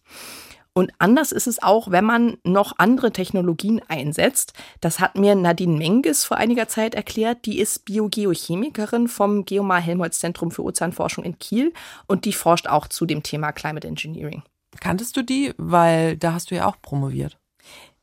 Und 0.72 0.92
anders 0.98 1.32
ist 1.32 1.46
es 1.46 1.62
auch, 1.62 1.90
wenn 1.90 2.04
man 2.04 2.38
noch 2.44 2.74
andere 2.78 3.12
Technologien 3.12 3.80
einsetzt. 3.88 4.52
Das 4.80 5.00
hat 5.00 5.16
mir 5.16 5.34
Nadine 5.34 5.76
Menges 5.76 6.24
vor 6.24 6.36
einiger 6.36 6.68
Zeit 6.68 6.94
erklärt. 6.94 7.44
Die 7.44 7.58
ist 7.58 7.84
Biogeochemikerin 7.84 9.08
vom 9.08 9.44
Geomar 9.44 9.80
Helmholtz 9.80 10.20
Zentrum 10.20 10.50
für 10.50 10.62
Ozeanforschung 10.62 11.24
in 11.24 11.38
Kiel 11.38 11.72
und 12.06 12.24
die 12.24 12.32
forscht 12.32 12.68
auch 12.68 12.86
zu 12.86 13.04
dem 13.04 13.22
Thema 13.22 13.52
Climate 13.52 13.88
Engineering. 13.88 14.42
Kanntest 14.78 15.16
du 15.16 15.22
die? 15.22 15.52
Weil 15.56 16.16
da 16.16 16.34
hast 16.34 16.50
du 16.50 16.54
ja 16.54 16.66
auch 16.66 16.80
promoviert. 16.80 17.36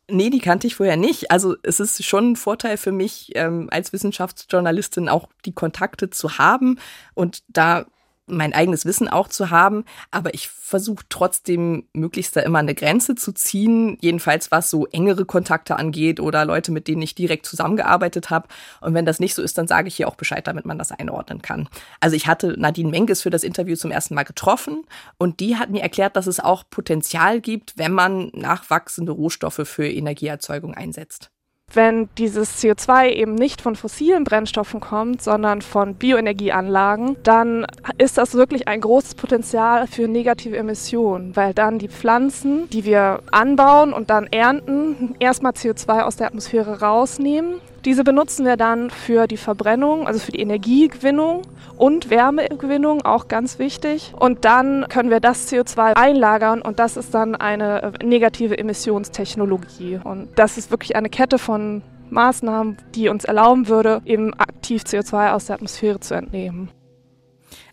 Nee, 0.10 0.30
die 0.30 0.40
kannte 0.40 0.68
ich 0.68 0.76
vorher 0.76 0.96
nicht. 0.96 1.32
Also 1.32 1.56
es 1.64 1.80
ist 1.82 2.04
schon 2.06 2.32
ein 2.32 2.36
Vorteil 2.38 2.78
für 2.78 2.94
mich, 2.94 3.32
ähm, 3.36 3.68
als 3.72 3.92
Wissenschaftsjournalistin 3.92 5.10
auch 5.10 5.28
die 5.46 5.54
Kontakte 5.54 6.10
zu 6.10 6.38
haben 6.38 6.80
und 7.14 7.44
da 7.50 7.86
mein 8.28 8.54
eigenes 8.54 8.86
Wissen 8.86 9.08
auch 9.08 9.28
zu 9.28 9.50
haben, 9.50 9.86
aber 10.12 10.34
ich 10.34 10.50
versuche 10.50 11.06
trotzdem 11.10 11.88
möglichst 11.94 12.36
da 12.36 12.42
immer 12.42 12.60
eine 12.60 12.76
Grenze 12.76 13.16
zu 13.16 13.32
ziehen, 13.32 13.98
jedenfalls 14.02 14.52
was 14.52 14.70
so 14.70 14.86
engere 14.88 15.26
Kontakte 15.26 15.78
angeht 15.78 16.20
oder 16.20 16.44
Leute, 16.44 16.72
mit 16.72 16.88
denen 16.88 17.02
ich 17.02 17.16
direkt 17.16 17.46
zusammengearbeitet 17.46 18.30
habe. 18.30 18.50
Und 18.82 18.94
wenn 18.94 19.06
das 19.06 19.20
nicht 19.20 19.34
so 19.34 19.42
ist, 19.42 19.58
dann 19.58 19.68
sage 19.68 19.88
ich 19.88 19.96
hier 19.96 20.10
auch 20.10 20.16
Bescheid, 20.16 20.46
damit 20.46 20.66
man 20.66 20.78
das 20.78 20.92
einordnen 20.92 21.42
kann. 21.42 21.70
Also 22.02 22.16
ich 22.16 22.28
hatte 22.28 22.56
Nadine 22.60 22.90
Menkes 22.90 23.22
für 23.22 23.30
das 23.30 23.44
Interview 23.44 23.78
zum 23.78 23.92
ersten 23.92 24.14
Mal 24.14 24.24
getroffen 24.24 24.84
und 25.18 25.40
die 25.40 25.56
hat 25.56 25.70
mir 25.70 25.82
erklärt, 25.82 26.18
dass 26.18 26.28
es 26.28 26.42
auch 26.42 26.64
Potenzial 26.70 27.40
gibt, 27.40 27.78
wenn 27.78 27.94
man 27.94 28.30
nachwachsende 28.34 29.14
Rohstoffe 29.14 29.62
für 29.64 29.88
Energieerzeugung 29.88 30.74
einsetzt. 30.74 31.32
Wenn 31.74 32.08
dieses 32.18 32.64
CO2 32.64 33.10
eben 33.10 33.36
nicht 33.36 33.62
von 33.62 33.76
fossilen 33.76 34.24
Brennstoffen 34.24 34.80
kommt, 34.80 35.22
sondern 35.22 35.62
von 35.62 35.96
Bioenergieanlagen, 35.96 37.18
dann 37.24 37.68
ist 37.98 38.18
das 38.18 38.36
wirklich 38.36 38.70
ein 38.70 38.80
großes 38.80 39.16
Potenzial 39.16 39.86
für 39.86 40.08
negative 40.08 40.56
Emissionen, 40.56 41.36
weil 41.36 41.54
dann 41.54 41.78
die 41.78 41.90
Pflanzen, 41.90 42.70
die 42.70 42.86
wir 42.86 43.20
anbauen 43.32 43.92
und 43.92 44.10
dann 44.10 44.28
ernten, 44.28 45.16
erstmal 45.20 45.52
CO2 45.52 46.04
aus 46.04 46.16
der 46.16 46.28
Atmosphäre 46.28 46.80
rausnehmen. 46.80 47.56
Diese 47.88 48.04
benutzen 48.04 48.46
wir 48.46 48.58
dann 48.58 48.90
für 48.90 49.28
die 49.28 49.38
Verbrennung, 49.38 50.08
also 50.08 50.20
für 50.20 50.34
die 50.34 50.42
Energiegewinnung 50.42 51.44
und 51.78 52.10
Wärmegewinnung, 52.10 53.06
auch 53.06 53.30
ganz 53.30 53.60
wichtig. 53.60 54.12
Und 54.20 54.44
dann 54.44 54.88
können 54.90 55.10
wir 55.10 55.22
das 55.22 55.50
CO2 55.50 55.94
einlagern 55.96 56.62
und 56.62 56.80
das 56.80 56.98
ist 56.98 57.14
dann 57.14 57.34
eine 57.34 57.94
äh, 58.02 58.06
negative 58.06 58.58
Emissionstechnologie. 58.58 60.02
Und 60.04 60.28
das 60.36 60.58
ist 60.58 60.70
wirklich 60.70 60.98
eine 60.98 61.10
Kette 61.10 61.40
von 61.40 61.82
Maßnahmen, 62.10 62.76
die 62.94 63.08
uns 63.08 63.24
erlauben 63.24 63.70
würde, 63.70 64.02
eben 64.04 64.34
aktiv 64.34 64.82
CO2 64.82 65.32
aus 65.32 65.46
der 65.46 65.56
Atmosphäre 65.56 66.02
zu 66.02 66.14
entnehmen. 66.14 66.70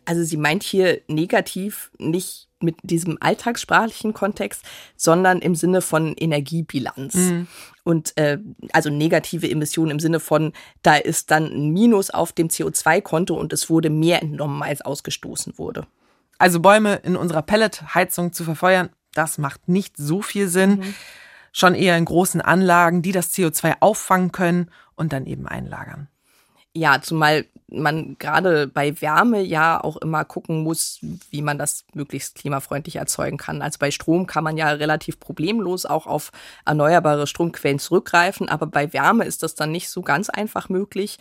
Also 0.05 0.23
sie 0.23 0.37
meint 0.37 0.63
hier 0.63 1.01
negativ 1.09 1.91
nicht 1.99 2.44
mit 2.65 2.77
diesem 2.83 3.19
alltagssprachlichen 3.21 4.15
Kontext, 4.15 4.65
sondern 4.97 5.41
im 5.41 5.55
Sinne 5.55 5.81
von 5.81 6.15
Energiebilanz. 6.15 7.15
Mhm. 7.15 7.47
Und 7.85 8.17
äh, 8.17 8.39
also 8.73 8.91
negative 8.91 9.49
Emissionen 9.51 9.93
im 9.93 10.01
Sinne 10.01 10.21
von, 10.21 10.53
da 10.83 10.97
ist 10.97 11.31
dann 11.31 11.45
ein 11.45 11.71
Minus 11.71 12.11
auf 12.11 12.33
dem 12.33 12.49
CO2-Konto 12.49 13.35
und 13.35 13.53
es 13.53 13.69
wurde 13.69 13.91
mehr 13.91 14.23
entnommen, 14.23 14.63
als 14.63 14.81
ausgestoßen 14.81 15.59
wurde. 15.59 15.87
Also 16.39 16.61
Bäume 16.61 16.97
in 16.97 17.17
unserer 17.17 17.43
Pelletheizung 17.43 18.33
zu 18.33 18.45
verfeuern, 18.45 18.91
das 19.13 19.39
macht 19.39 19.69
nicht 19.69 19.97
so 19.97 20.23
viel 20.23 20.49
Sinn. 20.49 20.79
Mhm. 20.79 20.95
Schon 21.53 21.75
eher 21.75 21.97
in 21.97 22.05
großen 22.05 22.41
Anlagen, 22.41 23.03
die 23.03 23.13
das 23.13 23.33
CO2 23.33 23.77
auffangen 23.79 24.33
können 24.33 24.71
und 24.97 25.13
dann 25.13 25.27
eben 25.27 25.47
einlagern. 25.47 26.09
Ja, 26.75 27.01
zumal 27.01 27.45
man 27.69 28.17
gerade 28.19 28.67
bei 28.67 29.01
Wärme 29.01 29.41
ja 29.41 29.83
auch 29.83 29.97
immer 29.97 30.25
gucken 30.25 30.63
muss, 30.63 30.99
wie 31.31 31.43
man 31.43 31.59
das 31.59 31.85
möglichst 31.95 32.37
klimafreundlich 32.37 32.97
erzeugen 32.97 33.37
kann. 33.37 33.63
Also 33.63 33.79
bei 33.79 33.91
Strom 33.91 34.27
kann 34.27 34.45
man 34.45 34.57
ja 34.57 34.69
relativ 34.71 35.19
problemlos 35.19 35.87
auch 35.87 36.07
auf 36.07 36.31
erneuerbare 36.65 37.27
Stromquellen 37.27 37.79
zurückgreifen, 37.79 38.49
aber 38.49 38.67
bei 38.67 38.93
Wärme 38.93 39.25
ist 39.25 39.43
das 39.43 39.55
dann 39.55 39.73
nicht 39.73 39.89
so 39.89 40.03
ganz 40.03 40.31
einfach 40.31 40.69
möglich. 40.69 41.19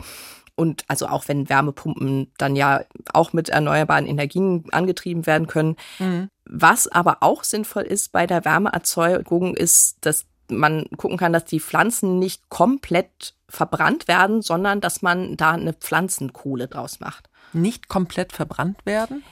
Und 0.55 0.83
also 0.87 1.07
auch 1.07 1.27
wenn 1.27 1.49
Wärmepumpen 1.49 2.31
dann 2.37 2.55
ja 2.55 2.81
auch 3.11 3.33
mit 3.33 3.49
erneuerbaren 3.49 4.05
Energien 4.05 4.65
angetrieben 4.71 5.25
werden 5.25 5.47
können. 5.47 5.77
Mhm. 5.97 6.29
Was 6.45 6.87
aber 6.87 7.17
auch 7.21 7.43
sinnvoll 7.43 7.83
ist 7.83 8.11
bei 8.11 8.27
der 8.27 8.45
Wärmeerzeugung, 8.45 9.55
ist, 9.55 9.97
dass 10.01 10.25
man 10.49 10.85
gucken 10.97 11.17
kann, 11.17 11.33
dass 11.33 11.45
die 11.45 11.59
Pflanzen 11.59 12.19
nicht 12.19 12.49
komplett 12.49 13.35
verbrannt 13.47 14.07
werden, 14.07 14.41
sondern 14.41 14.81
dass 14.81 15.01
man 15.01 15.37
da 15.37 15.51
eine 15.51 15.73
Pflanzenkohle 15.73 16.67
draus 16.67 16.99
macht. 16.99 17.29
Nicht 17.53 17.87
komplett 17.87 18.33
verbrannt 18.33 18.85
werden? 18.85 19.23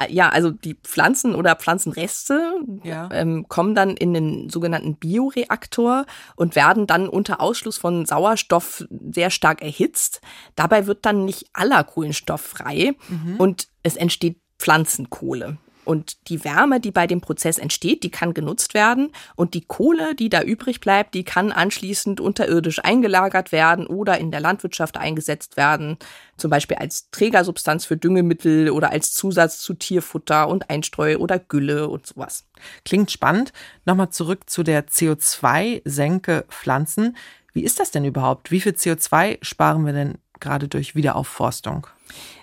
Äh, 0.00 0.12
ja, 0.12 0.28
also 0.28 0.50
die 0.50 0.74
Pflanzen 0.74 1.34
oder 1.34 1.56
Pflanzenreste 1.56 2.54
ja. 2.82 3.08
ähm, 3.12 3.46
kommen 3.48 3.74
dann 3.74 3.90
in 3.96 4.14
den 4.14 4.50
sogenannten 4.50 4.96
Bioreaktor 4.96 6.06
und 6.36 6.56
werden 6.56 6.86
dann 6.86 7.08
unter 7.08 7.40
Ausschluss 7.40 7.78
von 7.78 8.06
Sauerstoff 8.06 8.84
sehr 9.12 9.30
stark 9.30 9.62
erhitzt. 9.62 10.20
Dabei 10.56 10.86
wird 10.86 11.06
dann 11.06 11.24
nicht 11.24 11.46
aller 11.52 11.84
Kohlenstoff 11.84 12.40
frei 12.40 12.94
mhm. 13.08 13.36
und 13.36 13.68
es 13.82 13.96
entsteht 13.96 14.38
Pflanzenkohle. 14.58 15.58
Und 15.90 16.28
die 16.28 16.44
Wärme, 16.44 16.78
die 16.78 16.92
bei 16.92 17.08
dem 17.08 17.20
Prozess 17.20 17.58
entsteht, 17.58 18.04
die 18.04 18.12
kann 18.12 18.32
genutzt 18.32 18.74
werden. 18.74 19.10
Und 19.34 19.54
die 19.54 19.64
Kohle, 19.64 20.14
die 20.14 20.28
da 20.28 20.40
übrig 20.40 20.78
bleibt, 20.78 21.14
die 21.14 21.24
kann 21.24 21.50
anschließend 21.50 22.20
unterirdisch 22.20 22.78
eingelagert 22.78 23.50
werden 23.50 23.88
oder 23.88 24.16
in 24.18 24.30
der 24.30 24.38
Landwirtschaft 24.38 24.96
eingesetzt 24.96 25.56
werden. 25.56 25.98
Zum 26.36 26.48
Beispiel 26.48 26.76
als 26.76 27.10
Trägersubstanz 27.10 27.86
für 27.86 27.96
Düngemittel 27.96 28.70
oder 28.70 28.92
als 28.92 29.14
Zusatz 29.14 29.58
zu 29.58 29.74
Tierfutter 29.74 30.46
und 30.46 30.70
Einstreu 30.70 31.16
oder 31.16 31.40
Gülle 31.40 31.88
und 31.88 32.06
sowas. 32.06 32.46
Klingt 32.84 33.10
spannend. 33.10 33.52
Nochmal 33.84 34.10
zurück 34.10 34.48
zu 34.48 34.62
der 34.62 34.86
CO2-Senke 34.86 36.44
Pflanzen. 36.50 37.16
Wie 37.52 37.64
ist 37.64 37.80
das 37.80 37.90
denn 37.90 38.04
überhaupt? 38.04 38.52
Wie 38.52 38.60
viel 38.60 38.74
CO2 38.74 39.38
sparen 39.42 39.84
wir 39.84 39.92
denn 39.92 40.18
gerade 40.38 40.68
durch 40.68 40.94
Wiederaufforstung? 40.94 41.88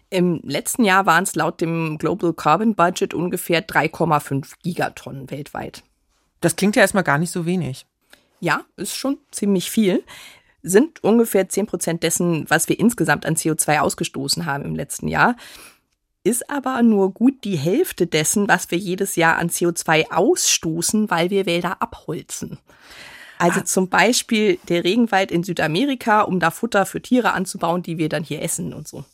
Im 0.10 0.40
letzten 0.44 0.86
Jahr 0.86 1.06
waren 1.06 1.24
es 1.24 1.36
laut 1.36 1.60
dem 1.60 1.98
Global 1.98 2.34
Carbon 2.34 2.76
Budget 2.76 3.14
ungefähr 3.14 3.66
3,5 3.66 4.54
Gigatonnen 4.64 5.30
weltweit. 5.30 5.84
Das 6.40 6.56
klingt 6.56 6.76
ja 6.76 6.82
erstmal 6.82 7.04
gar 7.04 7.18
nicht 7.18 7.32
so 7.32 7.46
wenig. 7.46 7.86
Ja, 8.40 8.62
ist 8.78 8.96
schon 8.96 9.18
ziemlich 9.32 9.70
viel. 9.70 10.04
Sind 10.62 11.04
ungefähr 11.04 11.50
10 11.50 11.66
Prozent 11.66 12.04
dessen, 12.04 12.50
was 12.50 12.70
wir 12.70 12.80
insgesamt 12.80 13.26
an 13.26 13.36
CO2 13.36 13.80
ausgestoßen 13.80 14.46
haben 14.46 14.64
im 14.64 14.76
letzten 14.76 15.08
Jahr. 15.08 15.36
Ist 16.24 16.50
aber 16.50 16.82
nur 16.84 17.14
gut 17.14 17.44
die 17.44 17.58
Hälfte 17.58 18.08
dessen, 18.08 18.48
was 18.48 18.70
wir 18.72 18.78
jedes 18.78 19.16
Jahr 19.16 19.38
an 19.38 19.50
CO2 19.50 20.12
ausstoßen, 20.12 21.10
weil 21.10 21.30
wir 21.30 21.46
Wälder 21.46 21.82
abholzen. 21.82 22.60
Also 23.40 23.62
ah. 23.62 23.66
zum 23.66 23.90
Beispiel 23.90 24.60
der 24.68 24.84
Regenwald 24.84 25.32
in 25.32 25.44
Südamerika, 25.44 26.22
um 26.22 26.40
da 26.40 26.52
Futter 26.52 26.86
für 26.86 27.02
Tiere 27.02 27.34
anzubauen, 27.34 27.84
die 27.84 27.98
wir 27.98 28.10
dann 28.10 28.24
hier 28.24 28.42
essen 28.42 28.74
und 28.74 28.88
so. 28.88 29.06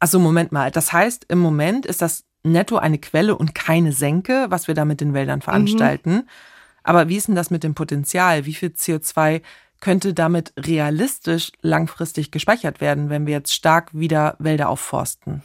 Also 0.00 0.18
Moment 0.18 0.52
mal, 0.52 0.70
das 0.70 0.92
heißt, 0.92 1.26
im 1.28 1.38
Moment 1.38 1.86
ist 1.86 2.02
das 2.02 2.24
netto 2.44 2.76
eine 2.76 2.98
Quelle 2.98 3.36
und 3.36 3.54
keine 3.54 3.92
Senke, 3.92 4.46
was 4.48 4.68
wir 4.68 4.74
da 4.74 4.84
mit 4.84 5.00
den 5.00 5.14
Wäldern 5.14 5.42
veranstalten. 5.42 6.10
Mhm. 6.12 6.28
Aber 6.84 7.08
wie 7.08 7.16
ist 7.16 7.28
denn 7.28 7.34
das 7.34 7.50
mit 7.50 7.64
dem 7.64 7.74
Potenzial? 7.74 8.46
Wie 8.46 8.54
viel 8.54 8.70
CO2 8.70 9.42
könnte 9.80 10.14
damit 10.14 10.52
realistisch 10.56 11.52
langfristig 11.60 12.30
gespeichert 12.30 12.80
werden, 12.80 13.10
wenn 13.10 13.26
wir 13.26 13.34
jetzt 13.34 13.54
stark 13.54 13.90
wieder 13.92 14.36
Wälder 14.38 14.68
aufforsten? 14.68 15.42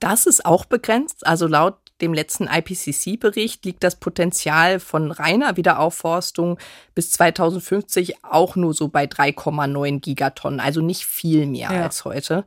Das 0.00 0.26
ist 0.26 0.46
auch 0.46 0.64
begrenzt. 0.64 1.26
Also 1.26 1.46
laut 1.46 1.78
dem 2.00 2.14
letzten 2.14 2.46
IPCC-Bericht 2.46 3.64
liegt 3.64 3.82
das 3.82 3.96
Potenzial 3.96 4.80
von 4.80 5.10
reiner 5.10 5.56
Wiederaufforstung 5.56 6.58
bis 6.94 7.10
2050 7.12 8.24
auch 8.24 8.56
nur 8.56 8.74
so 8.74 8.88
bei 8.88 9.04
3,9 9.04 10.00
Gigatonnen, 10.00 10.60
also 10.60 10.80
nicht 10.80 11.04
viel 11.04 11.46
mehr 11.46 11.72
ja. 11.72 11.82
als 11.82 12.04
heute. 12.04 12.44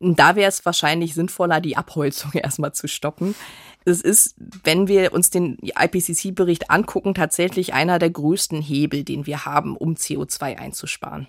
Da 0.00 0.36
wäre 0.36 0.48
es 0.48 0.64
wahrscheinlich 0.64 1.14
sinnvoller, 1.14 1.60
die 1.60 1.76
Abholzung 1.76 2.32
erstmal 2.34 2.72
zu 2.72 2.88
stoppen. 2.88 3.34
Es 3.84 4.00
ist, 4.00 4.34
wenn 4.38 4.88
wir 4.88 5.12
uns 5.12 5.28
den 5.28 5.58
IPCC-Bericht 5.58 6.70
angucken, 6.70 7.14
tatsächlich 7.14 7.74
einer 7.74 7.98
der 7.98 8.10
größten 8.10 8.62
Hebel, 8.62 9.04
den 9.04 9.26
wir 9.26 9.44
haben, 9.44 9.76
um 9.76 9.94
CO2 9.94 10.56
einzusparen. 10.56 11.28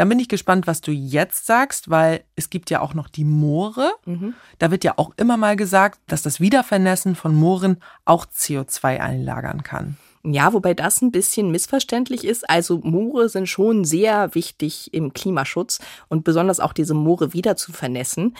Dann 0.00 0.08
bin 0.08 0.18
ich 0.18 0.30
gespannt, 0.30 0.66
was 0.66 0.80
du 0.80 0.92
jetzt 0.92 1.44
sagst, 1.44 1.90
weil 1.90 2.24
es 2.34 2.48
gibt 2.48 2.70
ja 2.70 2.80
auch 2.80 2.94
noch 2.94 3.06
die 3.06 3.26
Moore. 3.26 3.92
Mhm. 4.06 4.32
Da 4.58 4.70
wird 4.70 4.82
ja 4.82 4.94
auch 4.96 5.10
immer 5.18 5.36
mal 5.36 5.56
gesagt, 5.56 6.00
dass 6.06 6.22
das 6.22 6.40
Wiedervernässen 6.40 7.14
von 7.14 7.34
Mooren 7.34 7.82
auch 8.06 8.24
CO2 8.24 8.98
einlagern 8.98 9.62
kann. 9.62 9.98
Ja, 10.24 10.54
wobei 10.54 10.72
das 10.72 11.02
ein 11.02 11.12
bisschen 11.12 11.50
missverständlich 11.50 12.24
ist. 12.24 12.48
Also 12.48 12.80
Moore 12.82 13.28
sind 13.28 13.46
schon 13.46 13.84
sehr 13.84 14.34
wichtig 14.34 14.94
im 14.94 15.12
Klimaschutz 15.12 15.80
und 16.08 16.24
besonders 16.24 16.60
auch 16.60 16.72
diese 16.72 16.94
Moore 16.94 17.34
wieder 17.34 17.56
zu 17.56 17.70
vernässen. 17.70 18.38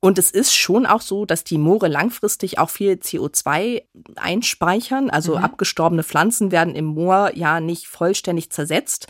Und 0.00 0.18
es 0.18 0.32
ist 0.32 0.56
schon 0.56 0.86
auch 0.86 1.02
so, 1.02 1.24
dass 1.24 1.44
die 1.44 1.56
Moore 1.56 1.86
langfristig 1.86 2.58
auch 2.58 2.70
viel 2.70 2.94
CO2 2.94 3.84
einspeichern. 4.16 5.08
Also 5.08 5.36
mhm. 5.36 5.44
abgestorbene 5.44 6.02
Pflanzen 6.02 6.50
werden 6.50 6.74
im 6.74 6.86
Moor 6.86 7.30
ja 7.36 7.60
nicht 7.60 7.86
vollständig 7.86 8.50
zersetzt 8.50 9.06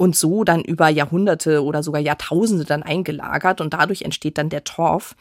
und 0.00 0.16
so 0.16 0.44
dann 0.44 0.62
über 0.62 0.88
Jahrhunderte 0.88 1.62
oder 1.62 1.82
sogar 1.82 2.00
Jahrtausende 2.00 2.64
dann 2.64 2.82
eingelagert 2.82 3.60
und 3.60 3.74
dadurch 3.74 4.00
entsteht 4.00 4.38
dann 4.38 4.48
der 4.48 4.64
Torf. 4.64 5.14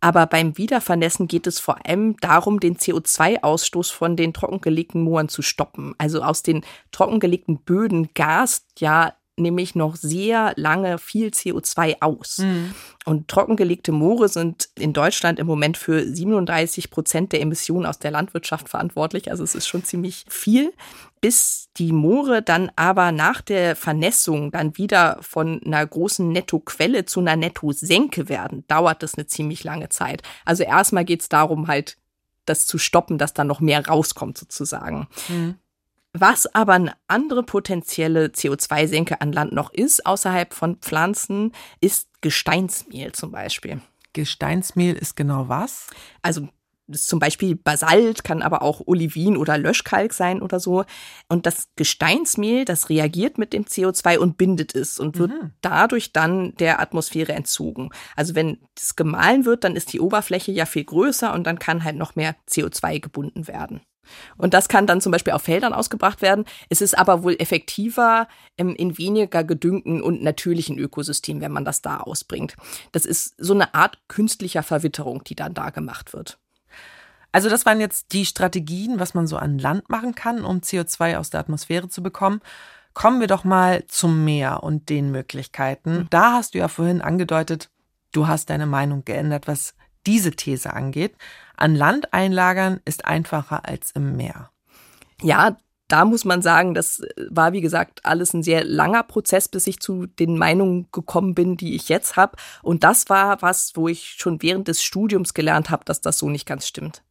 Aber 0.00 0.26
beim 0.26 0.58
Wiedervernässen 0.58 1.28
geht 1.28 1.46
es 1.46 1.60
vor 1.60 1.86
allem 1.86 2.16
darum, 2.16 2.58
den 2.58 2.76
CO2-Ausstoß 2.76 3.92
von 3.92 4.16
den 4.16 4.32
trockengelegten 4.32 5.02
Mooren 5.02 5.28
zu 5.28 5.40
stoppen. 5.40 5.94
Also 5.98 6.20
aus 6.20 6.42
den 6.42 6.64
trockengelegten 6.90 7.58
Böden 7.60 8.08
gast 8.14 8.66
ja 8.80 9.14
nämlich 9.36 9.74
noch 9.74 9.96
sehr 9.96 10.52
lange 10.56 10.98
viel 10.98 11.28
CO2 11.28 11.96
aus. 12.00 12.38
Mhm. 12.38 12.74
Und 13.04 13.28
trockengelegte 13.28 13.92
Moore 13.92 14.28
sind 14.28 14.68
in 14.78 14.92
Deutschland 14.92 15.38
im 15.38 15.46
Moment 15.46 15.76
für 15.76 16.06
37 16.06 16.90
Prozent 16.90 17.32
der 17.32 17.40
Emissionen 17.40 17.86
aus 17.86 17.98
der 17.98 18.10
Landwirtschaft 18.10 18.68
verantwortlich. 18.68 19.30
Also 19.30 19.44
es 19.44 19.54
ist 19.54 19.66
schon 19.66 19.84
ziemlich 19.84 20.24
viel. 20.28 20.72
Bis 21.20 21.68
die 21.76 21.92
Moore 21.92 22.42
dann 22.42 22.70
aber 22.76 23.10
nach 23.10 23.40
der 23.40 23.76
Vernässung 23.76 24.50
dann 24.52 24.76
wieder 24.76 25.18
von 25.22 25.60
einer 25.64 25.84
großen 25.86 26.28
Nettoquelle 26.28 27.06
zu 27.06 27.20
einer 27.20 27.36
Nettosenke 27.36 28.28
werden, 28.28 28.64
dauert 28.68 29.02
das 29.02 29.14
eine 29.14 29.26
ziemlich 29.26 29.64
lange 29.64 29.88
Zeit. 29.88 30.22
Also 30.44 30.64
erstmal 30.64 31.04
geht 31.04 31.22
es 31.22 31.28
darum, 31.28 31.66
halt 31.66 31.96
das 32.44 32.66
zu 32.66 32.78
stoppen, 32.78 33.18
dass 33.18 33.32
da 33.32 33.42
noch 33.42 33.60
mehr 33.60 33.86
rauskommt 33.86 34.38
sozusagen. 34.38 35.08
Mhm. 35.28 35.54
Was 36.16 36.46
aber 36.54 36.74
eine 36.74 36.94
andere 37.08 37.42
potenzielle 37.42 38.26
CO2-Senke 38.26 39.20
an 39.20 39.32
Land 39.32 39.52
noch 39.52 39.72
ist, 39.72 40.06
außerhalb 40.06 40.54
von 40.54 40.76
Pflanzen, 40.76 41.52
ist 41.80 42.08
Gesteinsmehl 42.20 43.10
zum 43.10 43.32
Beispiel. 43.32 43.80
Gesteinsmehl 44.12 44.94
ist 44.94 45.16
genau 45.16 45.48
was? 45.48 45.88
Also 46.22 46.48
zum 46.92 47.18
Beispiel 47.18 47.56
Basalt, 47.56 48.22
kann 48.24 48.42
aber 48.42 48.62
auch 48.62 48.82
Olivin 48.86 49.36
oder 49.36 49.58
Löschkalk 49.58 50.12
sein 50.12 50.40
oder 50.40 50.60
so. 50.60 50.84
Und 51.28 51.46
das 51.46 51.68
Gesteinsmehl, 51.74 52.64
das 52.64 52.90
reagiert 52.90 53.36
mit 53.38 53.52
dem 53.52 53.64
CO2 53.64 54.18
und 54.18 54.36
bindet 54.36 54.74
es 54.74 55.00
und 55.00 55.18
wird 55.18 55.30
mhm. 55.30 55.50
dadurch 55.62 56.12
dann 56.12 56.54
der 56.56 56.80
Atmosphäre 56.80 57.32
entzogen. 57.32 57.90
Also 58.14 58.36
wenn 58.36 58.58
das 58.76 58.94
gemahlen 58.94 59.46
wird, 59.46 59.64
dann 59.64 59.74
ist 59.74 59.92
die 59.92 60.00
Oberfläche 60.00 60.52
ja 60.52 60.66
viel 60.66 60.84
größer 60.84 61.32
und 61.32 61.44
dann 61.44 61.58
kann 61.58 61.82
halt 61.82 61.96
noch 61.96 62.14
mehr 62.14 62.36
CO2 62.48 63.00
gebunden 63.00 63.48
werden. 63.48 63.80
Und 64.36 64.54
das 64.54 64.68
kann 64.68 64.86
dann 64.86 65.00
zum 65.00 65.12
Beispiel 65.12 65.32
auf 65.32 65.42
Feldern 65.42 65.72
ausgebracht 65.72 66.22
werden. 66.22 66.44
Es 66.68 66.80
ist 66.80 66.96
aber 66.96 67.22
wohl 67.22 67.36
effektiver 67.38 68.28
ähm, 68.58 68.74
in 68.74 68.98
weniger 68.98 69.44
gedüngten 69.44 70.02
und 70.02 70.22
natürlichen 70.22 70.78
Ökosystemen, 70.78 71.42
wenn 71.42 71.52
man 71.52 71.64
das 71.64 71.82
da 71.82 71.98
ausbringt. 71.98 72.56
Das 72.92 73.04
ist 73.04 73.34
so 73.38 73.54
eine 73.54 73.74
Art 73.74 73.98
künstlicher 74.08 74.62
Verwitterung, 74.62 75.24
die 75.24 75.34
dann 75.34 75.54
da 75.54 75.70
gemacht 75.70 76.12
wird. 76.12 76.38
Also 77.32 77.48
das 77.48 77.66
waren 77.66 77.80
jetzt 77.80 78.12
die 78.12 78.26
Strategien, 78.26 79.00
was 79.00 79.14
man 79.14 79.26
so 79.26 79.36
an 79.36 79.58
Land 79.58 79.90
machen 79.90 80.14
kann, 80.14 80.44
um 80.44 80.58
CO2 80.58 81.16
aus 81.16 81.30
der 81.30 81.40
Atmosphäre 81.40 81.88
zu 81.88 82.00
bekommen. 82.00 82.40
Kommen 82.92 83.18
wir 83.18 83.26
doch 83.26 83.42
mal 83.42 83.84
zum 83.88 84.24
Meer 84.24 84.62
und 84.62 84.88
den 84.88 85.10
Möglichkeiten. 85.10 86.06
Da 86.10 86.34
hast 86.34 86.54
du 86.54 86.58
ja 86.58 86.68
vorhin 86.68 87.02
angedeutet, 87.02 87.70
du 88.12 88.28
hast 88.28 88.50
deine 88.50 88.66
Meinung 88.66 89.04
geändert, 89.04 89.48
was 89.48 89.74
diese 90.06 90.30
These 90.30 90.72
angeht. 90.72 91.16
An 91.56 91.74
Land 91.74 92.12
einlagern 92.12 92.80
ist 92.84 93.04
einfacher 93.04 93.66
als 93.66 93.92
im 93.92 94.16
Meer. 94.16 94.50
Ja, 95.22 95.56
da 95.88 96.04
muss 96.04 96.24
man 96.24 96.42
sagen, 96.42 96.74
das 96.74 97.02
war 97.28 97.52
wie 97.52 97.60
gesagt 97.60 98.04
alles 98.04 98.32
ein 98.32 98.42
sehr 98.42 98.64
langer 98.64 99.02
Prozess, 99.02 99.48
bis 99.48 99.66
ich 99.66 99.80
zu 99.80 100.06
den 100.06 100.38
Meinungen 100.38 100.88
gekommen 100.92 101.34
bin, 101.34 101.56
die 101.56 101.74
ich 101.74 101.88
jetzt 101.88 102.16
habe. 102.16 102.36
Und 102.62 102.84
das 102.84 103.08
war 103.10 103.42
was, 103.42 103.72
wo 103.74 103.88
ich 103.88 104.16
schon 104.18 104.42
während 104.42 104.68
des 104.68 104.82
Studiums 104.82 105.34
gelernt 105.34 105.70
habe, 105.70 105.84
dass 105.84 106.00
das 106.00 106.18
so 106.18 106.30
nicht 106.30 106.46
ganz 106.46 106.66
stimmt. 106.66 107.02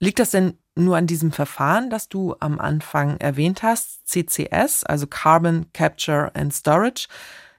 Liegt 0.00 0.18
das 0.18 0.30
denn 0.30 0.58
nur 0.74 0.96
an 0.96 1.06
diesem 1.06 1.30
Verfahren, 1.30 1.88
das 1.90 2.08
du 2.08 2.34
am 2.40 2.58
Anfang 2.58 3.18
erwähnt 3.18 3.62
hast, 3.62 4.08
CCS, 4.08 4.84
also 4.84 5.06
Carbon 5.06 5.66
Capture 5.72 6.34
and 6.34 6.52
Storage? 6.52 7.06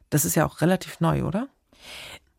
Das 0.10 0.25
ist 0.25 0.36
ja 0.36 0.45
auch 0.45 0.62
relativ 0.62 0.99
neu, 0.99 1.23
oder? 1.23 1.47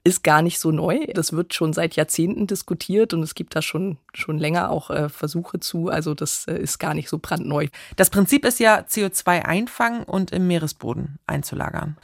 Ist 0.06 0.22
gar 0.22 0.40
nicht 0.40 0.60
so 0.60 0.70
neu. 0.70 1.04
Das 1.14 1.32
wird 1.32 1.52
schon 1.52 1.72
seit 1.72 1.96
Jahrzehnten 1.96 2.46
diskutiert 2.46 3.12
und 3.12 3.24
es 3.24 3.34
gibt 3.34 3.56
da 3.56 3.60
schon, 3.60 3.98
schon 4.14 4.38
länger 4.38 4.70
auch 4.70 4.90
äh, 4.90 5.08
Versuche 5.08 5.58
zu. 5.58 5.88
Also 5.88 6.14
das 6.14 6.46
äh, 6.46 6.56
ist 6.56 6.78
gar 6.78 6.94
nicht 6.94 7.08
so 7.08 7.18
brandneu. 7.18 7.66
Das 7.96 8.08
Prinzip 8.10 8.44
ist 8.44 8.60
ja, 8.60 8.78
CO2 8.78 9.42
einfangen 9.42 10.04
und 10.04 10.30
im 10.30 10.46
Meeresboden 10.46 11.18
einzulagern. 11.26 11.96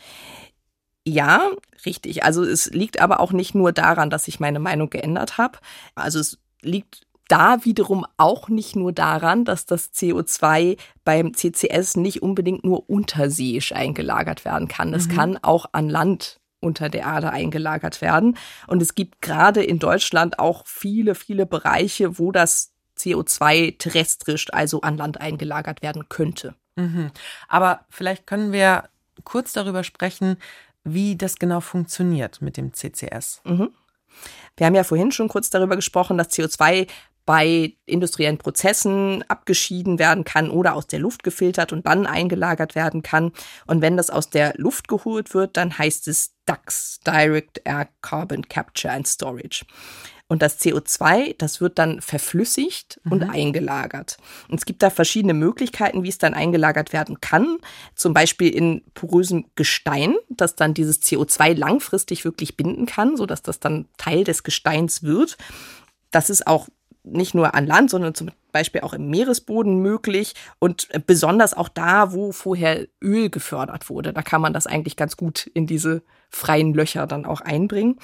Ja, 1.07 1.49
richtig. 1.87 2.25
Also 2.25 2.43
es 2.43 2.71
liegt 2.71 3.01
aber 3.01 3.21
auch 3.21 3.31
nicht 3.31 3.55
nur 3.55 3.71
daran, 3.71 4.11
dass 4.11 4.27
ich 4.27 4.41
meine 4.41 4.59
Meinung 4.59 4.91
geändert 4.91 5.39
habe. 5.39 5.59
Also 5.95 6.19
es 6.19 6.39
liegt 6.61 7.03
da 7.29 7.65
wiederum 7.65 8.05
auch 8.17 8.49
nicht 8.49 8.75
nur 8.75 8.93
daran, 8.93 9.45
dass 9.45 9.65
das 9.65 9.93
CO2 9.95 10.77
beim 11.05 11.35
CCS 11.35 11.97
nicht 11.97 12.21
unbedingt 12.21 12.65
nur 12.65 12.91
unterseeisch 12.91 13.71
eingelagert 13.73 14.45
werden 14.45 14.67
kann. 14.67 14.93
Es 14.93 15.07
mhm. 15.07 15.13
kann 15.13 15.39
auch 15.41 15.67
an 15.71 15.89
Land 15.89 16.41
unter 16.63 16.89
der 16.89 17.03
Erde 17.03 17.31
eingelagert 17.31 18.01
werden. 18.01 18.39
Und 18.67 18.81
es 18.81 18.95
gibt 18.95 19.21
gerade 19.21 19.63
in 19.63 19.79
Deutschland 19.79 20.39
auch 20.39 20.67
viele, 20.67 21.15
viele 21.15 21.47
Bereiche, 21.47 22.19
wo 22.19 22.33
das 22.33 22.73
CO2 22.99 23.79
terrestrisch, 23.79 24.53
also 24.53 24.81
an 24.83 24.97
Land 24.97 25.21
eingelagert 25.21 25.83
werden 25.83 26.09
könnte. 26.09 26.55
Mhm. 26.77 27.11
Aber 27.49 27.85
vielleicht 27.91 28.27
können 28.27 28.53
wir 28.53 28.85
kurz 29.25 29.53
darüber 29.53 29.85
sprechen, 29.85 30.37
wie 30.85 31.17
das 31.17 31.37
genau 31.37 31.61
funktioniert 31.61 32.43
mit 32.43 32.57
dem 32.57 32.73
CCS. 32.73 33.43
Mhm. 33.45 33.71
Wir 34.57 34.67
haben 34.67 34.75
ja 34.75 34.85
vorhin 34.85 35.13
schon 35.13 35.29
kurz 35.29 35.51
darüber 35.51 35.77
gesprochen, 35.77 36.19
dass 36.19 36.31
CO2 36.31 36.87
bei 37.25 37.75
industriellen 37.87 38.39
Prozessen 38.39 39.25
abgeschieden 39.29 39.99
werden 39.99 40.25
kann 40.25 40.51
oder 40.51 40.75
aus 40.75 40.87
der 40.87 40.99
Luft 40.99 41.23
gefiltert 41.23 41.73
und 41.73 41.87
dann 41.87 42.07
eingelagert 42.07 42.75
werden 42.75 43.03
kann. 43.03 43.33
Und 43.67 43.81
wenn 43.83 43.97
das 43.97 44.11
aus 44.11 44.31
der 44.31 44.55
Luft 44.57 44.89
geholt 44.89 45.35
wird, 45.35 45.57
dann 45.57 45.77
heißt 45.77 46.09
es 46.09 46.35
DAX, 46.47 46.99
Direct 47.07 47.61
Air 47.65 47.89
Carbon 48.01 48.49
Capture 48.49 48.93
and 48.93 49.07
Storage. 49.07 49.65
Und 50.33 50.41
das 50.41 50.61
CO2, 50.61 51.35
das 51.37 51.61
wird 51.61 51.79
dann 51.79 52.01
verflüssigt 52.01 52.99
mhm. 53.05 53.13
und 53.13 53.23
eingelagert. 53.25 54.17
Und 54.49 54.59
es 54.59 54.65
gibt 54.65 54.83
da 54.83 54.89
verschiedene 54.89 55.35
Möglichkeiten, 55.35 56.05
wie 56.05 56.09
es 56.09 56.17
dann 56.17 56.33
eingelagert 56.33 56.95
werden 56.95 57.21
kann. 57.21 57.59
Zum 57.95 58.15
Beispiel 58.15 58.49
in 58.49 58.83
porösem 58.95 59.45
Gestein, 59.57 60.15
das 60.31 60.57
dann 60.57 60.73
dieses 60.73 61.03
CO2 61.03 61.55
langfristig 61.55 62.25
wirklich 62.25 62.57
binden 62.57 62.87
kann, 62.87 63.19
sodass 63.19 63.43
das 63.43 63.61
dann 63.61 63.89
Teil 63.99 64.25
des 64.25 64.43
Gesteins 64.43 65.03
wird. 65.03 65.37
Das 66.11 66.31
ist 66.31 66.47
auch 66.47 66.69
nicht 67.05 67.35
nur 67.35 67.55
an 67.55 67.67
Land, 67.67 67.91
sondern 67.91 68.15
zum 68.15 68.31
Beispiel 68.53 68.83
auch 68.83 68.93
im 68.93 69.09
Meeresboden 69.09 69.79
möglich 69.79 70.35
und 70.59 70.89
besonders 71.07 71.55
auch 71.55 71.69
da, 71.69 72.13
wo 72.13 72.33
vorher 72.33 72.87
Öl 73.03 73.31
gefördert 73.31 73.91
wurde. 73.91 74.13
Da 74.13 74.23
kann 74.23 74.41
man 74.41 74.53
das 74.53 74.67
eigentlich 74.67 74.97
ganz 74.97 75.17
gut 75.17 75.47
in 75.55 75.67
diese 75.67 76.03
freien 76.31 76.75
Löcher 76.75 77.07
dann 77.07 77.27
auch 77.27 77.41
einbringen. 77.41 77.99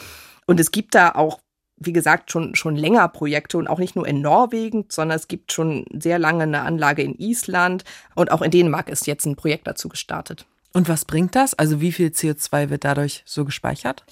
Und 0.46 0.58
es 0.58 0.70
gibt 0.70 0.94
da 0.94 1.12
auch 1.12 1.40
wie 1.80 1.92
gesagt, 1.92 2.30
schon, 2.30 2.54
schon 2.54 2.76
länger 2.76 3.06
Projekte 3.08 3.56
und 3.56 3.68
auch 3.68 3.78
nicht 3.78 3.96
nur 3.96 4.06
in 4.06 4.20
Norwegen, 4.20 4.87
sondern 4.88 5.16
es 5.16 5.28
gibt 5.28 5.52
schon 5.52 5.84
sehr 5.92 6.18
lange 6.18 6.42
eine 6.42 6.62
Anlage 6.62 7.02
in 7.02 7.14
Island 7.14 7.84
und 8.14 8.32
auch 8.32 8.42
in 8.42 8.50
Dänemark 8.50 8.88
ist 8.88 9.06
jetzt 9.06 9.26
ein 9.26 9.37
Projekt 9.37 9.66
dazu 9.66 9.88
gestartet. 9.88 10.46
Und 10.72 10.88
was 10.88 11.04
bringt 11.04 11.34
das? 11.34 11.54
Also 11.54 11.80
wie 11.80 11.92
viel 11.92 12.08
CO2 12.08 12.70
wird 12.70 12.84
dadurch 12.84 13.22
so 13.24 13.44
gespeichert? 13.44 14.04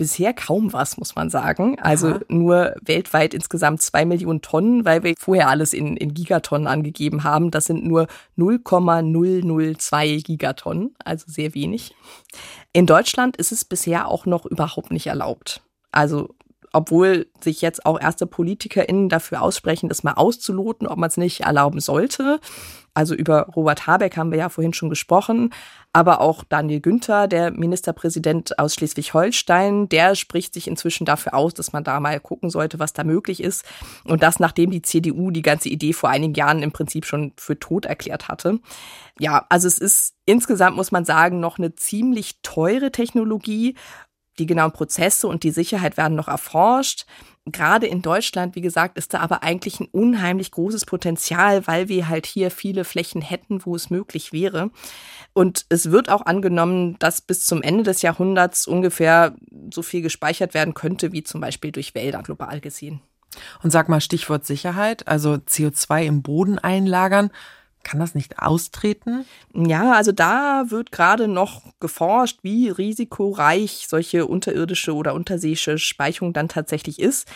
Bisher 0.00 0.32
kaum 0.32 0.72
was, 0.72 0.96
muss 0.96 1.14
man 1.14 1.28
sagen. 1.28 1.78
Also 1.78 2.08
Aha. 2.08 2.20
nur 2.28 2.74
weltweit 2.80 3.34
insgesamt 3.34 3.82
zwei 3.82 4.06
Millionen 4.06 4.40
Tonnen, 4.40 4.86
weil 4.86 5.02
wir 5.02 5.12
vorher 5.18 5.50
alles 5.50 5.74
in, 5.74 5.94
in 5.98 6.14
Gigatonnen 6.14 6.66
angegeben 6.66 7.22
haben. 7.22 7.50
Das 7.50 7.66
sind 7.66 7.84
nur 7.84 8.06
0,002 8.36 10.22
Gigatonnen, 10.24 10.94
also 11.04 11.26
sehr 11.28 11.54
wenig. 11.54 11.94
In 12.72 12.86
Deutschland 12.86 13.36
ist 13.36 13.52
es 13.52 13.66
bisher 13.66 14.08
auch 14.08 14.24
noch 14.24 14.46
überhaupt 14.46 14.90
nicht 14.90 15.06
erlaubt. 15.06 15.60
Also 15.92 16.30
obwohl 16.72 17.26
sich 17.40 17.60
jetzt 17.60 17.84
auch 17.86 18.00
erste 18.00 18.26
PolitikerInnen 18.26 19.08
dafür 19.08 19.42
aussprechen, 19.42 19.88
das 19.88 20.02
mal 20.02 20.14
auszuloten, 20.14 20.86
ob 20.86 20.98
man 20.98 21.08
es 21.08 21.16
nicht 21.16 21.40
erlauben 21.40 21.80
sollte. 21.80 22.40
Also 22.92 23.14
über 23.14 23.46
Robert 23.54 23.86
Habeck 23.86 24.16
haben 24.16 24.32
wir 24.32 24.38
ja 24.38 24.48
vorhin 24.48 24.72
schon 24.72 24.90
gesprochen, 24.90 25.52
aber 25.92 26.20
auch 26.20 26.42
Daniel 26.42 26.80
Günther, 26.80 27.28
der 27.28 27.52
Ministerpräsident 27.52 28.58
aus 28.58 28.74
Schleswig-Holstein, 28.74 29.88
der 29.88 30.16
spricht 30.16 30.54
sich 30.54 30.66
inzwischen 30.66 31.04
dafür 31.04 31.34
aus, 31.34 31.54
dass 31.54 31.72
man 31.72 31.84
da 31.84 32.00
mal 32.00 32.18
gucken 32.18 32.50
sollte, 32.50 32.80
was 32.80 32.92
da 32.92 33.04
möglich 33.04 33.42
ist. 33.42 33.64
Und 34.04 34.24
das, 34.24 34.40
nachdem 34.40 34.70
die 34.70 34.82
CDU 34.82 35.30
die 35.30 35.42
ganze 35.42 35.68
Idee 35.68 35.92
vor 35.92 36.10
einigen 36.10 36.34
Jahren 36.34 36.62
im 36.62 36.72
Prinzip 36.72 37.06
schon 37.06 37.32
für 37.36 37.58
tot 37.58 37.86
erklärt 37.86 38.28
hatte. 38.28 38.58
Ja, 39.18 39.46
also 39.48 39.68
es 39.68 39.78
ist 39.78 40.14
insgesamt, 40.26 40.76
muss 40.76 40.92
man 40.92 41.04
sagen, 41.04 41.38
noch 41.38 41.58
eine 41.58 41.74
ziemlich 41.74 42.40
teure 42.42 42.90
Technologie 42.90 43.76
die 44.40 44.46
genauen 44.46 44.72
Prozesse 44.72 45.28
und 45.28 45.44
die 45.44 45.50
Sicherheit 45.50 45.96
werden 45.96 46.16
noch 46.16 46.28
erforscht. 46.28 47.04
Gerade 47.46 47.86
in 47.86 48.02
Deutschland, 48.02 48.56
wie 48.56 48.60
gesagt, 48.60 48.98
ist 48.98 49.14
da 49.14 49.20
aber 49.20 49.42
eigentlich 49.42 49.80
ein 49.80 49.88
unheimlich 49.90 50.50
großes 50.50 50.86
Potenzial, 50.86 51.66
weil 51.66 51.88
wir 51.88 52.08
halt 52.08 52.26
hier 52.26 52.50
viele 52.50 52.84
Flächen 52.84 53.22
hätten, 53.22 53.64
wo 53.64 53.76
es 53.76 53.90
möglich 53.90 54.32
wäre. 54.32 54.70
Und 55.32 55.66
es 55.68 55.90
wird 55.90 56.10
auch 56.10 56.26
angenommen, 56.26 56.98
dass 56.98 57.20
bis 57.20 57.44
zum 57.44 57.62
Ende 57.62 57.82
des 57.84 58.02
Jahrhunderts 58.02 58.66
ungefähr 58.66 59.34
so 59.72 59.82
viel 59.82 60.02
gespeichert 60.02 60.54
werden 60.54 60.74
könnte, 60.74 61.12
wie 61.12 61.22
zum 61.22 61.40
Beispiel 61.40 61.72
durch 61.72 61.94
Wälder 61.94 62.22
global 62.22 62.60
gesehen. 62.60 63.00
Und 63.62 63.70
sag 63.70 63.88
mal 63.88 64.00
Stichwort 64.00 64.44
Sicherheit, 64.44 65.06
also 65.06 65.34
CO2 65.34 66.04
im 66.04 66.22
Boden 66.22 66.58
einlagern. 66.58 67.30
Kann 67.82 68.00
das 68.00 68.14
nicht 68.14 68.38
austreten? 68.38 69.24
Ja, 69.54 69.94
also 69.94 70.12
da 70.12 70.64
wird 70.68 70.92
gerade 70.92 71.28
noch 71.28 71.62
geforscht, 71.80 72.40
wie 72.42 72.68
risikoreich 72.68 73.86
solche 73.88 74.26
unterirdische 74.26 74.94
oder 74.94 75.14
unterseeische 75.14 75.78
Speicherung 75.78 76.32
dann 76.32 76.48
tatsächlich 76.48 76.98
ist. 76.98 77.26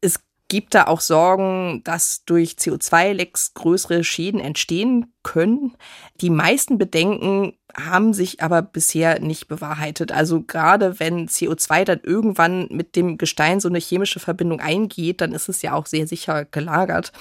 Es 0.00 0.20
gibt 0.48 0.74
da 0.74 0.86
auch 0.86 1.00
Sorgen, 1.00 1.82
dass 1.84 2.24
durch 2.24 2.52
CO2-Lecks 2.52 3.54
größere 3.54 4.04
Schäden 4.04 4.40
entstehen 4.40 5.12
können. 5.22 5.76
Die 6.20 6.30
meisten 6.30 6.78
Bedenken 6.78 7.54
haben 7.74 8.14
sich 8.14 8.42
aber 8.42 8.62
bisher 8.62 9.20
nicht 9.20 9.48
bewahrheitet. 9.48 10.12
Also 10.12 10.42
gerade 10.42 11.00
wenn 11.00 11.28
CO2 11.28 11.84
dann 11.84 12.00
irgendwann 12.02 12.68
mit 12.70 12.96
dem 12.96 13.18
Gestein 13.18 13.60
so 13.60 13.68
eine 13.68 13.78
chemische 13.78 14.20
Verbindung 14.20 14.60
eingeht, 14.60 15.20
dann 15.20 15.32
ist 15.32 15.48
es 15.48 15.62
ja 15.62 15.74
auch 15.74 15.86
sehr 15.86 16.06
sicher 16.06 16.44
gelagert. 16.44 17.12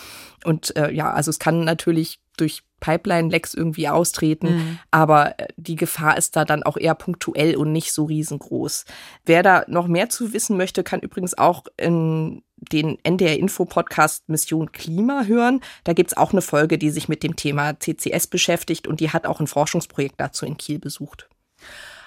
Und 0.44 0.76
äh, 0.76 0.92
ja, 0.92 1.12
also 1.12 1.30
es 1.30 1.40
kann 1.40 1.64
natürlich 1.64 2.20
durch 2.36 2.64
Pipeline-Lecks 2.80 3.54
irgendwie 3.54 3.90
austreten. 3.90 4.56
Mhm. 4.56 4.80
Aber 4.92 5.40
äh, 5.40 5.48
die 5.58 5.76
Gefahr 5.76 6.18
ist 6.18 6.36
da 6.36 6.46
dann 6.46 6.64
auch 6.64 6.78
eher 6.78 6.96
punktuell 6.96 7.56
und 7.56 7.72
nicht 7.72 7.94
so 7.94 8.06
riesengroß. 8.06 8.86
Wer 9.26 9.44
da 9.44 9.66
noch 9.68 9.88
mehr 9.88 10.10
zu 10.10 10.34
wissen 10.34 10.58
möchte, 10.58 10.84
kann 10.84 11.00
übrigens 11.00 11.38
auch 11.38 11.64
in 11.78 12.44
den 12.58 12.98
NDR-Info-Podcast 13.04 14.30
Mission 14.30 14.72
Klima 14.72 15.24
hören. 15.24 15.62
Da 15.84 15.94
gibt's 15.94 16.16
auch 16.16 16.32
eine 16.32 16.42
Folge, 16.42 16.78
die 16.78 16.90
sich 16.90 17.10
mit 17.10 17.24
dem 17.24 17.36
Thema 17.36 17.80
CCS 17.80 18.28
beschäftigt 18.28 18.88
und 18.88 19.00
die 19.00 19.12
hat 19.12 19.26
auch 19.26 19.40
ein 19.40 19.48
Forschungsprojekt 19.48 20.20
dazu 20.20 20.46
in 20.46 20.58
Kiel 20.58 20.80
besucht. 20.80 21.28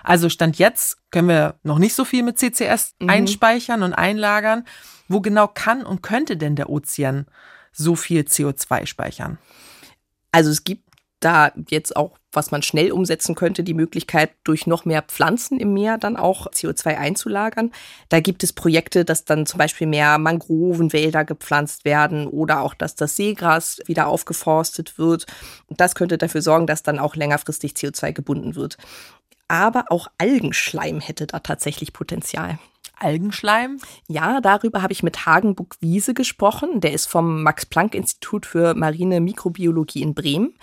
Also 0.02 0.28
Stand 0.28 0.58
jetzt 0.58 0.98
können 1.10 1.28
wir 1.28 1.56
noch 1.62 1.78
nicht 1.78 1.94
so 1.94 2.04
viel 2.04 2.22
mit 2.22 2.38
CCS 2.38 2.94
mhm. 2.98 3.10
einspeichern 3.10 3.82
und 3.82 3.92
einlagern. 3.92 4.64
Wo 5.08 5.20
genau 5.20 5.48
kann 5.48 5.84
und 5.84 6.02
könnte 6.02 6.36
denn 6.36 6.54
der 6.54 6.68
Ozean 6.68 7.26
so 7.72 7.94
viel 7.94 8.22
CO2 8.22 8.86
speichern? 8.86 9.38
Also 10.32 10.50
es 10.50 10.64
gibt 10.64 10.88
da 11.20 11.52
jetzt 11.68 11.96
auch, 11.96 12.16
was 12.32 12.50
man 12.50 12.62
schnell 12.62 12.92
umsetzen 12.92 13.34
könnte, 13.34 13.64
die 13.64 13.74
Möglichkeit, 13.74 14.30
durch 14.44 14.66
noch 14.66 14.84
mehr 14.84 15.02
Pflanzen 15.02 15.58
im 15.58 15.74
Meer 15.74 15.98
dann 15.98 16.16
auch 16.16 16.46
CO2 16.48 16.96
einzulagern. 16.96 17.72
Da 18.08 18.20
gibt 18.20 18.44
es 18.44 18.52
Projekte, 18.52 19.04
dass 19.04 19.24
dann 19.24 19.46
zum 19.46 19.58
Beispiel 19.58 19.86
mehr 19.86 20.18
Mangrovenwälder 20.18 21.24
gepflanzt 21.24 21.84
werden 21.84 22.26
oder 22.26 22.60
auch, 22.60 22.74
dass 22.74 22.94
das 22.94 23.16
Seegras 23.16 23.80
wieder 23.86 24.06
aufgeforstet 24.06 24.98
wird. 24.98 25.26
Das 25.68 25.94
könnte 25.94 26.18
dafür 26.18 26.42
sorgen, 26.42 26.66
dass 26.66 26.82
dann 26.82 26.98
auch 26.98 27.16
längerfristig 27.16 27.72
CO2 27.72 28.12
gebunden 28.12 28.54
wird. 28.54 28.76
Aber 29.48 29.86
auch 29.88 30.08
Algenschleim 30.18 31.00
hätte 31.00 31.26
da 31.26 31.40
tatsächlich 31.40 31.92
Potenzial. 31.92 32.58
Algenschleim? 32.98 33.78
Ja, 34.06 34.40
darüber 34.40 34.82
habe 34.82 34.92
ich 34.92 35.02
mit 35.02 35.26
Hagenbuck 35.26 35.76
Wiese 35.80 36.14
gesprochen. 36.14 36.80
Der 36.80 36.92
ist 36.92 37.06
vom 37.06 37.42
Max-Planck-Institut 37.42 38.46
für 38.46 38.74
marine 38.74 39.20
Mikrobiologie 39.20 40.02
in 40.02 40.14
Bremen. 40.14 40.54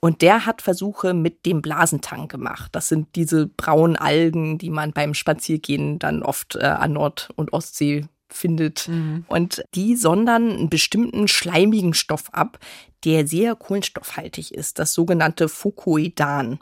Und 0.00 0.20
der 0.20 0.46
hat 0.46 0.62
Versuche 0.62 1.14
mit 1.14 1.46
dem 1.46 1.62
Blasentank 1.62 2.30
gemacht. 2.30 2.70
Das 2.74 2.88
sind 2.88 3.14
diese 3.14 3.46
braunen 3.46 3.94
Algen, 3.96 4.58
die 4.58 4.70
man 4.70 4.92
beim 4.92 5.14
Spaziergehen 5.14 6.00
dann 6.00 6.24
oft 6.24 6.56
äh, 6.56 6.64
an 6.64 6.94
Nord- 6.94 7.30
und 7.36 7.52
Ostsee 7.52 8.06
findet. 8.28 8.88
Mhm. 8.88 9.24
Und 9.28 9.62
die 9.74 9.94
sondern 9.94 10.50
einen 10.50 10.70
bestimmten 10.70 11.28
schleimigen 11.28 11.94
Stoff 11.94 12.30
ab, 12.32 12.58
der 13.04 13.26
sehr 13.28 13.54
kohlenstoffhaltig 13.54 14.52
ist, 14.52 14.78
das 14.78 14.92
sogenannte 14.92 15.48
Fucoidan. 15.48 16.58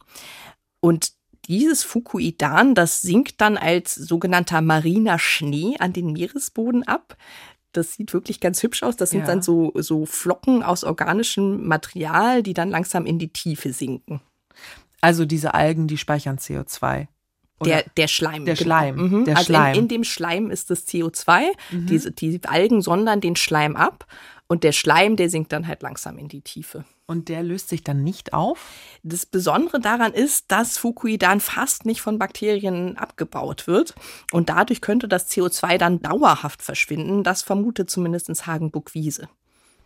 Und 0.81 1.13
dieses 1.51 1.83
Fukuidan, 1.83 2.77
das 2.77 3.03
sinkt 3.03 3.41
dann 3.41 3.57
als 3.57 3.97
sogenannter 3.97 4.61
mariner 4.61 5.19
Schnee 5.19 5.75
an 5.81 5.93
den 5.93 6.13
Meeresboden 6.13 6.87
ab. 6.87 7.17
Das 7.73 7.95
sieht 7.95 8.13
wirklich 8.15 8.39
ganz 8.39 8.63
hübsch 8.63 8.85
aus. 8.85 8.97
Das 8.97 9.11
sind 9.11 9.21
ja. 9.21 9.27
dann 9.27 9.43
so, 9.43 9.73
so 9.75 10.07
Flocken 10.07 10.63
aus 10.63 10.85
organischem 10.85 11.67
Material, 11.67 12.45
die 12.45 12.55
dann 12.55 12.71
langsam 12.71 13.05
in 13.05 13.19
die 13.19 13.33
Tiefe 13.33 13.73
sinken. 13.73 14.21
Also 15.01 15.25
diese 15.25 15.55
Algen, 15.55 15.89
die 15.89 15.99
speichern 15.99 16.39
CO2. 16.39 17.09
Der, 17.65 17.85
der 17.97 18.07
Schleim. 18.07 18.45
Der 18.45 18.55
genau. 18.55 18.65
Schleim. 18.65 18.97
Mhm. 18.97 19.25
Der 19.25 19.37
also 19.37 19.47
Schleim. 19.47 19.75
In, 19.75 19.81
in 19.81 19.89
dem 19.89 20.05
Schleim 20.05 20.51
ist 20.51 20.71
das 20.71 20.87
CO2. 20.87 21.47
Mhm. 21.73 21.87
Diese, 21.87 22.13
die 22.13 22.41
Algen 22.45 22.81
sondern 22.81 23.21
den 23.21 23.35
Schleim 23.35 23.75
ab. 23.75 24.07
Und 24.51 24.65
der 24.65 24.73
Schleim, 24.73 25.15
der 25.15 25.31
sinkt 25.31 25.53
dann 25.53 25.69
halt 25.69 25.81
langsam 25.81 26.19
in 26.19 26.27
die 26.27 26.41
Tiefe. 26.41 26.85
Und 27.07 27.29
der 27.29 27.45
löst 27.45 27.69
sich 27.69 27.85
dann 27.85 28.03
nicht 28.03 28.33
auf? 28.33 28.67
Das 29.05 29.25
Besondere 29.25 29.79
daran 29.79 30.13
ist, 30.13 30.51
dass 30.51 30.77
Fukuidan 30.77 31.39
fast 31.39 31.87
nicht 31.87 32.01
von 32.01 32.19
Bakterien 32.19 32.97
abgebaut 32.97 33.69
wird. 33.69 33.95
Und 34.33 34.49
dadurch 34.49 34.81
könnte 34.81 35.07
das 35.07 35.31
CO2 35.31 35.79
dann 35.79 36.03
dauerhaft 36.03 36.63
verschwinden. 36.63 37.23
Das 37.23 37.43
vermutet 37.43 37.91
zumindest 37.91 38.45
Hagenbuck-Wiese. 38.45 39.29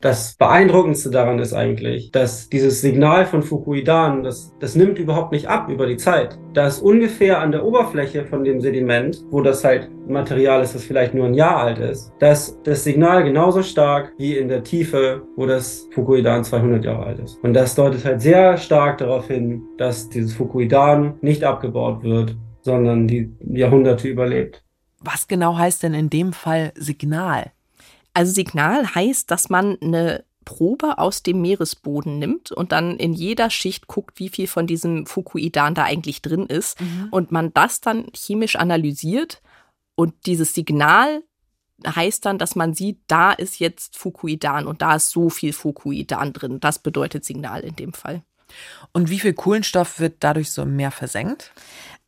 Das 0.05 0.35
Beeindruckendste 0.35 1.11
daran 1.11 1.39
ist 1.39 1.55
eigentlich, 1.55 2.11
dass 2.11 2.51
dieses 2.51 2.83
Signal 2.83 3.25
von 3.25 3.43
Fukuidan, 3.43 4.23
das, 4.23 4.53
das 4.61 4.77
nimmt 4.77 4.99
überhaupt 4.99 5.33
nicht 5.33 5.49
ab 5.49 5.71
über 5.71 5.87
die 5.87 5.97
Zeit. 5.97 6.39
Da 6.53 6.67
ist 6.67 6.83
ungefähr 6.83 7.41
an 7.41 7.53
der 7.53 7.65
Oberfläche 7.65 8.27
von 8.27 8.45
dem 8.45 8.61
Sediment, 8.61 9.25
wo 9.31 9.41
das 9.41 9.65
halt 9.65 9.89
Material 10.07 10.61
ist, 10.61 10.75
das 10.75 10.85
vielleicht 10.85 11.15
nur 11.15 11.25
ein 11.25 11.33
Jahr 11.33 11.57
alt 11.57 11.79
ist, 11.79 12.13
dass 12.19 12.61
das 12.65 12.85
Signal 12.85 13.25
genauso 13.25 13.63
stark 13.63 14.13
wie 14.19 14.37
in 14.37 14.49
der 14.49 14.63
Tiefe, 14.63 15.23
wo 15.37 15.47
das 15.47 15.89
Fukuidan 15.95 16.45
200 16.45 16.85
Jahre 16.85 17.07
alt 17.07 17.21
ist. 17.21 17.43
Und 17.43 17.55
das 17.55 17.75
deutet 17.75 18.05
halt 18.05 18.21
sehr 18.21 18.59
stark 18.59 18.99
darauf 18.99 19.29
hin, 19.29 19.63
dass 19.79 20.11
dieses 20.11 20.35
Fukuidan 20.35 21.15
nicht 21.23 21.45
abgebaut 21.45 22.03
wird, 22.03 22.37
sondern 22.61 23.09
die 23.09 23.33
Jahrhunderte 23.41 24.07
überlebt. 24.09 24.63
Was 25.01 25.29
genau 25.29 25.57
heißt 25.57 25.83
denn 25.83 25.95
in 25.95 26.11
dem 26.11 26.35
Fall 26.35 26.73
Signal? 26.75 27.54
Also 28.15 28.33
Signal 28.33 28.95
heißt, 28.95 29.31
dass 29.31 29.51
man 29.51 29.77
eine 29.81 30.25
Probe 30.45 30.99
aus 30.99 31.23
dem 31.23 31.41
Meeresboden 31.41 32.19
nimmt 32.19 32.53
und 32.53 32.73
dann 32.73 32.97
in 32.99 33.13
jeder 33.15 33.51
Schicht 33.51 33.87
guckt, 33.87 34.19
wie 34.19 34.29
viel 34.29 34.47
von 34.47 34.67
diesem 34.67 35.07
Fukuidan 35.07 35.75
da 35.75 35.85
eigentlich 35.85 36.23
drin 36.23 36.47
ist 36.47 36.81
Mhm. 36.81 37.09
und 37.11 37.33
man 37.33 37.53
das 37.55 37.81
dann 37.81 38.07
chemisch 38.15 38.57
analysiert 38.57 39.41
und 39.95 40.15
dieses 40.27 40.55
Signal 40.55 41.23
heißt 41.87 42.25
dann, 42.25 42.39
dass 42.39 42.55
man 42.57 42.75
sieht, 42.75 42.99
da 43.09 43.33
ist 43.33 43.59
jetzt 43.59 43.97
Fukuidan 43.97 44.67
und 44.67 44.81
da 44.83 44.97
ist 44.97 45.11
so 45.11 45.29
viel 45.31 45.53
Fukuidan 45.53 46.33
drin. 46.33 46.61
Das 46.61 46.79
bedeutet 46.79 47.25
Signal 47.25 47.61
in 47.61 47.75
dem 47.77 47.93
Fall. 47.93 48.23
Und 48.93 49.11
wie 49.11 49.19
viel 49.19 49.33
Kohlenstoff 49.35 49.99
wird 49.99 50.17
dadurch 50.21 50.51
so 50.53 50.63
im 50.63 50.77
Meer 50.77 50.93
versenkt? 50.93 51.53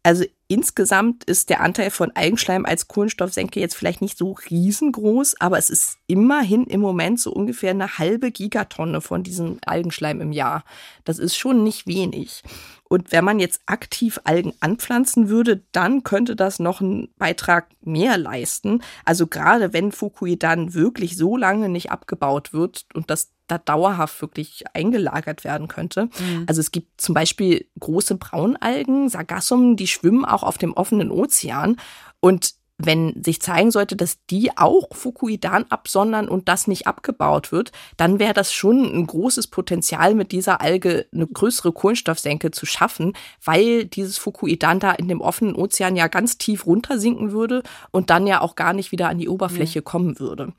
Also 0.03 0.25
insgesamt 0.49 1.25
ist 1.25 1.51
der 1.51 1.61
Anteil 1.61 1.91
von 1.91 2.13
Algenschleim 2.15 2.65
als 2.65 2.89
Kohlenstoffsenke 2.89 3.61
jetzt 3.61 3.75
vielleicht 3.75 4.01
nicht 4.01 4.17
so 4.17 4.37
riesengroß, 4.51 5.41
aber 5.41 5.59
es 5.59 5.71
ist 5.71 5.99
immerhin 6.07 6.65
im 6.65 6.81
Moment 6.81 7.21
so 7.21 7.33
ungefähr 7.33 7.71
eine 7.71 7.99
halbe 7.99 8.31
Gigatonne 8.31 9.01
von 9.01 9.23
diesem 9.23 9.59
Algenschleim 9.67 10.21
im 10.21 10.33
Jahr. 10.33 10.65
Das 11.05 11.19
ist 11.19 11.37
schon 11.37 11.65
nicht 11.65 11.87
wenig. 11.87 12.43
Und 12.89 13.11
wenn 13.11 13.25
man 13.25 13.41
jetzt 13.41 13.63
aktiv 13.67 14.21
Algen 14.25 14.53
anpflanzen 14.61 15.29
würde, 15.29 15.63
dann 15.73 16.05
könnte 16.05 16.37
das 16.37 16.61
noch 16.61 16.81
einen 16.81 17.09
Beitrag 17.19 17.69
mehr 17.83 18.17
leisten. 18.17 18.83
Also 19.05 19.27
gerade 19.27 19.73
wenn 19.73 19.91
Fukuidan 19.91 20.73
wirklich 20.75 21.17
so 21.17 21.37
lange 21.37 21.69
nicht 21.69 21.91
abgebaut 21.91 22.53
wird 22.53 22.87
und 22.95 23.11
das 23.11 23.33
da 23.49 23.59
dauerhaft 23.59 24.21
wirklich 24.21 24.65
eingelagert 24.75 25.45
werden 25.45 25.69
könnte. 25.69 26.09
Also 26.47 26.61
es 26.61 26.73
gibt 26.73 27.01
zum 27.01 27.15
Beispiel 27.15 27.67
große 27.79 28.17
Braunalgen, 28.17 29.09
Sargassum, 29.09 29.77
die 29.77 29.87
schwimmen 29.87 30.25
auch 30.25 30.36
auf 30.43 30.59
dem 30.59 30.73
offenen 30.73 31.11
Ozean. 31.11 31.77
Und 32.21 32.55
wenn 32.79 33.23
sich 33.23 33.41
zeigen 33.41 33.71
sollte, 33.71 33.97
dass 33.97 34.19
die 34.27 34.57
auch 34.57 34.89
Fukuidan 34.93 35.65
absondern 35.71 36.29
und 36.29 36.49
das 36.49 36.67
nicht 36.67 36.87
abgebaut 36.87 37.51
wird, 37.51 37.73
dann 37.97 38.19
wäre 38.19 38.35
das 38.35 38.53
schon 38.53 38.85
ein 38.85 39.07
großes 39.07 39.47
Potenzial, 39.47 40.15
mit 40.15 40.31
dieser 40.31 40.61
Alge 40.61 41.07
eine 41.13 41.27
größere 41.27 41.73
Kohlenstoffsenke 41.73 42.51
zu 42.51 42.67
schaffen, 42.67 43.15
weil 43.43 43.87
dieses 43.87 44.19
Fukuidan 44.19 44.79
da 44.79 44.93
in 44.93 45.09
dem 45.09 45.23
offenen 45.23 45.57
Ozean 45.57 45.97
ja 45.97 46.09
ganz 46.09 46.37
tief 46.37 46.67
runtersinken 46.67 47.33
würde 47.33 47.63
und 47.93 48.11
dann 48.11 48.27
ja 48.27 48.43
auch 48.43 48.57
gar 48.57 48.75
nicht 48.75 48.93
wieder 48.93 49.09
an 49.09 49.19
die 49.19 49.29
Oberfläche 49.29 49.81
kommen 49.81 50.19
würde. 50.19 50.53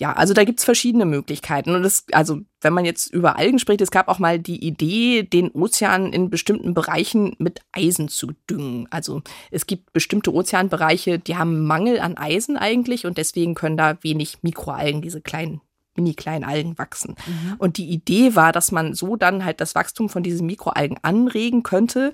Ja, 0.00 0.12
also 0.12 0.34
da 0.34 0.42
gibt's 0.42 0.64
verschiedene 0.64 1.04
Möglichkeiten. 1.04 1.74
Und 1.74 1.84
das, 1.84 2.04
also 2.12 2.40
wenn 2.60 2.72
man 2.72 2.84
jetzt 2.84 3.12
über 3.12 3.38
Algen 3.38 3.60
spricht, 3.60 3.80
es 3.80 3.92
gab 3.92 4.08
auch 4.08 4.18
mal 4.18 4.40
die 4.40 4.64
Idee, 4.64 5.22
den 5.22 5.50
Ozean 5.52 6.12
in 6.12 6.30
bestimmten 6.30 6.74
Bereichen 6.74 7.36
mit 7.38 7.60
Eisen 7.70 8.08
zu 8.08 8.32
düngen. 8.50 8.88
Also 8.90 9.22
es 9.52 9.66
gibt 9.66 9.92
bestimmte 9.92 10.34
Ozeanbereiche, 10.34 11.20
die 11.20 11.36
haben 11.36 11.64
Mangel 11.64 12.00
an 12.00 12.16
Eisen 12.16 12.56
eigentlich 12.56 13.06
und 13.06 13.18
deswegen 13.18 13.54
können 13.54 13.76
da 13.76 13.96
wenig 14.02 14.38
Mikroalgen, 14.42 15.00
diese 15.00 15.20
kleinen 15.20 15.60
mini 15.96 16.14
kleinen 16.14 16.44
Algen 16.44 16.76
wachsen. 16.76 17.14
Und 17.58 17.76
die 17.76 17.88
Idee 17.88 18.34
war, 18.34 18.50
dass 18.50 18.72
man 18.72 18.94
so 18.94 19.14
dann 19.14 19.44
halt 19.44 19.60
das 19.60 19.76
Wachstum 19.76 20.08
von 20.08 20.24
diesen 20.24 20.46
Mikroalgen 20.46 20.98
anregen 21.02 21.62
könnte, 21.62 22.12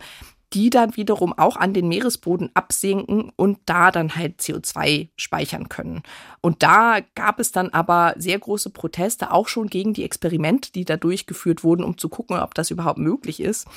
die 0.53 0.71
dann 0.71 0.97
wiederum 0.97 1.33
auch 1.33 1.57
an 1.57 1.73
den 1.73 1.89
Meeresboden 1.89 2.51
absinken 2.55 3.31
und 3.37 3.59
da 3.67 3.91
dann 3.91 4.17
halt 4.17 4.41
CO2 4.41 5.09
speichern 5.17 5.69
können. 5.69 6.03
Und 6.41 6.63
da 6.63 6.99
gab 7.15 7.39
es 7.39 7.53
dann 7.53 7.71
aber 7.71 8.15
sehr 8.17 8.39
große 8.39 8.71
Proteste, 8.71 9.33
auch 9.33 9.49
schon 9.49 9.69
gegen 9.69 9.95
die 9.95 10.05
Experimente, 10.05 10.73
die 10.73 10.85
da 10.85 10.97
durchgeführt 10.97 11.63
wurden, 11.63 11.85
um 11.85 11.99
zu 11.99 12.09
gucken, 12.09 12.39
ob 12.39 12.55
das 12.55 12.71
überhaupt 12.71 12.99
möglich 12.99 13.41
ist. 13.41 13.69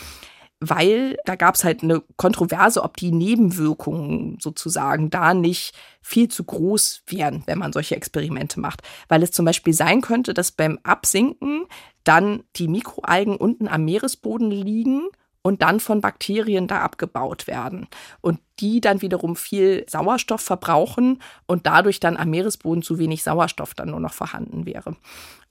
Weil 0.59 1.17
da 1.25 1.35
gab 1.35 1.55
es 1.55 1.63
halt 1.65 1.83
eine 1.83 2.01
Kontroverse, 2.15 2.83
ob 2.83 2.95
die 2.95 3.11
Nebenwirkungen 3.11 4.37
sozusagen 4.39 5.09
da 5.09 5.33
nicht 5.33 5.75
viel 6.01 6.29
zu 6.29 6.45
groß 6.45 7.03
wären, 7.07 7.43
wenn 7.47 7.59
man 7.59 7.73
solche 7.73 7.97
Experimente 7.97 8.59
macht. 8.61 8.81
Weil 9.09 9.23
es 9.23 9.31
zum 9.31 9.45
Beispiel 9.45 9.73
sein 9.73 10.01
könnte, 10.01 10.33
dass 10.33 10.51
beim 10.53 10.79
Absinken 10.83 11.65
dann 12.05 12.43
die 12.55 12.69
Mikroalgen 12.69 13.35
unten 13.35 13.67
am 13.67 13.83
Meeresboden 13.83 14.51
liegen 14.51 15.09
und 15.43 15.61
dann 15.61 15.79
von 15.79 16.01
Bakterien 16.01 16.67
da 16.67 16.81
abgebaut 16.81 17.47
werden. 17.47 17.87
Und 18.21 18.39
die 18.59 18.81
dann 18.81 19.01
wiederum 19.01 19.35
viel 19.35 19.85
Sauerstoff 19.87 20.41
verbrauchen 20.41 21.21
und 21.45 21.67
dadurch 21.67 21.99
dann 21.99 22.17
am 22.17 22.29
Meeresboden 22.29 22.81
zu 22.81 22.97
wenig 22.97 23.23
Sauerstoff 23.23 23.73
dann 23.73 23.91
nur 23.91 23.99
noch 23.99 24.13
vorhanden 24.13 24.65
wäre. 24.65 24.95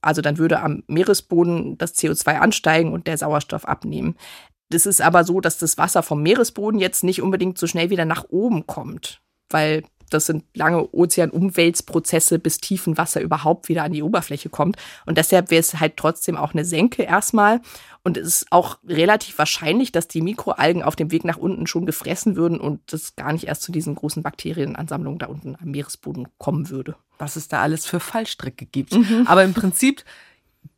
Also 0.01 0.23
dann 0.23 0.39
würde 0.39 0.61
am 0.61 0.83
Meeresboden 0.89 1.79
das 1.79 1.95
CO2 1.95 2.39
ansteigen 2.39 2.93
und 2.93 3.07
der 3.07 3.19
Sauerstoff 3.19 3.67
abnehmen. 3.67 4.17
Das 4.71 4.87
ist 4.87 5.03
aber 5.03 5.25
so, 5.25 5.41
dass 5.41 5.59
das 5.59 5.77
Wasser 5.77 6.03
vom 6.03 6.23
Meeresboden 6.23 6.81
jetzt 6.81 7.05
nicht 7.05 7.21
unbedingt 7.21 7.59
so 7.59 7.67
schnell 7.67 7.91
wieder 7.91 8.07
nach 8.07 8.25
oben 8.31 8.67
kommt, 8.67 9.21
weil 9.51 9.85
das 10.13 10.27
sind 10.27 10.45
lange 10.55 10.93
Ozeanumwälzprozesse, 10.93 12.39
bis 12.39 12.59
Tiefenwasser 12.59 13.21
überhaupt 13.21 13.69
wieder 13.69 13.85
an 13.85 13.93
die 13.93 14.03
Oberfläche 14.03 14.49
kommt. 14.49 14.77
Und 15.07 15.19
deshalb 15.19 15.51
wäre 15.51 15.61
es 15.61 15.81
halt 15.81 15.97
trotzdem 15.97 16.37
auch 16.37 16.53
eine 16.53 16.65
Senke 16.65 17.03
erstmal. 17.03 17.61
Und 18.05 18.17
es 18.17 18.27
ist 18.27 18.47
auch 18.51 18.79
relativ 18.87 19.39
wahrscheinlich, 19.39 19.93
dass 19.93 20.09
die 20.09 20.23
Mikroalgen 20.23 20.83
auf 20.83 20.97
dem 20.97 21.11
Weg 21.11 21.25
nach 21.25 21.37
unten 21.37 21.67
schon 21.67 21.87
gefressen 21.87 22.37
würden 22.37 22.59
und 22.59 22.93
es 22.93 23.15
gar 23.17 23.33
nicht 23.33 23.47
erst 23.47 23.63
zu 23.63 23.73
diesen 23.73 23.95
großen 23.95 24.23
Bakterienansammlungen 24.23 25.19
da 25.19 25.27
unten 25.27 25.57
am 25.61 25.71
Meeresboden 25.71 26.29
kommen 26.39 26.69
würde. 26.71 26.97
Was 27.19 27.37
es 27.37 27.49
da 27.49 27.63
alles 27.63 27.87
für 27.87 28.01
Fallstricke 28.01 28.67
gibt. 28.67 28.97
Aber 29.27 29.45
im 29.45 29.55
Prinzip 29.55 30.05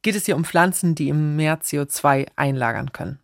geht 0.02 0.14
es 0.14 0.26
hier 0.26 0.36
um 0.36 0.44
Pflanzen, 0.44 0.94
die 0.94 1.08
im 1.08 1.36
Meer 1.36 1.60
CO2 1.60 2.28
einlagern 2.36 2.92
können. 2.92 3.18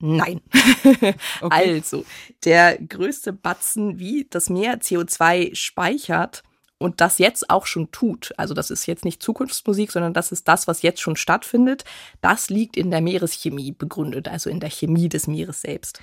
Nein. 0.00 0.40
Also, 1.42 2.04
der 2.44 2.78
größte 2.78 3.32
Batzen, 3.32 3.98
wie 3.98 4.26
das 4.28 4.50
Meer 4.50 4.80
CO2 4.80 5.54
speichert 5.54 6.42
und 6.78 7.00
das 7.00 7.18
jetzt 7.18 7.50
auch 7.50 7.66
schon 7.66 7.90
tut, 7.90 8.32
also 8.38 8.54
das 8.54 8.70
ist 8.70 8.86
jetzt 8.86 9.04
nicht 9.04 9.22
Zukunftsmusik, 9.22 9.92
sondern 9.92 10.14
das 10.14 10.32
ist 10.32 10.48
das, 10.48 10.66
was 10.66 10.82
jetzt 10.82 11.00
schon 11.00 11.16
stattfindet, 11.16 11.84
das 12.22 12.48
liegt 12.48 12.76
in 12.76 12.90
der 12.90 13.02
Meereschemie 13.02 13.72
begründet, 13.72 14.28
also 14.28 14.48
in 14.48 14.60
der 14.60 14.70
Chemie 14.70 15.08
des 15.08 15.26
Meeres 15.26 15.60
selbst. 15.60 16.00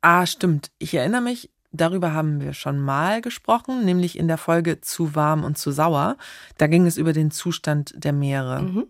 Ah, 0.00 0.26
stimmt. 0.26 0.70
Ich 0.78 0.94
erinnere 0.94 1.22
mich, 1.22 1.50
darüber 1.72 2.12
haben 2.12 2.40
wir 2.40 2.52
schon 2.52 2.80
mal 2.80 3.20
gesprochen, 3.20 3.84
nämlich 3.84 4.18
in 4.18 4.28
der 4.28 4.38
Folge 4.38 4.80
Zu 4.80 5.14
warm 5.14 5.44
und 5.44 5.58
zu 5.58 5.70
sauer. 5.70 6.16
Da 6.58 6.66
ging 6.66 6.86
es 6.86 6.96
über 6.96 7.12
den 7.12 7.30
Zustand 7.30 7.94
der 7.96 8.12
Meere. 8.12 8.62
Mhm. 8.62 8.86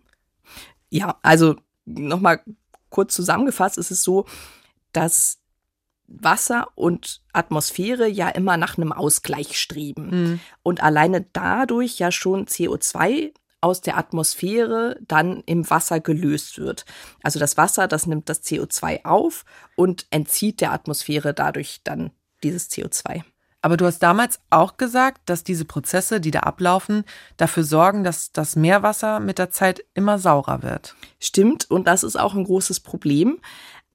Ja, 0.88 1.18
also 1.22 1.56
nochmal 1.84 2.40
kurz 2.96 3.14
zusammengefasst 3.14 3.76
ist 3.76 3.90
es 3.90 4.02
so, 4.02 4.24
dass 4.92 5.36
Wasser 6.06 6.68
und 6.76 7.20
Atmosphäre 7.34 8.08
ja 8.08 8.30
immer 8.30 8.56
nach 8.56 8.78
einem 8.78 8.90
Ausgleich 8.90 9.60
streben. 9.60 10.08
Mhm. 10.08 10.40
Und 10.62 10.82
alleine 10.82 11.26
dadurch 11.34 11.98
ja 11.98 12.10
schon 12.10 12.46
CO2 12.46 13.34
aus 13.60 13.82
der 13.82 13.98
Atmosphäre 13.98 14.98
dann 15.06 15.42
im 15.44 15.68
Wasser 15.68 16.00
gelöst 16.00 16.58
wird. 16.58 16.86
Also 17.22 17.38
das 17.38 17.58
Wasser, 17.58 17.86
das 17.86 18.06
nimmt 18.06 18.30
das 18.30 18.42
CO2 18.42 19.04
auf 19.04 19.44
und 19.74 20.06
entzieht 20.08 20.62
der 20.62 20.72
Atmosphäre 20.72 21.34
dadurch 21.34 21.82
dann 21.84 22.12
dieses 22.42 22.70
CO2. 22.70 23.24
Aber 23.66 23.76
du 23.76 23.84
hast 23.84 23.98
damals 23.98 24.38
auch 24.48 24.76
gesagt, 24.76 25.22
dass 25.28 25.42
diese 25.42 25.64
Prozesse, 25.64 26.20
die 26.20 26.30
da 26.30 26.38
ablaufen, 26.38 27.02
dafür 27.36 27.64
sorgen, 27.64 28.04
dass 28.04 28.30
das 28.30 28.54
Meerwasser 28.54 29.18
mit 29.18 29.38
der 29.38 29.50
Zeit 29.50 29.84
immer 29.92 30.20
saurer 30.20 30.62
wird. 30.62 30.94
Stimmt, 31.18 31.68
und 31.68 31.88
das 31.88 32.04
ist 32.04 32.14
auch 32.14 32.34
ein 32.34 32.44
großes 32.44 32.78
Problem. 32.78 33.40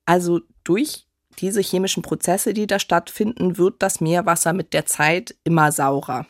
Also 0.05 0.41
durch 0.65 1.07
diese 1.39 1.61
chemischen 1.61 2.03
Prozesse, 2.03 2.53
die 2.53 2.67
da 2.67 2.79
stattfinden, 2.79 3.57
wird 3.57 3.75
das 3.81 4.01
Meerwasser 4.01 4.51
mit 4.51 4.73
der 4.73 4.87
Zeit 4.87 5.35
immer 5.45 5.71
saurer. 5.71 6.25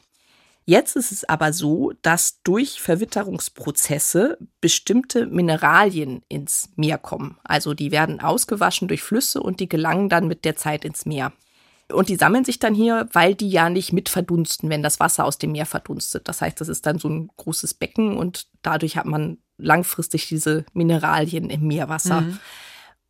Jetzt 0.65 0.95
ist 0.95 1.11
es 1.11 1.27
aber 1.27 1.51
so, 1.51 1.93
dass 2.03 2.43
durch 2.43 2.79
Verwitterungsprozesse 2.79 4.37
bestimmte 4.61 5.25
Mineralien 5.25 6.21
ins 6.27 6.69
Meer 6.75 6.99
kommen. 6.99 7.39
Also 7.43 7.73
die 7.73 7.91
werden 7.91 8.19
ausgewaschen 8.19 8.87
durch 8.87 9.01
Flüsse 9.01 9.41
und 9.41 9.59
die 9.59 9.67
gelangen 9.67 10.09
dann 10.09 10.27
mit 10.27 10.45
der 10.45 10.57
Zeit 10.57 10.85
ins 10.85 11.07
Meer. 11.07 11.33
Und 11.93 12.09
die 12.09 12.15
sammeln 12.15 12.45
sich 12.45 12.59
dann 12.59 12.73
hier, 12.73 13.07
weil 13.13 13.35
die 13.35 13.49
ja 13.49 13.69
nicht 13.69 13.93
mit 13.93 14.09
verdunsten, 14.09 14.69
wenn 14.69 14.83
das 14.83 14.99
Wasser 14.99 15.25
aus 15.25 15.37
dem 15.37 15.51
Meer 15.51 15.65
verdunstet. 15.65 16.27
Das 16.27 16.41
heißt, 16.41 16.59
das 16.59 16.67
ist 16.67 16.85
dann 16.85 16.99
so 16.99 17.09
ein 17.09 17.29
großes 17.37 17.73
Becken 17.73 18.17
und 18.17 18.47
dadurch 18.61 18.97
hat 18.97 19.05
man 19.05 19.37
langfristig 19.57 20.27
diese 20.27 20.65
Mineralien 20.73 21.49
im 21.49 21.67
Meerwasser. 21.67 22.21
Mhm. 22.21 22.39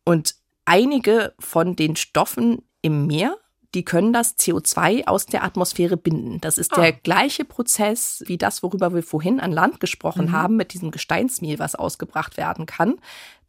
Und 0.04 0.34
einige 0.64 1.34
von 1.38 1.76
den 1.76 1.96
Stoffen 1.96 2.62
im 2.82 3.06
Meer, 3.06 3.36
die 3.74 3.84
können 3.84 4.12
das 4.12 4.38
CO2 4.38 5.06
aus 5.06 5.26
der 5.26 5.44
Atmosphäre 5.44 5.96
binden. 5.96 6.40
Das 6.40 6.58
ist 6.58 6.74
ah. 6.74 6.80
der 6.80 6.92
gleiche 6.92 7.44
Prozess 7.44 8.22
wie 8.26 8.36
das, 8.36 8.62
worüber 8.62 8.94
wir 8.94 9.02
vorhin 9.02 9.40
an 9.40 9.50
Land 9.50 9.80
gesprochen 9.80 10.26
mhm. 10.26 10.32
haben, 10.32 10.56
mit 10.56 10.74
diesem 10.74 10.90
Gesteinsmehl, 10.90 11.58
was 11.58 11.74
ausgebracht 11.74 12.36
werden 12.36 12.66
kann. 12.66 12.96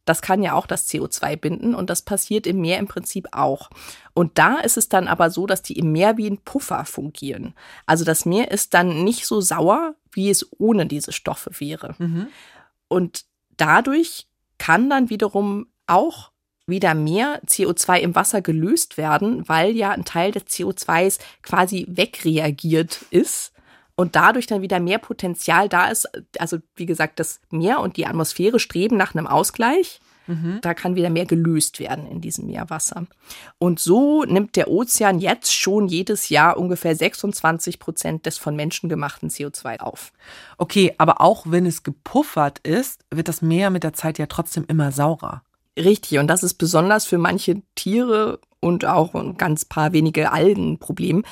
Das 0.04 0.20
kann 0.22 0.42
ja 0.42 0.52
auch 0.52 0.66
das 0.66 0.88
CO2 0.88 1.36
binden 1.36 1.74
und 1.74 1.88
das 1.88 2.02
passiert 2.02 2.46
im 2.46 2.60
Meer 2.60 2.78
im 2.78 2.86
Prinzip 2.86 3.28
auch. 3.32 3.70
Und 4.12 4.38
da 4.38 4.58
ist 4.58 4.76
es 4.76 4.88
dann 4.88 5.08
aber 5.08 5.30
so, 5.30 5.46
dass 5.46 5.62
die 5.62 5.78
im 5.78 5.92
Meer 5.92 6.16
wie 6.16 6.28
ein 6.28 6.38
Puffer 6.38 6.84
fungieren. 6.84 7.54
Also 7.86 8.04
das 8.04 8.26
Meer 8.26 8.50
ist 8.50 8.74
dann 8.74 9.04
nicht 9.04 9.26
so 9.26 9.40
sauer, 9.40 9.94
wie 10.12 10.30
es 10.30 10.46
ohne 10.58 10.86
diese 10.86 11.12
Stoffe 11.12 11.50
wäre. 11.58 11.94
Mhm. 11.98 12.28
Und 12.88 13.24
dadurch 13.56 14.26
kann 14.58 14.90
dann 14.90 15.10
wiederum 15.10 15.66
auch 15.86 16.32
wieder 16.66 16.94
mehr 16.94 17.42
CO2 17.46 18.00
im 18.00 18.14
Wasser 18.14 18.40
gelöst 18.40 18.96
werden, 18.96 19.48
weil 19.48 19.76
ja 19.76 19.90
ein 19.90 20.04
Teil 20.04 20.32
des 20.32 20.44
CO2s 20.44 21.18
quasi 21.42 21.86
wegreagiert 21.88 23.02
ist 23.10 23.53
und 23.96 24.16
dadurch 24.16 24.46
dann 24.46 24.62
wieder 24.62 24.80
mehr 24.80 24.98
Potenzial 24.98 25.68
da 25.68 25.88
ist. 25.88 26.08
Also 26.38 26.58
wie 26.76 26.86
gesagt, 26.86 27.20
das 27.20 27.40
Meer 27.50 27.80
und 27.80 27.96
die 27.96 28.06
Atmosphäre 28.06 28.58
streben 28.58 28.96
nach 28.96 29.14
einem 29.14 29.26
Ausgleich. 29.26 30.00
Mhm. 30.26 30.58
Da 30.62 30.72
kann 30.72 30.96
wieder 30.96 31.10
mehr 31.10 31.26
gelöst 31.26 31.78
werden 31.80 32.06
in 32.06 32.20
diesem 32.20 32.46
Meerwasser. 32.46 33.06
Und 33.58 33.78
so 33.78 34.24
nimmt 34.24 34.56
der 34.56 34.68
Ozean 34.68 35.18
jetzt 35.18 35.52
schon 35.52 35.86
jedes 35.86 36.30
Jahr 36.30 36.56
ungefähr 36.56 36.96
26 36.96 37.78
Prozent 37.78 38.26
des 38.26 38.38
von 38.38 38.56
Menschen 38.56 38.88
gemachten 38.88 39.28
CO2 39.28 39.80
auf. 39.80 40.12
Okay, 40.56 40.94
aber 40.98 41.20
auch 41.20 41.44
wenn 41.48 41.66
es 41.66 41.82
gepuffert 41.82 42.58
ist, 42.60 43.04
wird 43.10 43.28
das 43.28 43.42
Meer 43.42 43.70
mit 43.70 43.84
der 43.84 43.92
Zeit 43.92 44.18
ja 44.18 44.26
trotzdem 44.26 44.64
immer 44.66 44.92
saurer. 44.92 45.42
Richtig, 45.78 46.18
und 46.18 46.28
das 46.28 46.42
ist 46.42 46.54
besonders 46.54 47.04
für 47.04 47.18
manche 47.18 47.60
Tiere 47.74 48.40
und 48.60 48.84
auch 48.86 49.14
ein 49.14 49.36
ganz 49.36 49.64
paar 49.64 49.92
wenige 49.92 50.32
Algen 50.32 50.72
ein 50.72 50.78
Problem. 50.78 51.24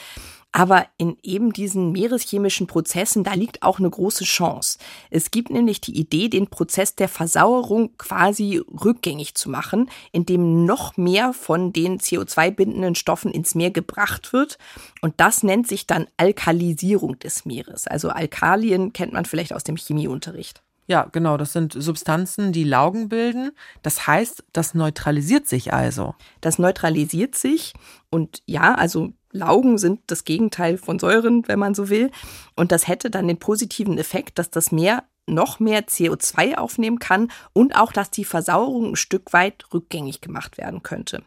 Aber 0.52 0.86
in 0.98 1.16
eben 1.22 1.54
diesen 1.54 1.92
meereschemischen 1.92 2.66
Prozessen, 2.66 3.24
da 3.24 3.32
liegt 3.32 3.62
auch 3.62 3.78
eine 3.78 3.88
große 3.88 4.24
Chance. 4.24 4.78
Es 5.10 5.30
gibt 5.30 5.48
nämlich 5.48 5.80
die 5.80 5.98
Idee, 5.98 6.28
den 6.28 6.46
Prozess 6.46 6.94
der 6.94 7.08
Versauerung 7.08 7.96
quasi 7.96 8.58
rückgängig 8.58 9.34
zu 9.34 9.48
machen, 9.48 9.90
indem 10.12 10.66
noch 10.66 10.98
mehr 10.98 11.32
von 11.32 11.72
den 11.72 11.98
CO2-bindenden 11.98 12.94
Stoffen 12.94 13.32
ins 13.32 13.54
Meer 13.54 13.70
gebracht 13.70 14.34
wird. 14.34 14.58
Und 15.00 15.14
das 15.16 15.42
nennt 15.42 15.66
sich 15.66 15.86
dann 15.86 16.06
Alkalisierung 16.18 17.18
des 17.18 17.46
Meeres. 17.46 17.86
Also 17.86 18.10
Alkalien 18.10 18.92
kennt 18.92 19.14
man 19.14 19.24
vielleicht 19.24 19.54
aus 19.54 19.64
dem 19.64 19.76
Chemieunterricht. 19.76 20.62
Ja, 20.86 21.08
genau, 21.10 21.36
das 21.36 21.52
sind 21.52 21.72
Substanzen, 21.72 22.52
die 22.52 22.64
Laugen 22.64 23.08
bilden. 23.08 23.52
Das 23.82 24.06
heißt, 24.06 24.44
das 24.52 24.74
neutralisiert 24.74 25.46
sich 25.48 25.72
also. 25.72 26.14
Das 26.40 26.58
neutralisiert 26.58 27.34
sich 27.36 27.72
und 28.10 28.42
ja, 28.46 28.74
also 28.74 29.12
Laugen 29.32 29.78
sind 29.78 30.00
das 30.06 30.24
Gegenteil 30.24 30.78
von 30.78 30.98
Säuren, 30.98 31.48
wenn 31.48 31.58
man 31.58 31.74
so 31.74 31.88
will. 31.88 32.10
Und 32.54 32.70
das 32.70 32.86
hätte 32.86 33.10
dann 33.10 33.28
den 33.28 33.38
positiven 33.38 33.98
Effekt, 33.98 34.38
dass 34.38 34.50
das 34.50 34.72
Meer 34.72 35.04
noch 35.26 35.60
mehr 35.60 35.86
CO2 35.86 36.56
aufnehmen 36.56 36.98
kann 36.98 37.30
und 37.52 37.76
auch, 37.76 37.92
dass 37.92 38.10
die 38.10 38.24
Versauerung 38.24 38.92
ein 38.92 38.96
Stück 38.96 39.32
weit 39.32 39.64
rückgängig 39.72 40.20
gemacht 40.20 40.58
werden 40.58 40.82
könnte. 40.82 41.22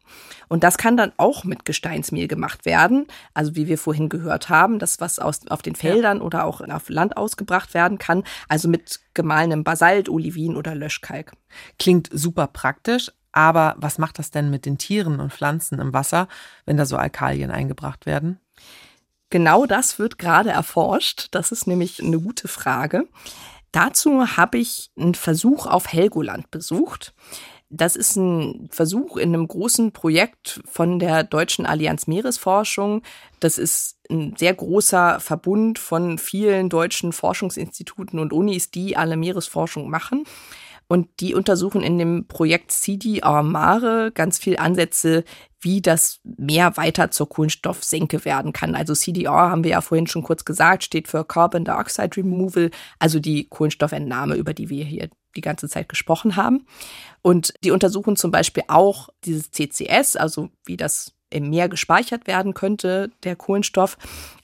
Und 0.49 0.63
das 0.63 0.77
kann 0.77 0.97
dann 0.97 1.13
auch 1.17 1.43
mit 1.43 1.65
Gesteinsmehl 1.65 2.27
gemacht 2.27 2.65
werden. 2.65 3.07
Also 3.33 3.55
wie 3.55 3.67
wir 3.67 3.77
vorhin 3.77 4.09
gehört 4.09 4.49
haben, 4.49 4.79
das, 4.79 4.99
was 4.99 5.17
aus, 5.19 5.47
auf 5.47 5.61
den 5.61 5.75
Feldern 5.75 6.17
ja. 6.17 6.23
oder 6.23 6.45
auch 6.45 6.61
auf 6.61 6.89
Land 6.89 7.15
ausgebracht 7.15 7.73
werden 7.73 7.97
kann. 7.97 8.23
Also 8.49 8.67
mit 8.67 8.99
gemahlenem 9.13 9.63
Basalt, 9.63 10.09
Olivin 10.09 10.57
oder 10.57 10.75
Löschkalk. 10.75 11.31
Klingt 11.79 12.09
super 12.11 12.47
praktisch. 12.47 13.11
Aber 13.35 13.75
was 13.77 13.97
macht 13.97 14.17
das 14.17 14.31
denn 14.31 14.49
mit 14.49 14.65
den 14.65 14.77
Tieren 14.77 15.19
und 15.19 15.33
Pflanzen 15.33 15.79
im 15.79 15.93
Wasser, 15.93 16.29
wenn 16.65 16.77
da 16.77 16.85
so 16.85 16.95
Alkalien 16.95 17.51
eingebracht 17.51 18.05
werden? 18.05 18.39
Genau 19.29 19.65
das 19.65 19.99
wird 19.99 20.17
gerade 20.17 20.51
erforscht. 20.51 21.27
Das 21.31 21.51
ist 21.51 21.67
nämlich 21.67 22.01
eine 22.01 22.19
gute 22.19 22.47
Frage. 22.47 23.09
Dazu 23.73 24.37
habe 24.37 24.57
ich 24.57 24.89
einen 24.97 25.15
Versuch 25.15 25.65
auf 25.65 25.91
Helgoland 25.91 26.49
besucht. 26.49 27.13
Das 27.69 27.97
ist 27.97 28.15
ein 28.15 28.69
Versuch 28.71 29.17
in 29.17 29.33
einem 29.33 29.49
großen 29.49 29.91
Projekt 29.91 30.61
von 30.65 30.97
der 30.97 31.25
Deutschen 31.25 31.65
Allianz 31.65 32.07
Meeresforschung. 32.07 33.01
Das 33.41 33.57
ist 33.57 33.97
ein 34.09 34.33
sehr 34.37 34.53
großer 34.53 35.19
Verbund 35.19 35.77
von 35.77 36.17
vielen 36.17 36.69
deutschen 36.69 37.11
Forschungsinstituten 37.11 38.19
und 38.19 38.31
Unis, 38.31 38.71
die 38.71 38.95
alle 38.95 39.17
Meeresforschung 39.17 39.89
machen. 39.89 40.23
Und 40.87 41.07
die 41.19 41.33
untersuchen 41.33 41.81
in 41.81 41.97
dem 41.97 42.27
Projekt 42.27 42.71
CDR 42.71 43.41
Mare 43.41 44.11
ganz 44.13 44.37
viel 44.37 44.57
Ansätze, 44.57 45.23
wie 45.59 45.81
das 45.81 46.19
Meer 46.23 46.77
weiter 46.77 47.09
zur 47.09 47.27
Kohlenstoffsenke 47.27 48.23
werden 48.23 48.53
kann. 48.53 48.75
Also 48.75 48.93
CDR 48.93 49.49
haben 49.49 49.63
wir 49.63 49.71
ja 49.71 49.81
vorhin 49.81 50.05
schon 50.05 50.21
kurz 50.21 50.45
gesagt, 50.45 50.83
steht 50.83 51.07
für 51.07 51.25
Carbon 51.25 51.65
Dioxide 51.65 52.17
Removal, 52.17 52.69
also 52.99 53.19
die 53.19 53.47
Kohlenstoffentnahme, 53.49 54.35
über 54.35 54.53
die 54.53 54.69
wir 54.69 54.85
hier 54.85 55.09
die 55.35 55.41
ganze 55.41 55.67
Zeit 55.67 55.89
gesprochen 55.89 56.35
haben. 56.35 56.65
Und 57.21 57.53
die 57.63 57.71
untersuchen 57.71 58.15
zum 58.15 58.29
Beispiel 58.29 58.63
auch 58.67 59.09
dieses 59.23 59.49
CCS, 59.51 60.15
also 60.15 60.49
wie 60.65 60.77
das 60.77 61.14
im 61.35 61.49
Meer 61.49 61.69
gespeichert 61.69 62.27
werden 62.27 62.53
könnte, 62.53 63.11
der 63.23 63.35
Kohlenstoff. 63.35 63.97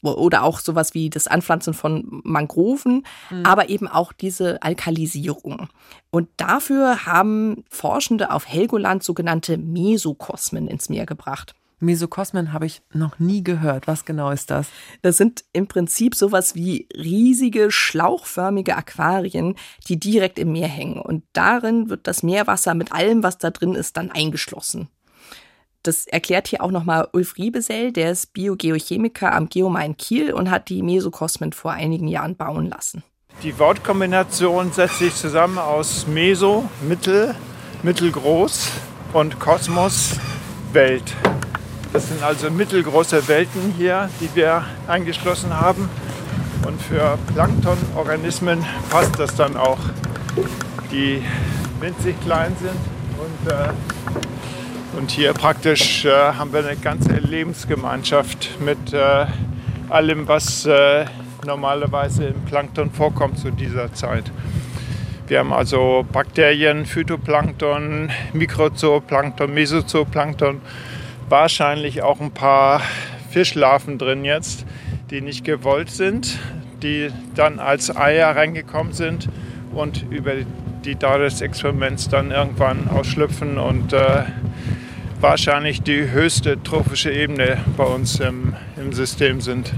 Oder 0.03 0.43
auch 0.43 0.59
sowas 0.59 0.93
wie 0.93 1.09
das 1.09 1.27
Anpflanzen 1.27 1.73
von 1.73 2.21
Mangroven, 2.23 3.05
mhm. 3.29 3.45
aber 3.45 3.69
eben 3.69 3.87
auch 3.87 4.13
diese 4.13 4.61
Alkalisierung. 4.61 5.69
Und 6.09 6.27
dafür 6.37 7.05
haben 7.05 7.63
Forschende 7.69 8.31
auf 8.31 8.47
Helgoland 8.47 9.03
sogenannte 9.03 9.57
Mesokosmen 9.57 10.67
ins 10.67 10.89
Meer 10.89 11.05
gebracht. 11.05 11.55
Mesokosmen 11.81 12.53
habe 12.53 12.67
ich 12.67 12.81
noch 12.93 13.19
nie 13.19 13.43
gehört. 13.43 13.87
Was 13.87 14.05
genau 14.05 14.31
ist 14.31 14.51
das? 14.51 14.67
Das 15.01 15.17
sind 15.17 15.43
im 15.51 15.67
Prinzip 15.67 16.15
sowas 16.15 16.55
wie 16.55 16.87
riesige, 16.95 17.71
schlauchförmige 17.71 18.75
Aquarien, 18.75 19.55
die 19.87 19.99
direkt 19.99 20.37
im 20.39 20.51
Meer 20.51 20.67
hängen. 20.67 20.99
Und 20.99 21.23
darin 21.33 21.89
wird 21.89 22.07
das 22.07 22.21
Meerwasser 22.21 22.75
mit 22.75 22.91
allem, 22.91 23.23
was 23.23 23.37
da 23.37 23.49
drin 23.49 23.75
ist, 23.75 23.97
dann 23.97 24.11
eingeschlossen. 24.11 24.89
Das 25.83 26.05
erklärt 26.05 26.47
hier 26.47 26.61
auch 26.61 26.69
nochmal 26.69 27.07
Ulf 27.11 27.37
Riebesell, 27.37 27.91
der 27.91 28.11
ist 28.11 28.33
Biogeochemiker 28.33 29.33
am 29.33 29.49
Geomain 29.49 29.97
Kiel 29.97 30.31
und 30.31 30.51
hat 30.51 30.69
die 30.69 30.83
Mesokosmen 30.83 31.53
vor 31.53 31.71
einigen 31.71 32.07
Jahren 32.07 32.35
bauen 32.35 32.69
lassen. 32.69 33.03
Die 33.41 33.57
Wortkombination 33.57 34.71
setzt 34.71 34.99
sich 34.99 35.15
zusammen 35.15 35.57
aus 35.57 36.05
Meso, 36.05 36.69
Mittel, 36.87 37.33
Mittelgroß 37.81 38.69
und 39.13 39.39
Kosmos, 39.39 40.19
Welt. 40.71 41.15
Das 41.93 42.07
sind 42.07 42.21
also 42.21 42.51
mittelgroße 42.51 43.27
Welten 43.27 43.73
hier, 43.75 44.07
die 44.19 44.29
wir 44.35 44.63
eingeschlossen 44.87 45.59
haben. 45.59 45.89
Und 46.67 46.79
für 46.79 47.17
Planktonorganismen 47.33 48.63
passt 48.91 49.17
das 49.17 49.35
dann 49.35 49.57
auch, 49.57 49.79
die 50.91 51.23
winzig 51.79 52.15
klein 52.21 52.55
sind 52.61 52.77
und 53.17 53.51
äh, 53.51 53.69
und 54.97 55.11
hier 55.11 55.33
praktisch 55.33 56.05
äh, 56.05 56.09
haben 56.09 56.53
wir 56.53 56.65
eine 56.65 56.75
ganze 56.75 57.13
Lebensgemeinschaft 57.13 58.59
mit 58.59 58.93
äh, 58.93 59.25
allem, 59.89 60.27
was 60.27 60.65
äh, 60.65 61.05
normalerweise 61.45 62.25
im 62.25 62.41
Plankton 62.45 62.91
vorkommt 62.91 63.37
zu 63.39 63.51
dieser 63.51 63.93
Zeit. 63.93 64.31
Wir 65.27 65.39
haben 65.39 65.53
also 65.53 66.05
Bakterien, 66.11 66.85
Phytoplankton, 66.85 68.09
Mikrozooplankton, 68.33 69.53
Mesozooplankton, 69.53 70.61
wahrscheinlich 71.29 72.01
auch 72.01 72.19
ein 72.19 72.31
paar 72.31 72.81
Fischlarven 73.29 73.97
drin 73.97 74.25
jetzt, 74.25 74.65
die 75.09 75.21
nicht 75.21 75.45
gewollt 75.45 75.89
sind, 75.89 76.37
die 76.83 77.09
dann 77.35 77.59
als 77.59 77.95
Eier 77.95 78.35
reingekommen 78.35 78.93
sind 78.93 79.29
und 79.73 80.05
über 80.09 80.33
die 80.83 80.95
Dauer 80.95 81.19
des 81.19 81.41
Experiments 81.41 82.09
dann 82.09 82.31
irgendwann 82.31 82.89
ausschlüpfen 82.89 83.57
und 83.57 83.93
äh, 83.93 84.23
wahrscheinlich 85.21 85.81
die 85.83 86.09
höchste 86.09 86.61
trophische 86.63 87.11
Ebene 87.11 87.63
bei 87.77 87.85
uns 87.85 88.19
im, 88.19 88.55
im 88.75 88.91
System 88.91 89.39
sind. 89.39 89.71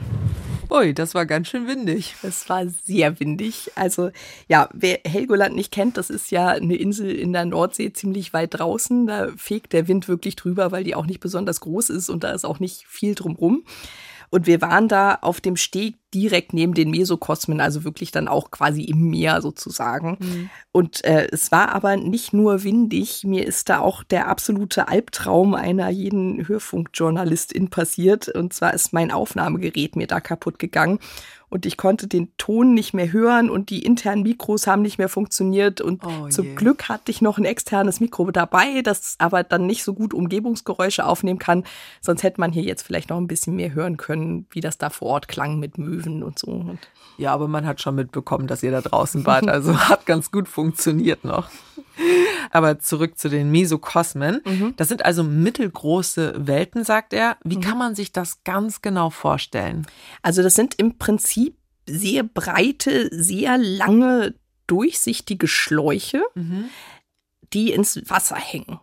Ui, 0.69 0.93
das 0.93 1.13
war 1.13 1.25
ganz 1.25 1.49
schön 1.49 1.67
windig. 1.67 2.15
Es 2.23 2.49
war 2.49 2.65
sehr 2.67 3.19
windig. 3.19 3.71
Also 3.75 4.09
ja, 4.47 4.69
wer 4.73 5.01
Helgoland 5.05 5.55
nicht 5.55 5.71
kennt, 5.71 5.97
das 5.97 6.09
ist 6.09 6.31
ja 6.31 6.47
eine 6.47 6.75
Insel 6.75 7.11
in 7.11 7.33
der 7.33 7.45
Nordsee 7.45 7.91
ziemlich 7.93 8.33
weit 8.33 8.55
draußen. 8.55 9.05
Da 9.05 9.27
fegt 9.37 9.73
der 9.73 9.87
Wind 9.87 10.07
wirklich 10.07 10.35
drüber, 10.35 10.71
weil 10.71 10.83
die 10.83 10.95
auch 10.95 11.05
nicht 11.05 11.19
besonders 11.19 11.59
groß 11.59 11.89
ist 11.89 12.09
und 12.09 12.23
da 12.23 12.31
ist 12.31 12.45
auch 12.45 12.59
nicht 12.59 12.85
viel 12.87 13.13
drumrum. 13.13 13.65
Und 14.31 14.47
wir 14.47 14.61
waren 14.61 14.87
da 14.87 15.19
auf 15.21 15.41
dem 15.41 15.57
Steg 15.57 15.95
direkt 16.13 16.53
neben 16.53 16.73
den 16.73 16.91
Mesokosmen, 16.91 17.59
also 17.59 17.83
wirklich 17.83 18.11
dann 18.11 18.27
auch 18.27 18.51
quasi 18.51 18.83
im 18.83 19.09
Meer 19.09 19.41
sozusagen. 19.41 20.17
Mhm. 20.19 20.49
Und 20.71 21.03
äh, 21.03 21.27
es 21.31 21.51
war 21.51 21.73
aber 21.73 21.97
nicht 21.97 22.33
nur 22.33 22.63
windig, 22.63 23.23
mir 23.23 23.45
ist 23.45 23.69
da 23.69 23.79
auch 23.79 24.03
der 24.03 24.27
absolute 24.27 24.87
Albtraum 24.87 25.55
einer 25.55 25.89
jeden 25.89 26.47
Hörfunkjournalistin 26.47 27.69
passiert. 27.69 28.29
Und 28.29 28.53
zwar 28.53 28.73
ist 28.73 28.93
mein 28.93 29.11
Aufnahmegerät 29.11 29.95
mir 29.95 30.07
da 30.07 30.19
kaputt 30.19 30.59
gegangen 30.59 30.99
und 31.53 31.67
ich 31.67 31.77
konnte 31.77 32.07
den 32.07 32.35
Ton 32.37 32.73
nicht 32.73 32.95
mehr 32.95 33.13
hören 33.13 33.51
und 33.51 33.69
die 33.69 33.85
internen 33.85 34.23
Mikros 34.23 34.65
haben 34.65 34.81
nicht 34.81 34.97
mehr 34.97 35.07
funktioniert 35.07 35.81
und 35.81 36.03
oh 36.03 36.27
zum 36.29 36.55
Glück 36.55 36.89
hatte 36.89 37.11
ich 37.11 37.21
noch 37.21 37.37
ein 37.37 37.45
externes 37.45 37.99
Mikro 37.99 38.31
dabei, 38.31 38.81
das 38.81 39.17
aber 39.19 39.43
dann 39.43 39.67
nicht 39.67 39.83
so 39.83 39.93
gut 39.93 40.15
Umgebungsgeräusche 40.15 41.05
aufnehmen 41.05 41.37
kann, 41.37 41.63
sonst 42.01 42.23
hätte 42.23 42.41
man 42.41 42.51
hier 42.51 42.63
jetzt 42.63 42.81
vielleicht 42.81 43.11
noch 43.11 43.17
ein 43.17 43.27
bisschen 43.27 43.55
mehr 43.55 43.71
hören 43.75 43.97
können, 43.97 44.47
wie 44.49 44.61
das 44.61 44.79
da 44.79 44.89
vor 44.89 45.09
Ort 45.09 45.27
klang 45.27 45.59
mit 45.59 45.77
Möwen 45.77 46.02
und 46.07 46.39
so. 46.39 46.47
Und 46.51 46.79
ja, 47.17 47.33
aber 47.33 47.47
man 47.47 47.65
hat 47.65 47.81
schon 47.81 47.95
mitbekommen, 47.95 48.47
dass 48.47 48.63
ihr 48.63 48.71
da 48.71 48.81
draußen 48.81 49.25
wart, 49.25 49.47
also 49.47 49.77
hat 49.89 50.05
ganz 50.05 50.31
gut 50.31 50.47
funktioniert 50.47 51.23
noch. 51.23 51.49
Aber 52.51 52.79
zurück 52.79 53.17
zu 53.17 53.29
den 53.29 53.51
Mesokosmen. 53.51 54.41
Mhm. 54.45 54.73
Das 54.77 54.89
sind 54.89 55.05
also 55.05 55.23
mittelgroße 55.23 56.33
Welten, 56.47 56.83
sagt 56.83 57.13
er. 57.13 57.37
Wie 57.43 57.57
mhm. 57.57 57.61
kann 57.61 57.77
man 57.77 57.95
sich 57.95 58.11
das 58.11 58.43
ganz 58.43 58.81
genau 58.81 59.09
vorstellen? 59.09 59.85
Also 60.21 60.41
das 60.41 60.55
sind 60.55 60.75
im 60.75 60.97
Prinzip 60.97 61.57
sehr 61.87 62.23
breite, 62.23 63.09
sehr 63.11 63.57
lange, 63.57 64.35
durchsichtige 64.67 65.47
Schläuche, 65.47 66.21
mhm. 66.33 66.65
die 67.53 67.71
ins 67.71 68.09
Wasser 68.09 68.37
hängen. 68.37 68.79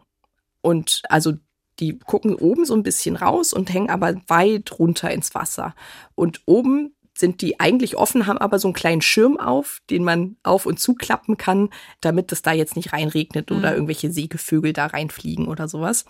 Und 0.61 1.03
also 1.09 1.33
die 1.81 1.99
gucken 1.99 2.35
oben 2.35 2.65
so 2.65 2.75
ein 2.75 2.83
bisschen 2.83 3.17
raus 3.17 3.53
und 3.53 3.73
hängen 3.73 3.91
aber 3.91 4.15
weit 4.29 4.79
runter 4.79 5.11
ins 5.11 5.35
Wasser. 5.35 5.75
Und 6.15 6.43
oben 6.45 6.95
sind 7.21 7.43
die 7.43 7.61
eigentlich 7.61 7.97
offen, 7.97 8.27
haben 8.27 8.39
aber 8.39 8.59
so 8.59 8.69
einen 8.69 8.75
kleinen 8.75 9.03
Schirm 9.03 9.39
auf, 9.39 9.81
den 9.91 10.03
man 10.03 10.37
auf 10.43 10.67
und 10.67 10.81
zuklappen 10.81 11.37
kann, 11.37 11.71
damit 12.01 12.33
es 12.33 12.43
da 12.43 12.53
jetzt 12.53 12.77
nicht 12.77 12.93
reinregnet 12.93 13.51
mhm. 13.51 13.59
oder 13.59 13.75
irgendwelche 13.75 14.11
Sägevögel 14.11 14.73
da 14.73 14.87
reinfliegen 14.87 15.47
oder 15.47 15.69
sowas. 15.69 16.05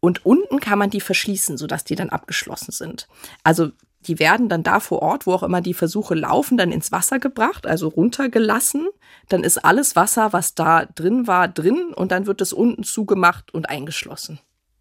Und 0.00 0.24
unten 0.24 0.60
kann 0.60 0.78
man 0.78 0.90
die 0.90 1.00
verschließen, 1.00 1.56
sodass 1.56 1.84
die 1.84 1.94
dann 1.94 2.10
abgeschlossen 2.10 2.72
sind. 2.72 3.08
Also 3.42 3.70
die 4.06 4.18
werden 4.18 4.48
dann 4.48 4.62
da 4.62 4.80
vor 4.80 5.00
Ort, 5.00 5.26
wo 5.26 5.32
auch 5.32 5.42
immer 5.42 5.60
die 5.60 5.74
Versuche 5.74 6.14
laufen, 6.14 6.58
dann 6.58 6.72
ins 6.72 6.92
Wasser 6.92 7.18
gebracht, 7.18 7.66
also 7.66 7.88
runtergelassen. 7.88 8.88
Dann 9.28 9.44
ist 9.44 9.64
alles 9.64 9.96
Wasser, 9.96 10.32
was 10.32 10.54
da 10.54 10.84
drin 10.84 11.26
war, 11.26 11.48
drin 11.48 11.92
und 11.94 12.12
dann 12.12 12.26
wird 12.26 12.40
es 12.40 12.52
unten 12.52 12.84
zugemacht 12.84 13.52
und 13.54 13.68
eingeschlossen. 13.68 14.40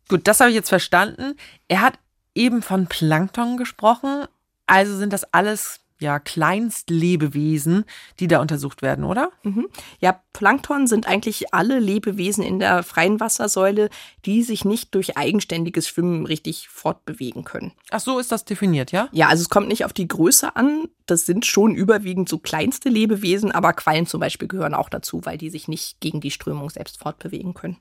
Gut, 0.09 0.27
das 0.27 0.39
habe 0.39 0.49
ich 0.49 0.55
jetzt 0.55 0.69
verstanden. 0.69 1.35
Er 1.67 1.81
hat 1.81 1.93
eben 2.35 2.61
von 2.61 2.87
Plankton 2.87 3.57
gesprochen. 3.57 4.25
Also 4.67 4.97
sind 4.97 5.13
das 5.13 5.23
alles 5.33 5.83
ja 6.03 6.19
Kleinstlebewesen, 6.19 7.85
die 8.19 8.27
da 8.27 8.39
untersucht 8.39 8.83
werden, 8.83 9.05
oder? 9.05 9.31
Mhm. 9.43 9.69
Ja, 9.99 10.21
Plankton 10.33 10.85
sind 10.85 11.07
eigentlich 11.07 11.53
alle 11.53 11.79
Lebewesen 11.79 12.43
in 12.43 12.59
der 12.59 12.83
freien 12.83 13.19
Wassersäule, 13.19 13.89
die 14.25 14.43
sich 14.43 14.65
nicht 14.65 14.93
durch 14.93 15.17
eigenständiges 15.17 15.87
Schwimmen 15.87 16.25
richtig 16.27 16.67
fortbewegen 16.69 17.43
können. 17.43 17.71
Ach 17.89 18.01
so 18.01 18.19
ist 18.19 18.31
das 18.31 18.45
definiert, 18.45 18.91
ja? 18.91 19.07
Ja, 19.11 19.29
also 19.29 19.41
es 19.41 19.49
kommt 19.49 19.67
nicht 19.67 19.85
auf 19.85 19.93
die 19.93 20.07
Größe 20.07 20.55
an. 20.55 20.89
Das 21.05 21.25
sind 21.25 21.45
schon 21.45 21.73
überwiegend 21.73 22.29
so 22.29 22.37
kleinste 22.37 22.89
Lebewesen, 22.89 23.51
aber 23.51 23.73
Quallen 23.73 24.05
zum 24.05 24.19
Beispiel 24.19 24.47
gehören 24.47 24.73
auch 24.73 24.89
dazu, 24.89 25.21
weil 25.23 25.37
die 25.37 25.49
sich 25.49 25.67
nicht 25.67 25.99
gegen 26.01 26.21
die 26.21 26.31
Strömung 26.31 26.69
selbst 26.69 26.99
fortbewegen 26.99 27.53
können. 27.53 27.77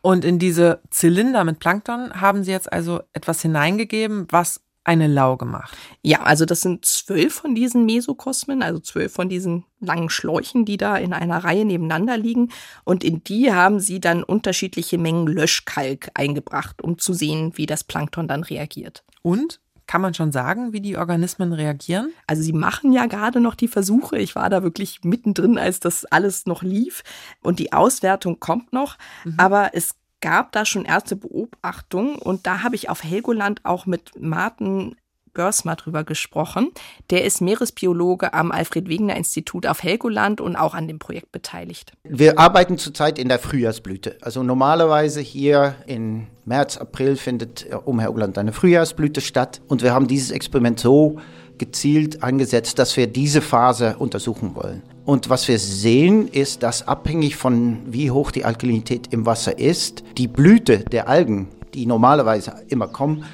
Und 0.00 0.24
in 0.24 0.38
diese 0.38 0.80
Zylinder 0.90 1.44
mit 1.44 1.60
Plankton 1.60 2.20
haben 2.20 2.44
Sie 2.44 2.50
jetzt 2.50 2.70
also 2.72 3.02
etwas 3.14 3.40
hineingegeben, 3.42 4.26
was 4.28 4.60
eine 4.84 5.08
Lauge 5.08 5.46
macht. 5.46 5.76
Ja, 6.02 6.22
also 6.22 6.44
das 6.44 6.60
sind 6.60 6.84
zwölf 6.84 7.34
von 7.34 7.54
diesen 7.54 7.86
Mesokosmen, 7.86 8.62
also 8.62 8.78
zwölf 8.80 9.12
von 9.12 9.28
diesen 9.28 9.64
langen 9.80 10.10
Schläuchen, 10.10 10.64
die 10.64 10.76
da 10.76 10.96
in 10.96 11.12
einer 11.12 11.42
Reihe 11.42 11.64
nebeneinander 11.64 12.16
liegen. 12.16 12.50
Und 12.84 13.02
in 13.02 13.24
die 13.24 13.52
haben 13.52 13.80
sie 13.80 13.98
dann 13.98 14.22
unterschiedliche 14.22 14.98
Mengen 14.98 15.26
Löschkalk 15.26 16.10
eingebracht, 16.14 16.82
um 16.82 16.98
zu 16.98 17.14
sehen, 17.14 17.52
wie 17.56 17.66
das 17.66 17.84
Plankton 17.84 18.28
dann 18.28 18.44
reagiert. 18.44 19.04
Und? 19.22 19.60
Kann 19.86 20.00
man 20.00 20.14
schon 20.14 20.32
sagen, 20.32 20.72
wie 20.72 20.80
die 20.80 20.96
Organismen 20.96 21.52
reagieren? 21.52 22.10
Also 22.26 22.42
sie 22.42 22.54
machen 22.54 22.94
ja 22.94 23.04
gerade 23.04 23.38
noch 23.38 23.54
die 23.54 23.68
Versuche. 23.68 24.16
Ich 24.16 24.34
war 24.34 24.48
da 24.48 24.62
wirklich 24.62 25.00
mittendrin, 25.02 25.58
als 25.58 25.78
das 25.78 26.06
alles 26.06 26.46
noch 26.46 26.62
lief. 26.62 27.02
Und 27.42 27.58
die 27.58 27.74
Auswertung 27.74 28.40
kommt 28.40 28.72
noch. 28.72 28.96
Mhm. 29.24 29.34
Aber 29.36 29.70
es 29.74 29.94
gab 30.24 30.52
da 30.52 30.64
schon 30.64 30.86
erste 30.86 31.16
Beobachtungen 31.16 32.16
und 32.16 32.46
da 32.46 32.62
habe 32.62 32.76
ich 32.76 32.88
auf 32.88 33.04
Helgoland 33.04 33.60
auch 33.62 33.84
mit 33.84 34.12
Martin 34.18 34.96
Börsma 35.34 35.74
drüber 35.74 36.02
gesprochen. 36.02 36.70
Der 37.10 37.24
ist 37.24 37.42
Meeresbiologe 37.42 38.32
am 38.32 38.50
Alfred-Wegener-Institut 38.50 39.66
auf 39.66 39.82
Helgoland 39.82 40.40
und 40.40 40.56
auch 40.56 40.72
an 40.72 40.88
dem 40.88 40.98
Projekt 40.98 41.30
beteiligt. 41.30 41.92
Wir 42.04 42.38
arbeiten 42.38 42.78
zurzeit 42.78 43.18
in 43.18 43.28
der 43.28 43.38
Frühjahrsblüte. 43.38 44.16
Also 44.22 44.42
normalerweise 44.42 45.20
hier 45.20 45.74
in 45.86 46.28
März, 46.46 46.78
April 46.78 47.16
findet 47.16 47.66
um 47.84 48.00
Helgoland 48.00 48.38
eine 48.38 48.52
Frühjahrsblüte 48.54 49.20
statt. 49.20 49.60
Und 49.68 49.82
wir 49.82 49.92
haben 49.92 50.06
dieses 50.08 50.30
Experiment 50.30 50.80
so 50.80 51.20
gezielt 51.58 52.22
eingesetzt, 52.22 52.78
dass 52.78 52.96
wir 52.96 53.06
diese 53.06 53.40
Phase 53.40 53.96
untersuchen 53.98 54.54
wollen. 54.54 54.82
Und 55.04 55.28
was 55.28 55.48
wir 55.48 55.58
sehen, 55.58 56.28
ist, 56.28 56.62
dass 56.62 56.88
abhängig 56.88 57.36
von 57.36 57.78
wie 57.86 58.10
hoch 58.10 58.30
die 58.30 58.44
Alkalinität 58.44 59.12
im 59.12 59.26
Wasser 59.26 59.58
ist, 59.58 60.02
die 60.16 60.28
Blüte 60.28 60.78
der 60.78 61.08
Algen, 61.08 61.48
die 61.74 61.86
normalerweise 61.86 62.54
immer 62.68 62.88
kommen, 62.88 63.24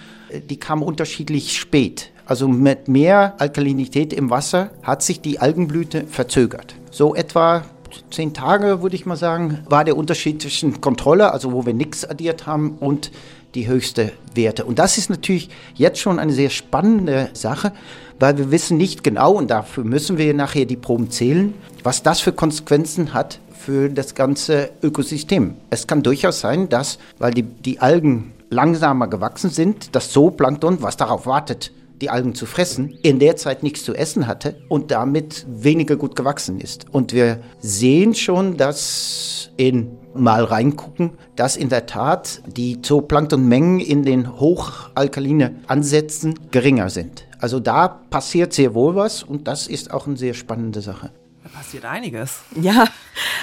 die 0.48 0.58
kam 0.58 0.82
unterschiedlich 0.82 1.58
spät. 1.58 2.10
Also 2.26 2.48
mit 2.48 2.88
mehr 2.88 3.34
Alkalinität 3.38 4.12
im 4.12 4.30
Wasser 4.30 4.70
hat 4.82 5.02
sich 5.02 5.20
die 5.20 5.38
Algenblüte 5.38 6.06
verzögert. 6.06 6.74
So 6.90 7.14
etwa 7.14 7.64
zehn 8.10 8.32
Tage, 8.32 8.82
würde 8.82 8.96
ich 8.96 9.06
mal 9.06 9.16
sagen, 9.16 9.64
war 9.68 9.84
der 9.84 9.96
Unterschied 9.96 10.40
zwischen 10.40 10.80
Kontrolle, 10.80 11.32
also 11.32 11.52
wo 11.52 11.66
wir 11.66 11.74
nichts 11.74 12.04
addiert 12.04 12.46
haben, 12.46 12.76
und 12.78 13.10
die 13.54 13.66
höchste 13.66 14.12
Werte. 14.34 14.64
Und 14.64 14.78
das 14.78 14.96
ist 14.96 15.10
natürlich 15.10 15.50
jetzt 15.74 15.98
schon 15.98 16.20
eine 16.20 16.32
sehr 16.32 16.50
spannende 16.50 17.30
Sache, 17.32 17.72
weil 18.20 18.38
wir 18.38 18.50
wissen 18.50 18.76
nicht 18.76 19.02
genau, 19.02 19.32
und 19.32 19.50
dafür 19.50 19.82
müssen 19.82 20.18
wir 20.18 20.32
nachher 20.34 20.66
die 20.66 20.76
Proben 20.76 21.10
zählen, 21.10 21.54
was 21.82 22.02
das 22.02 22.20
für 22.20 22.32
Konsequenzen 22.32 23.14
hat 23.14 23.40
für 23.52 23.88
das 23.88 24.14
ganze 24.14 24.70
Ökosystem. 24.82 25.56
Es 25.70 25.86
kann 25.86 26.02
durchaus 26.02 26.40
sein, 26.40 26.68
dass, 26.68 26.98
weil 27.18 27.32
die, 27.32 27.42
die 27.42 27.80
Algen 27.80 28.32
langsamer 28.50 29.08
gewachsen 29.08 29.50
sind, 29.50 29.94
das 29.94 30.10
Zooplankton, 30.10 30.82
was 30.82 30.96
darauf 30.96 31.26
wartet, 31.26 31.72
die 32.00 32.10
Algen 32.10 32.34
zu 32.34 32.46
fressen, 32.46 32.98
in 33.02 33.18
der 33.18 33.36
Zeit 33.36 33.62
nichts 33.62 33.84
zu 33.84 33.94
essen 33.94 34.26
hatte 34.26 34.56
und 34.68 34.90
damit 34.90 35.46
weniger 35.48 35.96
gut 35.96 36.16
gewachsen 36.16 36.60
ist. 36.60 36.86
Und 36.92 37.12
wir 37.12 37.40
sehen 37.60 38.14
schon, 38.14 38.56
dass 38.56 39.50
in 39.56 39.98
mal 40.14 40.44
reingucken, 40.44 41.12
dass 41.36 41.56
in 41.56 41.68
der 41.68 41.86
Tat 41.86 42.42
die 42.46 42.80
Zooplanktonmengen 42.82 43.80
in 43.80 44.02
den 44.02 44.40
hochalkaline 44.40 45.56
Ansätzen 45.66 46.38
geringer 46.50 46.90
sind. 46.90 47.24
Also 47.40 47.58
da 47.58 47.88
passiert 47.88 48.52
sehr 48.52 48.74
wohl 48.74 48.94
was 48.94 49.22
und 49.22 49.48
das 49.48 49.66
ist 49.66 49.90
auch 49.90 50.06
eine 50.06 50.16
sehr 50.16 50.34
spannende 50.34 50.82
Sache. 50.82 51.10
Da 51.42 51.48
passiert 51.48 51.86
einiges. 51.86 52.42
Ja, 52.60 52.86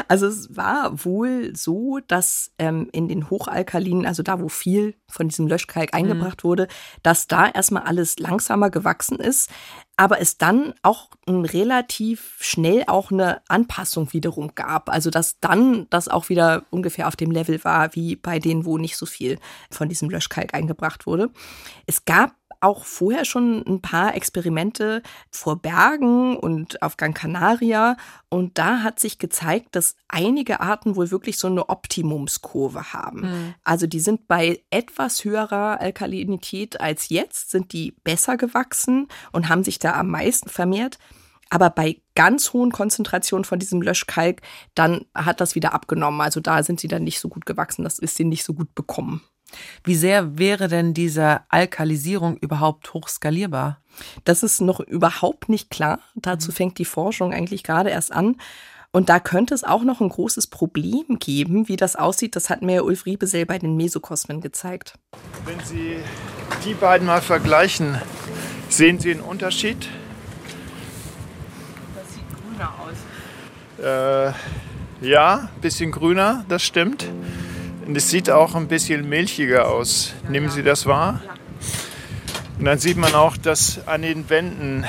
also 0.08 0.28
es 0.28 0.56
war 0.56 1.04
wohl 1.04 1.56
so, 1.56 2.00
dass 2.08 2.52
ähm, 2.60 2.90
in 2.92 3.08
den 3.08 3.32
Hochalkalinen, 3.32 4.06
also 4.06 4.22
da, 4.22 4.40
wo 4.40 4.50
viel 4.50 4.94
von 5.08 5.30
diesem 5.30 5.48
Löschkalk 5.48 5.94
mhm. 5.94 5.98
eingebracht 6.00 6.44
mhm. 6.44 6.48
wurde, 6.48 6.68
dass 7.02 7.26
da 7.26 7.50
erstmal 7.50 7.84
alles 7.84 8.20
langsamer 8.20 8.70
gewachsen 8.70 9.20
ist, 9.20 9.50
aber 9.96 10.22
es 10.22 10.38
dann 10.38 10.76
auch 10.84 11.10
relativ 11.28 12.38
schnell 12.40 12.84
auch 12.86 13.12
eine 13.12 13.42
Anpassung 13.48 14.14
wiederum 14.14 14.54
gab. 14.54 14.90
Also 14.90 15.10
dass 15.10 15.40
dann 15.40 15.88
das 15.90 16.08
auch 16.08 16.30
wieder 16.30 16.66
ungefähr 16.70 17.08
auf 17.08 17.16
dem 17.16 17.32
Level 17.32 17.64
war, 17.64 17.96
wie 17.96 18.16
bei 18.16 18.38
denen, 18.38 18.66
wo 18.66 18.78
nicht 18.78 18.96
so 18.96 19.08
viel 19.08 19.40
von 19.72 19.90
diesem 19.90 20.12
Löschkalk 20.12 20.54
eingebracht 20.54 21.08
wurde. 21.08 21.32
Es 21.88 22.06
gab 22.06 22.36
auch 22.62 22.86
vorher 22.86 23.26
schon 23.26 23.64
ein 23.66 23.82
paar 23.82 24.16
Experimente 24.16 25.02
vor 25.30 25.62
Bergen 25.62 26.38
und 26.38 26.82
auf 26.82 26.98
Gran 26.98 27.14
Canaria. 27.14 27.98
Und 28.30 28.58
da 28.58 28.84
hat 28.84 29.00
sich 29.00 29.20
gezeigt, 29.20 29.76
dass 29.76 29.96
einige 30.08 30.60
Arten 30.60 30.96
wohl 30.96 31.12
wirklich 31.12 31.38
so 31.38 31.48
eine 31.48 31.70
Optimumskurve 31.70 32.94
haben. 32.94 33.22
Mhm. 33.22 33.54
Also 33.64 33.88
die 33.88 34.00
sind 34.00 34.28
bei 34.28 34.62
etwas 34.70 35.24
höherer 35.24 35.80
Alkalinität 35.80 36.80
als 36.82 37.10
jetzt, 37.10 37.52
sind 37.52 37.74
die 37.74 37.94
besser 38.04 38.38
gewachsen 38.38 39.08
und 39.32 39.50
haben 39.50 39.64
sich 39.64 39.80
da 39.80 39.94
am 39.94 40.10
meisten 40.10 40.50
vermehrt. 40.50 40.98
Aber 41.50 41.70
bei 41.70 42.02
ganz 42.16 42.52
hohen 42.54 42.72
Konzentrationen 42.72 43.46
von 43.46 43.60
diesem 43.60 43.82
Löschkalk, 43.82 44.42
dann 44.76 45.06
hat 45.16 45.40
das 45.40 45.56
wieder 45.56 45.74
abgenommen. 45.74 46.22
Also 46.22 46.40
da 46.40 46.62
sind 46.64 46.80
sie 46.80 46.88
dann 46.88 47.04
nicht 47.04 47.20
so 47.20 47.30
gut 47.30 47.46
gewachsen. 47.46 47.84
Das 47.84 48.00
ist 48.00 48.20
ihnen 48.20 48.30
nicht 48.30 48.44
so 48.44 48.54
gut 48.54 48.76
bekommen. 48.76 49.22
Wie 49.84 49.96
sehr 49.96 50.38
wäre 50.38 50.68
denn 50.68 50.94
diese 50.94 51.42
Alkalisierung 51.50 52.38
überhaupt 52.38 52.94
hochskalierbar? 52.94 53.80
Das 54.24 54.44
ist 54.44 54.62
noch 54.62 54.80
überhaupt 54.80 55.50
nicht 55.50 55.70
klar. 55.70 56.00
Dazu 56.16 56.52
mhm. 56.52 56.56
fängt 56.56 56.78
die 56.78 56.86
Forschung 56.86 57.34
eigentlich 57.34 57.64
gerade 57.64 57.90
erst 57.90 58.12
an. 58.12 58.38
Und 58.92 59.10
da 59.10 59.20
könnte 59.20 59.54
es 59.54 59.64
auch 59.64 59.84
noch 59.84 60.02
ein 60.02 60.10
großes 60.10 60.48
Problem 60.48 61.20
geben, 61.20 61.68
wie 61.68 61.76
das 61.76 61.96
aussieht. 61.96 62.36
Das 62.36 62.50
hat 62.50 62.62
mir 62.62 62.86
Ulf 62.86 63.06
Riebesel 63.06 63.46
bei 63.46 63.60
den 63.60 63.76
Mesokosmen 63.76 64.42
gezeigt. 64.42 64.94
Wenn 65.46 65.60
Sie 65.66 65.98
die 66.66 66.74
beiden 66.74 67.06
mal 67.06 67.22
vergleichen, 67.22 68.02
sehen 68.70 69.00
Sie 69.00 69.12
einen 69.12 69.22
Unterschied? 69.22 69.90
grüner 72.58 72.74
aus. 72.80 74.34
Äh, 75.02 75.08
ja, 75.08 75.50
bisschen 75.62 75.92
grüner, 75.92 76.46
das 76.50 76.64
stimmt. 76.64 77.06
Und 77.88 77.96
es 77.96 78.10
sieht 78.10 78.30
auch 78.30 78.54
ein 78.54 78.68
bisschen 78.68 79.08
milchiger 79.08 79.70
aus. 79.70 80.14
Nehmen 80.28 80.50
Sie 80.50 80.62
das 80.62 80.86
wahr? 80.88 81.22
Und 82.60 82.66
dann 82.66 82.80
sieht 82.80 82.98
man 82.98 83.16
auch, 83.16 83.38
dass 83.38 83.88
an 83.88 84.02
den 84.02 84.30
Wänden 84.30 84.86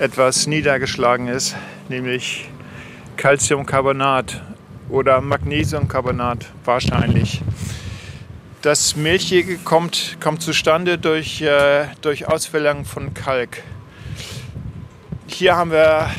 etwas 0.00 0.48
niedergeschlagen 0.48 1.28
ist, 1.28 1.54
nämlich 1.88 2.50
Calciumcarbonat 3.16 4.42
oder 4.88 5.20
Magnesiumcarbonat 5.20 6.46
wahrscheinlich. 6.64 7.42
Das 8.60 8.96
Milchige 8.96 9.58
kommt, 9.58 10.16
kommt 10.20 10.42
zustande 10.42 10.98
durch, 10.98 11.42
äh, 11.42 11.86
durch 12.00 12.26
Ausfällung 12.26 12.84
von 12.84 13.14
Kalk. 13.14 13.62
Hier 15.28 15.54
haben 15.54 15.70
wir 15.70 16.10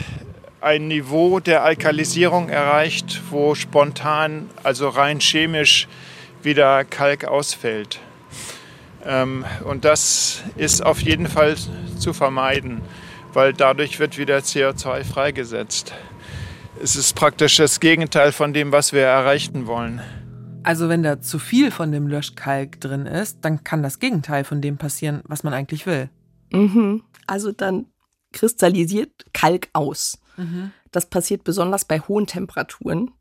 ein 0.62 0.88
Niveau 0.88 1.42
der 1.42 1.66
Alkalisierung 1.66 2.48
erreicht, 2.48 3.22
wo 3.30 3.56
spontan, 3.56 4.50
also 4.64 4.88
rein 4.88 5.20
chemisch, 5.20 5.90
wieder 6.46 6.84
Kalk 6.86 7.26
ausfällt. 7.26 8.00
Ähm, 9.06 9.46
und 9.66 9.86
das 9.86 10.44
ist 10.56 10.86
auf 10.86 11.00
jeden 11.02 11.28
Fall 11.28 11.56
zu 11.98 12.14
vermeiden, 12.14 12.82
weil 13.34 13.54
dadurch 13.54 14.00
wird 14.00 14.18
wieder 14.18 14.38
CO2 14.40 15.04
freigesetzt. 15.04 15.94
Es 16.82 16.96
ist 16.96 17.16
praktisch 17.16 17.58
das 17.58 17.80
Gegenteil 17.80 18.32
von 18.32 18.54
dem, 18.54 18.72
was 18.72 18.94
wir 18.94 19.02
erreichen 19.02 19.68
wollen. 19.68 20.02
Also 20.64 20.88
wenn 20.88 21.04
da 21.04 21.22
zu 21.22 21.40
viel 21.40 21.72
von 21.72 21.92
dem 21.92 22.08
Löschkalk 22.08 22.80
drin 22.80 23.06
ist, 23.06 23.40
dann 23.42 23.64
kann 23.64 23.84
das 23.84 24.00
Gegenteil 24.00 24.44
von 24.46 24.62
dem 24.62 24.78
passieren, 24.78 25.22
was 25.26 25.44
man 25.44 25.54
eigentlich 25.54 25.86
will. 25.86 26.10
Mhm. 26.52 27.04
Also 27.28 27.52
dann 27.52 27.88
kristallisiert 28.32 29.12
Kalk 29.34 29.70
aus. 29.74 30.20
Mhm. 30.38 30.72
Das 30.92 31.10
passiert 31.10 31.44
besonders 31.44 31.86
bei 31.86 32.00
hohen 32.00 32.28
Temperaturen. 32.28 33.12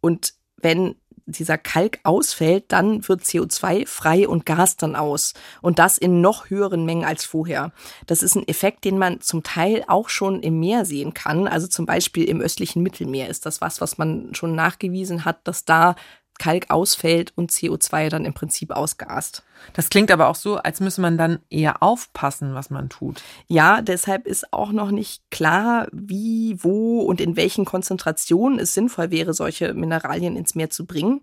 Und 0.00 0.34
wenn 0.56 0.96
dieser 1.26 1.58
Kalk 1.58 2.00
ausfällt, 2.02 2.64
dann 2.68 3.06
wird 3.08 3.22
CO2 3.22 3.86
frei 3.86 4.28
und 4.28 4.46
Gas 4.46 4.76
dann 4.76 4.96
aus. 4.96 5.34
Und 5.60 5.78
das 5.78 5.98
in 5.98 6.20
noch 6.20 6.50
höheren 6.50 6.84
Mengen 6.84 7.04
als 7.04 7.24
vorher. 7.24 7.72
Das 8.06 8.22
ist 8.22 8.34
ein 8.34 8.46
Effekt, 8.48 8.84
den 8.84 8.98
man 8.98 9.20
zum 9.20 9.42
Teil 9.42 9.84
auch 9.86 10.08
schon 10.08 10.40
im 10.42 10.60
Meer 10.60 10.84
sehen 10.84 11.14
kann. 11.14 11.46
Also 11.46 11.66
zum 11.66 11.86
Beispiel 11.86 12.24
im 12.24 12.40
östlichen 12.40 12.82
Mittelmeer 12.82 13.28
ist 13.28 13.46
das 13.46 13.60
was, 13.60 13.80
was 13.80 13.98
man 13.98 14.34
schon 14.34 14.54
nachgewiesen 14.54 15.24
hat, 15.24 15.46
dass 15.46 15.64
da 15.64 15.94
Kalk 16.38 16.70
ausfällt 16.70 17.32
und 17.36 17.50
CO2 17.50 18.08
dann 18.08 18.24
im 18.24 18.34
Prinzip 18.34 18.72
ausgast. 18.72 19.42
Das 19.74 19.90
klingt 19.90 20.10
aber 20.10 20.28
auch 20.28 20.34
so, 20.34 20.56
als 20.56 20.80
müsse 20.80 21.00
man 21.00 21.16
dann 21.16 21.38
eher 21.50 21.82
aufpassen, 21.82 22.54
was 22.54 22.70
man 22.70 22.88
tut. 22.88 23.22
Ja, 23.46 23.80
deshalb 23.80 24.26
ist 24.26 24.52
auch 24.52 24.72
noch 24.72 24.90
nicht 24.90 25.22
klar, 25.30 25.86
wie, 25.92 26.56
wo 26.62 27.00
und 27.00 27.20
in 27.20 27.36
welchen 27.36 27.64
Konzentrationen 27.64 28.58
es 28.58 28.74
sinnvoll 28.74 29.10
wäre, 29.10 29.34
solche 29.34 29.74
Mineralien 29.74 30.36
ins 30.36 30.54
Meer 30.54 30.70
zu 30.70 30.84
bringen. 30.84 31.20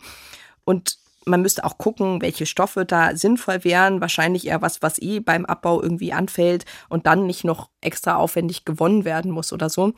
Und 0.63 0.97
man 1.25 1.41
müsste 1.41 1.63
auch 1.63 1.77
gucken, 1.77 2.21
welche 2.21 2.45
Stoffe 2.45 2.85
da 2.85 3.15
sinnvoll 3.15 3.63
wären. 3.63 4.01
Wahrscheinlich 4.01 4.47
eher 4.47 4.61
was, 4.61 4.81
was 4.81 4.99
eh 4.99 5.19
beim 5.19 5.45
Abbau 5.45 5.81
irgendwie 5.81 6.13
anfällt 6.13 6.65
und 6.89 7.05
dann 7.05 7.25
nicht 7.25 7.43
noch 7.43 7.69
extra 7.81 8.15
aufwendig 8.15 8.65
gewonnen 8.65 9.05
werden 9.05 9.31
muss 9.31 9.53
oder 9.53 9.69
so. 9.69 9.93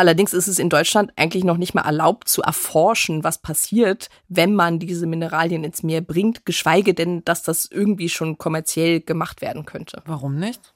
Allerdings 0.00 0.32
ist 0.32 0.48
es 0.48 0.58
in 0.58 0.70
Deutschland 0.70 1.12
eigentlich 1.16 1.44
noch 1.44 1.58
nicht 1.58 1.74
mal 1.74 1.82
erlaubt 1.82 2.26
zu 2.26 2.40
erforschen, 2.40 3.22
was 3.22 3.36
passiert, 3.36 4.08
wenn 4.28 4.54
man 4.54 4.78
diese 4.78 5.06
Mineralien 5.06 5.62
ins 5.62 5.82
Meer 5.82 6.00
bringt, 6.00 6.46
geschweige 6.46 6.94
denn, 6.94 7.22
dass 7.26 7.42
das 7.42 7.66
irgendwie 7.70 8.08
schon 8.08 8.38
kommerziell 8.38 9.02
gemacht 9.02 9.42
werden 9.42 9.66
könnte. 9.66 10.02
Warum 10.06 10.36
nicht? 10.36 10.72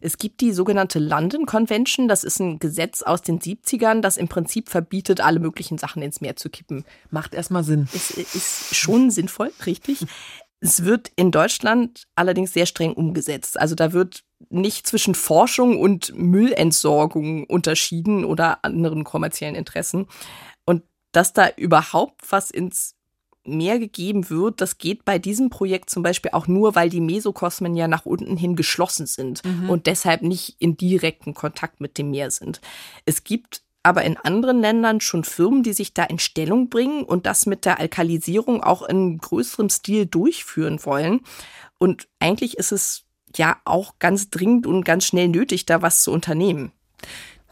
Es 0.00 0.18
gibt 0.18 0.40
die 0.40 0.52
sogenannte 0.52 1.00
London 1.00 1.46
Convention. 1.46 2.06
Das 2.06 2.22
ist 2.22 2.38
ein 2.38 2.60
Gesetz 2.60 3.02
aus 3.02 3.22
den 3.22 3.40
70ern, 3.40 4.02
das 4.02 4.16
im 4.16 4.28
Prinzip 4.28 4.68
verbietet, 4.68 5.20
alle 5.20 5.40
möglichen 5.40 5.76
Sachen 5.76 6.00
ins 6.00 6.20
Meer 6.20 6.36
zu 6.36 6.48
kippen. 6.48 6.84
Macht 7.10 7.34
erstmal 7.34 7.64
Sinn. 7.64 7.88
Es 7.92 8.12
ist 8.12 8.76
schon 8.76 9.10
sinnvoll, 9.10 9.50
richtig. 9.66 10.06
Es 10.60 10.84
wird 10.84 11.10
in 11.16 11.30
Deutschland 11.30 12.06
allerdings 12.14 12.52
sehr 12.52 12.66
streng 12.66 12.92
umgesetzt. 12.92 13.58
Also 13.58 13.74
da 13.74 13.92
wird 13.92 14.24
nicht 14.50 14.86
zwischen 14.86 15.14
Forschung 15.14 15.80
und 15.80 16.14
Müllentsorgung 16.14 17.44
unterschieden 17.44 18.24
oder 18.24 18.64
anderen 18.64 19.04
kommerziellen 19.04 19.54
Interessen. 19.54 20.06
Und 20.64 20.82
dass 21.12 21.32
da 21.32 21.48
überhaupt 21.56 22.30
was 22.30 22.50
ins 22.50 22.94
Meer 23.42 23.78
gegeben 23.78 24.28
wird, 24.28 24.60
das 24.60 24.76
geht 24.76 25.06
bei 25.06 25.18
diesem 25.18 25.48
Projekt 25.48 25.88
zum 25.88 26.02
Beispiel 26.02 26.32
auch 26.32 26.46
nur, 26.46 26.74
weil 26.74 26.90
die 26.90 27.00
Mesokosmen 27.00 27.74
ja 27.74 27.88
nach 27.88 28.04
unten 28.04 28.36
hin 28.36 28.54
geschlossen 28.54 29.06
sind 29.06 29.42
mhm. 29.44 29.70
und 29.70 29.86
deshalb 29.86 30.20
nicht 30.20 30.56
in 30.58 30.76
direkten 30.76 31.32
Kontakt 31.32 31.80
mit 31.80 31.96
dem 31.96 32.10
Meer 32.10 32.30
sind. 32.30 32.60
Es 33.06 33.24
gibt 33.24 33.62
aber 33.82 34.04
in 34.04 34.16
anderen 34.16 34.60
Ländern 34.60 35.00
schon 35.00 35.24
Firmen, 35.24 35.62
die 35.62 35.72
sich 35.72 35.94
da 35.94 36.04
in 36.04 36.18
Stellung 36.18 36.68
bringen 36.68 37.02
und 37.02 37.26
das 37.26 37.46
mit 37.46 37.64
der 37.64 37.78
Alkalisierung 37.78 38.62
auch 38.62 38.82
in 38.82 39.18
größerem 39.18 39.70
Stil 39.70 40.06
durchführen 40.06 40.84
wollen. 40.84 41.20
Und 41.78 42.08
eigentlich 42.18 42.58
ist 42.58 42.72
es 42.72 43.04
ja 43.36 43.56
auch 43.64 43.94
ganz 43.98 44.30
dringend 44.30 44.66
und 44.66 44.84
ganz 44.84 45.06
schnell 45.06 45.28
nötig, 45.28 45.66
da 45.66 45.82
was 45.82 46.02
zu 46.02 46.12
unternehmen. 46.12 46.72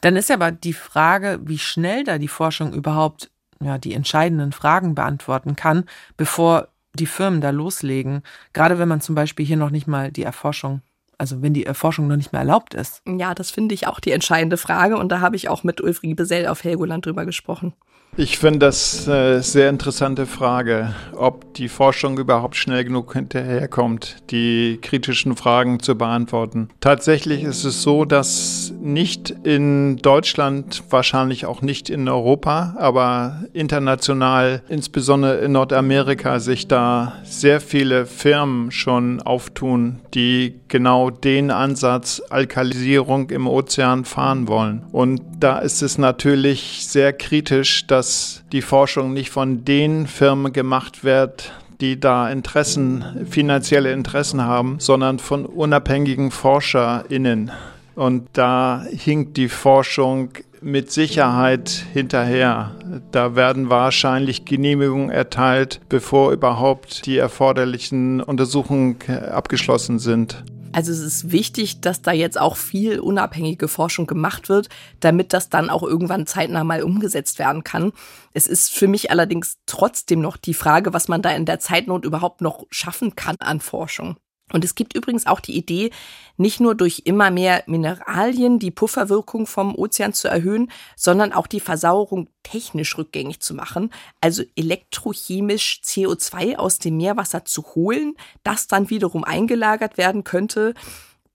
Dann 0.01 0.17
ist 0.17 0.31
aber 0.31 0.53
die 0.53 0.75
Frage, 0.75 1.41
wie 1.45 1.59
schnell 1.59 2.05
da 2.05 2.19
die 2.19 2.29
Forschung 2.29 2.73
überhaupt 2.73 3.31
ja, 3.61 3.79
die 3.79 3.95
entscheidenden 3.95 4.53
Fragen 4.53 4.95
beantworten 4.95 5.57
kann, 5.57 5.85
bevor 6.17 6.69
die 6.95 7.07
Firmen 7.07 7.41
da 7.41 7.51
loslegen. 7.51 8.23
Gerade 8.53 8.79
wenn 8.79 8.89
man 8.89 9.01
zum 9.01 9.15
Beispiel 9.15 9.47
hier 9.47 9.57
noch 9.57 9.71
nicht 9.71 9.87
mal 9.87 10.13
die 10.13 10.23
Erforschung 10.23 10.83
also 11.19 11.43
wenn 11.43 11.53
die 11.53 11.67
Erforschung 11.67 12.07
noch 12.07 12.17
nicht 12.17 12.33
mehr 12.33 12.41
erlaubt 12.41 12.75
ist. 12.75 13.03
Ja, 13.07 13.35
das 13.35 13.51
finde 13.51 13.75
ich 13.75 13.87
auch 13.87 14.01
die 14.01 14.13
entscheidende 14.13 14.57
Frage 14.57 14.97
und 14.97 15.11
da 15.11 15.21
habe 15.21 15.37
ich 15.37 15.49
auch 15.49 15.65
mit 15.65 15.81
Ulfried 15.81 16.17
Besell 16.17 16.47
auf 16.47 16.65
Helgoland 16.65 17.05
drüber 17.05 17.27
gesprochen. 17.27 17.75
Ich 18.17 18.39
finde 18.39 18.59
das 18.59 19.09
eine 19.09 19.43
sehr 19.45 19.71
interessante 19.71 20.27
Frage, 20.27 20.93
ob 21.15 21.55
die 21.55 21.69
Forschung 21.69 22.19
überhaupt 22.19 22.57
schnell 22.57 22.83
genug 22.83 23.13
hinterherkommt, 23.13 24.17
die 24.31 24.81
kritischen 24.83 25.37
Fragen 25.37 25.79
zu 25.79 25.97
beantworten. 25.97 26.69
Tatsächlich 26.81 27.45
ist 27.45 27.63
es 27.63 27.83
so, 27.83 28.05
dass 28.05 28.73
nicht 28.81 29.31
in 29.31 29.99
Deutschland, 29.99 30.83
wahrscheinlich 30.91 31.47
auch 31.47 31.63
nicht 31.63 31.91
in 31.91 32.09
Europa, 32.09 32.75
aber 32.79 33.45
international, 33.53 34.63
insbesondere 34.69 35.39
in 35.39 35.53
Nordamerika, 35.53 36.41
sich 36.41 36.67
da 36.67 37.13
sehr 37.23 37.61
viele 37.61 38.05
Firmen 38.05 38.73
schon 38.73 39.23
auftun, 39.23 40.01
die 40.15 40.59
genau 40.67 41.11
den 41.11 41.53
Ansatz 41.53 42.21
Alkalisierung 42.31 43.31
im 43.31 43.47
Ozean 43.47 44.05
fahren 44.05 44.49
wollen. 44.49 44.85
Und 44.91 45.23
da 45.39 45.59
ist 45.59 45.83
es 45.83 45.99
natürlich 45.99 46.87
sehr 46.89 47.13
kritisch, 47.13 47.87
dass 47.87 47.98
dass 47.99 48.45
die 48.53 48.63
Forschung 48.63 49.13
nicht 49.13 49.31
von 49.31 49.65
den 49.65 50.07
Firmen 50.07 50.53
gemacht 50.53 51.03
wird, 51.03 51.53
die 51.81 51.99
da 51.99 52.31
Interessen, 52.31 53.27
finanzielle 53.29 53.91
Interessen 53.91 54.41
haben, 54.45 54.77
sondern 54.79 55.19
von 55.19 55.45
unabhängigen 55.45 56.31
ForscherInnen. 56.31 57.51
Und 57.97 58.29
da 58.35 58.85
hinkt 58.89 59.37
die 59.37 59.49
Forschung 59.49 60.31
mit 60.61 60.93
Sicherheit 60.93 61.87
hinterher. 61.93 62.77
Da 63.11 63.35
werden 63.35 63.69
wahrscheinlich 63.69 64.45
Genehmigungen 64.45 65.11
erteilt, 65.11 65.81
bevor 65.89 66.31
überhaupt 66.31 67.05
die 67.05 67.19
erforderlichen 67.19 68.21
Untersuchungen 68.21 68.99
abgeschlossen 69.09 69.99
sind. 69.99 70.45
Also 70.79 70.93
es 70.93 71.01
ist 71.01 71.33
wichtig, 71.33 71.81
dass 71.81 72.03
da 72.03 72.13
jetzt 72.13 72.39
auch 72.39 72.57
viel 72.57 73.01
unabhängige 73.01 73.67
Forschung 73.67 74.07
gemacht 74.07 74.49
wird, 74.49 74.69
damit 75.01 75.33
das 75.33 75.49
dann 75.49 75.71
auch 75.71 75.83
irgendwann 75.83 76.25
zeitnah 76.25 76.63
mal 76.63 76.85
umgesetzt 76.85 77.41
werden 77.41 77.65
kann. 77.65 77.91
Es 78.33 78.47
ist 78.47 78.71
für 78.71 78.87
mich 78.87 79.11
allerdings 79.11 79.57
trotzdem 79.67 80.21
noch 80.21 80.37
die 80.37 80.55
Frage, 80.55 80.93
was 80.93 81.09
man 81.09 81.21
da 81.21 81.31
in 81.31 81.47
der 81.47 81.59
Zeitnot 81.59 82.05
überhaupt 82.05 82.43
noch 82.43 82.65
schaffen 82.71 83.17
kann 83.17 83.35
an 83.41 83.59
Forschung. 83.59 84.19
Und 84.53 84.65
es 84.65 84.75
gibt 84.75 84.95
übrigens 84.95 85.27
auch 85.27 85.41
die 85.41 85.57
Idee, 85.57 85.91
nicht 86.37 86.61
nur 86.61 86.75
durch 86.75 87.03
immer 87.05 87.31
mehr 87.31 87.65
Mineralien 87.67 88.59
die 88.59 88.71
Pufferwirkung 88.71 89.47
vom 89.47 89.75
Ozean 89.75 90.13
zu 90.13 90.29
erhöhen, 90.29 90.71
sondern 90.97 91.33
auch 91.33 91.47
die 91.47 91.61
Versauerung 91.61 92.29
technisch 92.43 92.97
rückgängig 92.97 93.41
zu 93.41 93.55
machen, 93.55 93.91
also 94.21 94.43
elektrochemisch 94.57 95.81
CO2 95.85 96.57
aus 96.57 96.79
dem 96.79 96.97
Meerwasser 96.97 97.45
zu 97.45 97.75
holen, 97.75 98.15
das 98.43 98.69
dann 98.69 98.91
wiederum 98.91 99.25
eingelagert 99.25 99.99
werden 99.99 100.25
könnte. 100.25 100.75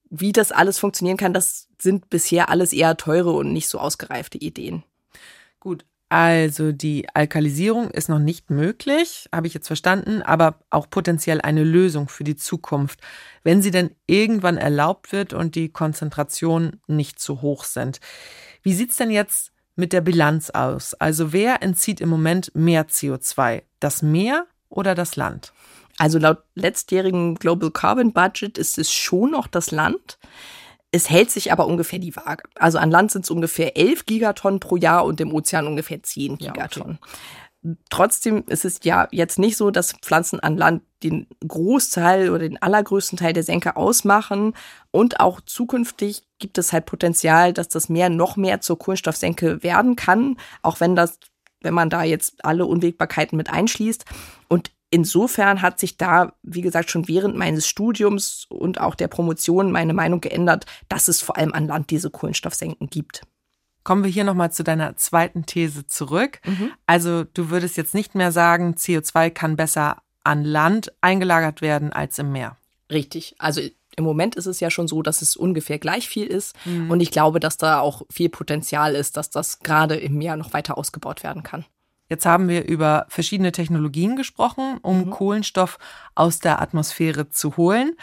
Wie 0.09 0.31
das 0.31 0.51
alles 0.51 0.79
funktionieren 0.79 1.17
kann, 1.17 1.33
das 1.33 1.67
sind 1.79 2.09
bisher 2.09 2.49
alles 2.49 2.71
eher 2.71 2.97
teure 2.97 3.31
und 3.31 3.51
nicht 3.51 3.67
so 3.67 3.79
ausgereifte 3.79 4.37
Ideen. 4.37 4.83
Gut, 5.59 5.85
also 6.13 6.71
die 6.71 7.07
Alkalisierung 7.15 7.89
ist 7.89 8.07
noch 8.07 8.19
nicht 8.19 8.51
möglich, 8.51 9.27
habe 9.33 9.47
ich 9.47 9.55
jetzt 9.55 9.65
verstanden, 9.65 10.21
aber 10.21 10.59
auch 10.69 10.87
potenziell 10.87 11.41
eine 11.41 11.63
Lösung 11.63 12.07
für 12.07 12.23
die 12.23 12.35
Zukunft, 12.35 12.99
wenn 13.41 13.63
sie 13.63 13.71
denn 13.71 13.95
irgendwann 14.05 14.57
erlaubt 14.57 15.11
wird 15.11 15.33
und 15.33 15.55
die 15.55 15.69
Konzentrationen 15.69 16.79
nicht 16.85 17.17
zu 17.17 17.41
hoch 17.41 17.63
sind. 17.63 17.99
Wie 18.61 18.75
sieht's 18.75 18.97
denn 18.97 19.09
jetzt 19.09 19.53
mit 19.75 19.91
der 19.91 20.01
Bilanz 20.01 20.51
aus? 20.51 20.93
Also 20.93 21.33
wer 21.33 21.63
entzieht 21.63 21.99
im 21.99 22.09
Moment 22.09 22.51
mehr 22.53 22.87
CO2? 22.87 23.63
Das 23.79 24.03
Meer 24.03 24.45
oder 24.69 24.93
das 24.93 25.15
Land? 25.15 25.51
Also 25.97 26.19
laut 26.19 26.43
letztjährigem 26.53 27.33
Global 27.35 27.71
Carbon 27.71 28.13
Budget 28.13 28.59
ist 28.59 28.77
es 28.77 28.93
schon 28.93 29.31
noch 29.31 29.47
das 29.47 29.71
Land. 29.71 30.19
Es 30.93 31.09
hält 31.09 31.31
sich 31.31 31.51
aber 31.51 31.65
ungefähr 31.65 31.97
die 31.97 32.15
Waage. 32.15 32.43
Also 32.53 32.77
an 32.77 32.91
Land 32.91 33.11
sind 33.11 33.25
es 33.25 33.31
ungefähr 33.31 33.75
11 33.75 34.05
Gigatonnen 34.05 34.59
pro 34.59 34.77
Jahr 34.77 35.05
und 35.05 35.19
im 35.19 35.33
Ozean 35.33 35.65
ungefähr 35.65 36.03
10 36.03 36.37
Gigatonnen. 36.37 36.99
Ja, 37.01 37.07
okay. 37.65 37.77
Trotzdem 37.89 38.43
ist 38.45 38.63
es 38.63 38.81
ja 38.83 39.07
jetzt 39.11 39.39
nicht 39.39 39.57
so, 39.57 39.71
dass 39.71 39.93
Pflanzen 39.93 40.39
an 40.39 40.55
Land 40.55 40.83
den 41.01 41.25
Großteil 41.47 42.29
oder 42.29 42.39
den 42.39 42.61
allergrößten 42.61 43.17
Teil 43.17 43.33
der 43.33 43.41
Senke 43.41 43.75
ausmachen. 43.75 44.53
Und 44.91 45.19
auch 45.19 45.41
zukünftig 45.41 46.27
gibt 46.37 46.59
es 46.59 46.71
halt 46.71 46.85
Potenzial, 46.85 47.53
dass 47.53 47.69
das 47.69 47.89
Meer 47.89 48.09
noch 48.09 48.35
mehr 48.35 48.61
zur 48.61 48.77
Kohlenstoffsenke 48.77 49.63
werden 49.63 49.95
kann, 49.95 50.37
auch 50.61 50.79
wenn 50.79 50.95
das, 50.95 51.17
wenn 51.61 51.73
man 51.73 51.89
da 51.89 52.03
jetzt 52.03 52.45
alle 52.45 52.67
Unwägbarkeiten 52.67 53.35
mit 53.35 53.49
einschließt. 53.49 54.05
Und 54.47 54.71
insofern 54.93 55.63
hat 55.63 55.79
sich 55.79 55.97
da, 55.97 56.33
wie 56.43 56.61
gesagt, 56.61 56.91
schon 56.91 57.07
während 57.07 57.35
meines 57.35 57.67
Studiums 57.67 58.45
und 58.49 58.79
auch 58.79 58.93
der 58.93 59.07
Promotion 59.07 59.71
meine 59.71 59.93
Meinung 59.93 60.21
geändert, 60.21 60.67
dass 60.87 61.07
es 61.07 61.19
vor 61.19 61.35
allem 61.37 61.51
an 61.51 61.65
Land 61.65 61.89
diese 61.89 62.11
Kohlenstoffsenken 62.11 62.87
gibt. 62.89 63.23
Kommen 63.83 64.03
wir 64.03 64.11
hier 64.11 64.23
nochmal 64.23 64.51
zu 64.51 64.63
deiner 64.63 64.95
zweiten 64.95 65.47
These 65.47 65.87
zurück. 65.87 66.39
Mhm. 66.45 66.71
Also 66.85 67.23
du 67.23 67.49
würdest 67.49 67.75
jetzt 67.75 67.95
nicht 67.95 68.13
mehr 68.13 68.31
sagen, 68.31 68.75
CO2 68.75 69.31
kann 69.31 69.55
besser 69.55 69.97
an 70.23 70.45
Land 70.45 70.93
eingelagert 71.01 71.61
werden 71.61 71.91
als 71.91 72.19
im 72.19 72.31
Meer. 72.31 72.55
Richtig. 72.91 73.35
Also 73.39 73.61
im 73.95 74.03
Moment 74.03 74.35
ist 74.35 74.45
es 74.45 74.59
ja 74.59 74.69
schon 74.69 74.87
so, 74.87 75.01
dass 75.01 75.23
es 75.23 75.35
ungefähr 75.35 75.79
gleich 75.79 76.07
viel 76.07 76.27
ist. 76.27 76.55
Mhm. 76.65 76.91
Und 76.91 76.99
ich 76.99 77.09
glaube, 77.09 77.39
dass 77.39 77.57
da 77.57 77.79
auch 77.79 78.03
viel 78.11 78.29
Potenzial 78.29 78.95
ist, 78.95 79.17
dass 79.17 79.31
das 79.31 79.59
gerade 79.59 79.95
im 79.95 80.19
Meer 80.19 80.37
noch 80.37 80.53
weiter 80.53 80.77
ausgebaut 80.77 81.23
werden 81.23 81.41
kann. 81.41 81.65
Jetzt 82.13 82.27
haben 82.27 82.47
wir 82.47 82.67
über 82.67 83.07
verschiedene 83.09 83.51
Technologien 83.51 84.15
gesprochen, 84.15 84.77
um 84.83 85.05
mhm. 85.05 85.09
Kohlenstoff 85.09 85.79
aus 86.13 86.37
der 86.37 86.61
Atmosphäre 86.61 87.31
zu 87.31 87.57
holen. 87.57 87.95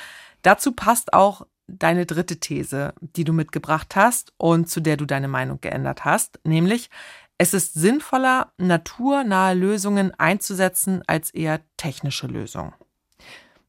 Dazu 0.42 0.72
passt 0.72 1.12
auch 1.12 1.46
deine 1.68 2.06
dritte 2.06 2.40
These, 2.40 2.92
die 3.00 3.22
du 3.22 3.32
mitgebracht 3.32 3.94
hast 3.94 4.32
und 4.36 4.68
zu 4.68 4.80
der 4.80 4.96
du 4.96 5.04
deine 5.04 5.28
Meinung 5.28 5.60
geändert 5.60 6.04
hast, 6.04 6.40
nämlich 6.42 6.90
es 7.38 7.54
ist 7.54 7.74
sinnvoller, 7.74 8.52
naturnahe 8.58 9.54
Lösungen 9.54 10.12
einzusetzen 10.18 11.02
als 11.06 11.30
eher 11.30 11.60
technische 11.76 12.26
Lösungen. 12.26 12.72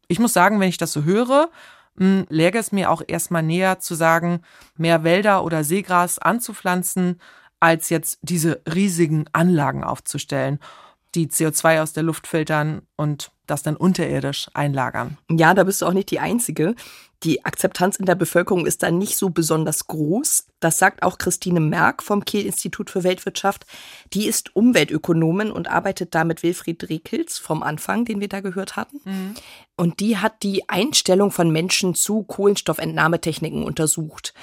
Ich 0.07 0.17
muss 0.17 0.33
sagen, 0.33 0.59
wenn 0.59 0.69
ich 0.69 0.79
das 0.79 0.91
so 0.91 1.03
höre, 1.03 1.51
hm, 1.97 2.25
läge 2.29 2.57
es 2.57 2.71
mir 2.71 2.89
auch 2.89 3.03
erstmal 3.07 3.43
näher 3.43 3.77
zu 3.77 3.93
sagen, 3.93 4.41
mehr 4.75 5.03
Wälder 5.03 5.43
oder 5.43 5.63
Seegras 5.63 6.17
anzupflanzen 6.17 7.21
als 7.61 7.89
jetzt 7.89 8.19
diese 8.21 8.61
riesigen 8.73 9.25
Anlagen 9.31 9.85
aufzustellen, 9.85 10.59
die 11.15 11.27
CO2 11.27 11.81
aus 11.81 11.93
der 11.93 12.03
Luft 12.03 12.27
filtern 12.27 12.81
und 12.95 13.31
das 13.47 13.63
dann 13.63 13.75
unterirdisch 13.75 14.49
einlagern. 14.53 15.17
Ja, 15.29 15.53
da 15.53 15.63
bist 15.63 15.81
du 15.81 15.85
auch 15.85 15.93
nicht 15.93 16.11
die 16.11 16.19
Einzige. 16.19 16.75
Die 17.23 17.45
Akzeptanz 17.45 17.97
in 17.97 18.05
der 18.05 18.15
Bevölkerung 18.15 18.65
ist 18.65 18.81
da 18.81 18.89
nicht 18.89 19.15
so 19.15 19.29
besonders 19.29 19.85
groß. 19.85 20.47
Das 20.59 20.79
sagt 20.79 21.03
auch 21.03 21.19
Christine 21.19 21.59
Merck 21.59 22.01
vom 22.01 22.25
Kehl-Institut 22.25 22.89
für 22.89 23.03
Weltwirtschaft. 23.03 23.67
Die 24.13 24.25
ist 24.25 24.55
Umweltökonomin 24.55 25.51
und 25.51 25.69
arbeitet 25.69 26.15
da 26.15 26.23
mit 26.23 26.41
Wilfried 26.41 26.89
Rekels 26.89 27.37
vom 27.37 27.61
Anfang, 27.61 28.05
den 28.05 28.21
wir 28.21 28.29
da 28.29 28.39
gehört 28.39 28.75
hatten. 28.75 29.01
Mhm. 29.03 29.33
Und 29.75 29.99
die 29.99 30.17
hat 30.17 30.41
die 30.41 30.67
Einstellung 30.69 31.29
von 31.29 31.51
Menschen 31.51 31.93
zu 31.93 32.23
Kohlenstoffentnahmetechniken 32.23 33.63
untersucht 33.63 34.33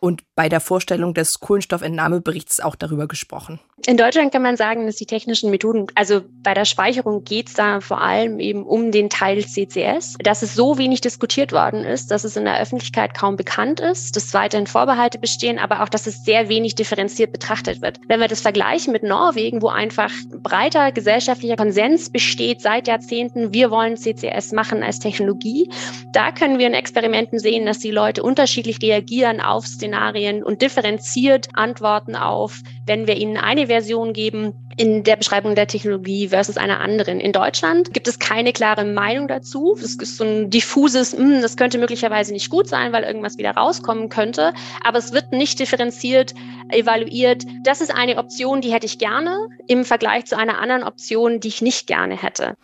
und 0.00 0.22
bei 0.34 0.48
der 0.48 0.60
Vorstellung 0.60 1.14
des 1.14 1.40
Kohlenstoffentnahmeberichts 1.40 2.60
auch 2.60 2.76
darüber 2.76 3.08
gesprochen. 3.08 3.60
In 3.86 3.96
Deutschland 3.96 4.32
kann 4.32 4.42
man 4.42 4.56
sagen, 4.56 4.86
dass 4.86 4.96
die 4.96 5.06
technischen 5.06 5.50
Methoden, 5.50 5.86
also 5.94 6.22
bei 6.42 6.52
der 6.52 6.64
Speicherung 6.64 7.22
geht 7.22 7.48
es 7.48 7.54
da 7.54 7.80
vor 7.80 8.00
allem 8.02 8.40
eben 8.40 8.64
um 8.64 8.90
den 8.90 9.08
Teil 9.08 9.44
CCS, 9.44 10.16
dass 10.22 10.42
es 10.42 10.54
so 10.54 10.78
wenig 10.78 11.00
diskutiert 11.00 11.52
worden 11.52 11.84
ist, 11.84 12.10
dass 12.10 12.24
es 12.24 12.36
in 12.36 12.44
der 12.44 12.60
Öffentlichkeit 12.60 13.14
kaum 13.14 13.36
bekannt 13.36 13.78
ist, 13.80 14.16
dass 14.16 14.34
weiterhin 14.34 14.66
Vorbehalte 14.66 15.18
bestehen, 15.18 15.58
aber 15.58 15.82
auch, 15.82 15.88
dass 15.88 16.06
es 16.06 16.24
sehr 16.24 16.48
wenig 16.48 16.74
differenziert 16.74 17.32
betrachtet 17.32 17.80
wird. 17.80 18.00
Wenn 18.08 18.20
wir 18.20 18.28
das 18.28 18.40
vergleichen 18.40 18.92
mit 18.92 19.04
Norwegen, 19.04 19.62
wo 19.62 19.68
einfach 19.68 20.10
breiter 20.42 20.90
gesellschaftlicher 20.90 21.56
Konsens 21.56 22.10
besteht 22.10 22.60
seit 22.60 22.88
Jahrzehnten, 22.88 23.54
wir 23.54 23.70
wollen 23.70 23.96
CCS 23.96 24.52
machen 24.52 24.82
als 24.82 24.98
Technologie, 24.98 25.70
da 26.12 26.32
können 26.32 26.58
wir 26.58 26.66
in 26.66 26.74
Experimenten 26.74 27.38
sehen, 27.38 27.64
dass 27.64 27.78
die 27.78 27.92
Leute 27.92 28.22
unterschiedlich 28.24 28.82
reagieren 28.82 29.40
auf 29.40 29.66
Szenarien 29.66 30.42
und 30.42 30.62
differenziert 30.62 31.48
antworten 31.54 32.16
auf, 32.16 32.60
wenn 32.86 33.06
wir 33.06 33.16
ihnen 33.16 33.36
eine 33.36 33.67
Version 33.68 34.12
geben 34.12 34.54
in 34.76 35.04
der 35.04 35.16
Beschreibung 35.16 35.54
der 35.54 35.66
Technologie 35.66 36.28
versus 36.28 36.56
einer 36.56 36.80
anderen. 36.80 37.20
In 37.20 37.32
Deutschland 37.32 37.94
gibt 37.94 38.08
es 38.08 38.18
keine 38.18 38.52
klare 38.52 38.84
Meinung 38.84 39.28
dazu. 39.28 39.76
Es 39.78 39.94
ist 39.94 40.16
so 40.16 40.24
ein 40.24 40.50
diffuses, 40.50 41.12
hm, 41.12 41.42
das 41.42 41.56
könnte 41.56 41.78
möglicherweise 41.78 42.32
nicht 42.32 42.50
gut 42.50 42.68
sein, 42.68 42.92
weil 42.92 43.04
irgendwas 43.04 43.38
wieder 43.38 43.52
rauskommen 43.52 44.08
könnte. 44.08 44.52
Aber 44.84 44.98
es 44.98 45.12
wird 45.12 45.32
nicht 45.32 45.58
differenziert 45.58 46.34
evaluiert. 46.70 47.44
Das 47.64 47.80
ist 47.80 47.94
eine 47.94 48.18
Option, 48.18 48.60
die 48.60 48.72
hätte 48.72 48.86
ich 48.86 48.98
gerne 48.98 49.48
im 49.68 49.84
Vergleich 49.84 50.26
zu 50.26 50.36
einer 50.36 50.58
anderen 50.58 50.82
Option, 50.82 51.40
die 51.40 51.48
ich 51.48 51.62
nicht 51.62 51.86
gerne 51.86 52.20
hätte. 52.20 52.56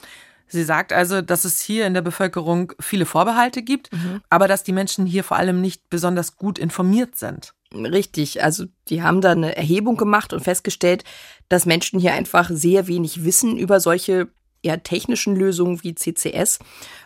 Sie 0.46 0.62
sagt 0.62 0.92
also, 0.92 1.20
dass 1.22 1.44
es 1.44 1.60
hier 1.60 1.86
in 1.86 1.94
der 1.94 2.02
Bevölkerung 2.02 2.72
viele 2.78 3.06
Vorbehalte 3.06 3.62
gibt, 3.62 3.92
mhm. 3.92 4.20
aber 4.30 4.46
dass 4.46 4.62
die 4.62 4.72
Menschen 4.72 5.06
hier 5.06 5.24
vor 5.24 5.36
allem 5.36 5.60
nicht 5.60 5.88
besonders 5.90 6.36
gut 6.36 6.58
informiert 6.58 7.16
sind. 7.16 7.54
Richtig, 7.74 8.42
also 8.42 8.66
die 8.88 9.02
haben 9.02 9.20
da 9.20 9.32
eine 9.32 9.56
Erhebung 9.56 9.96
gemacht 9.96 10.32
und 10.32 10.40
festgestellt, 10.40 11.02
dass 11.48 11.66
Menschen 11.66 11.98
hier 11.98 12.12
einfach 12.12 12.48
sehr 12.50 12.86
wenig 12.86 13.24
wissen 13.24 13.56
über 13.56 13.80
solche 13.80 14.28
eher 14.62 14.82
technischen 14.82 15.36
Lösungen 15.36 15.82
wie 15.82 15.94
CCS. 15.94 16.58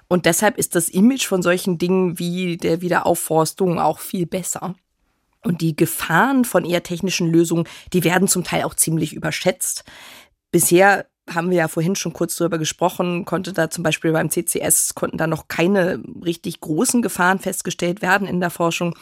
Und 0.09 0.27
deshalb 0.27 0.59
ist 0.59 0.75
das 0.75 0.89
Image 0.89 1.27
von 1.27 1.43
solchen 1.43 1.79
Dingen 1.79 2.19
wie 2.19 2.57
der 2.57 2.81
Wiederaufforstung 2.81 3.79
auch 3.79 3.99
viel 3.99 4.27
besser. 4.27 4.75
Und 5.43 5.61
die 5.61 5.77
Gefahren 5.77 6.45
von 6.45 6.64
eher 6.64 6.83
technischen 6.83 7.31
Lösungen, 7.31 7.66
die 7.93 8.05
werden 8.05 8.29
zum 8.29 8.45
Teil 8.45 8.64
auch 8.64 8.75
ziemlich 8.75 9.14
überschätzt. 9.14 9.85
Bisher 10.51 11.07
haben 11.29 11.51
wir 11.51 11.59
ja 11.59 11.69
vorhin 11.69 11.95
schon 11.95 12.12
kurz 12.12 12.37
darüber 12.37 12.59
gesprochen, 12.59 13.25
konnte 13.25 13.53
da 13.53 13.71
zum 13.71 13.85
Beispiel 13.85 14.12
beim 14.12 14.31
CCS, 14.31 14.95
konnten 14.95 15.19
da 15.19 15.27
noch 15.27 15.49
keine 15.49 16.03
richtig 16.25 16.61
großen 16.61 17.03
Gefahren 17.03 17.39
festgestellt 17.39 18.03
werden 18.03 18.27
in 18.27 18.41
der 18.41 18.51
Forschung. 18.51 18.95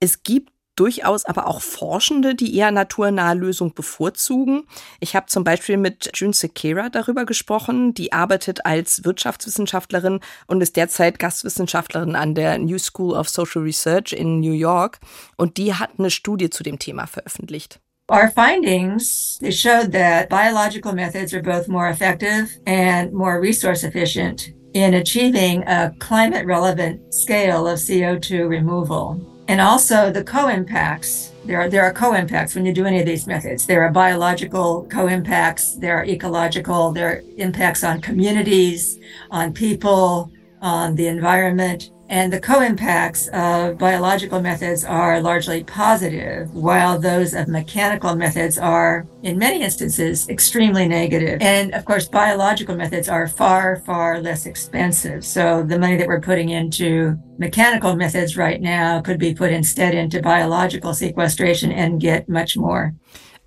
Es 0.00 0.22
gibt 0.22 0.52
durchaus 0.80 1.26
aber 1.26 1.46
auch 1.46 1.60
Forschende, 1.60 2.34
die 2.34 2.56
eher 2.56 2.70
naturnahe 2.70 3.34
Lösungen 3.34 3.74
bevorzugen. 3.74 4.64
Ich 4.98 5.14
habe 5.14 5.26
zum 5.26 5.44
Beispiel 5.44 5.76
mit 5.76 6.10
June 6.14 6.32
Sekera 6.32 6.88
darüber 6.88 7.26
gesprochen. 7.26 7.92
Die 7.92 8.14
arbeitet 8.14 8.64
als 8.64 9.04
Wirtschaftswissenschaftlerin 9.04 10.20
und 10.46 10.62
ist 10.62 10.76
derzeit 10.76 11.18
Gastwissenschaftlerin 11.18 12.16
an 12.16 12.34
der 12.34 12.58
New 12.58 12.78
School 12.78 13.14
of 13.14 13.28
Social 13.28 13.60
Research 13.60 14.14
in 14.14 14.40
New 14.40 14.54
York. 14.54 15.00
Und 15.36 15.58
die 15.58 15.74
hat 15.74 15.90
eine 15.98 16.10
Studie 16.10 16.48
zu 16.48 16.62
dem 16.62 16.78
Thema 16.78 17.06
veröffentlicht. 17.06 17.78
Our 18.10 18.30
findings 18.34 19.38
showed 19.50 19.92
that 19.92 20.30
biological 20.30 20.94
methods 20.94 21.34
are 21.34 21.42
both 21.42 21.68
more 21.68 21.90
effective 21.90 22.48
and 22.66 23.12
more 23.12 23.38
resource 23.38 23.84
efficient 23.84 24.52
in 24.72 24.94
achieving 24.94 25.62
a 25.68 25.94
climate 25.98 26.46
relevant 26.46 27.12
scale 27.12 27.68
of 27.68 27.78
CO2 27.78 28.48
removal. 28.48 29.20
And 29.50 29.60
also 29.60 30.12
the 30.12 30.22
co-impacts. 30.22 31.32
There 31.44 31.60
are, 31.60 31.68
there 31.68 31.82
are 31.82 31.92
co-impacts 31.92 32.54
when 32.54 32.64
you 32.64 32.72
do 32.72 32.86
any 32.86 33.00
of 33.00 33.06
these 33.06 33.26
methods. 33.26 33.66
There 33.66 33.82
are 33.82 33.90
biological 33.90 34.86
co-impacts. 34.88 35.74
There 35.74 35.96
are 35.98 36.04
ecological. 36.04 36.92
There 36.92 37.08
are 37.08 37.22
impacts 37.36 37.82
on 37.82 38.00
communities, 38.00 39.00
on 39.28 39.52
people, 39.52 40.30
on 40.62 40.94
the 40.94 41.08
environment. 41.08 41.90
And 42.10 42.32
the 42.32 42.40
co-impacts 42.40 43.28
of 43.28 43.78
biological 43.78 44.42
methods 44.42 44.84
are 44.84 45.20
largely 45.20 45.62
positive, 45.62 46.52
while 46.52 46.98
those 46.98 47.34
of 47.34 47.46
mechanical 47.46 48.16
methods 48.16 48.58
are, 48.58 49.06
in 49.22 49.38
many 49.38 49.62
instances, 49.62 50.28
extremely 50.28 50.88
negative. 50.88 51.40
And 51.40 51.72
of 51.72 51.84
course, 51.84 52.08
biological 52.08 52.74
methods 52.74 53.08
are 53.08 53.28
far, 53.28 53.76
far 53.86 54.20
less 54.20 54.44
expensive. 54.44 55.24
So 55.24 55.62
the 55.62 55.78
money 55.78 55.96
that 55.98 56.08
we're 56.08 56.20
putting 56.20 56.48
into 56.48 57.16
mechanical 57.38 57.94
methods 57.94 58.36
right 58.36 58.60
now 58.60 59.00
could 59.00 59.20
be 59.20 59.32
put 59.32 59.52
instead 59.52 59.94
into 59.94 60.20
biological 60.20 60.92
sequestration 60.94 61.70
and 61.70 62.00
get 62.00 62.28
much 62.28 62.56
more. 62.56 62.92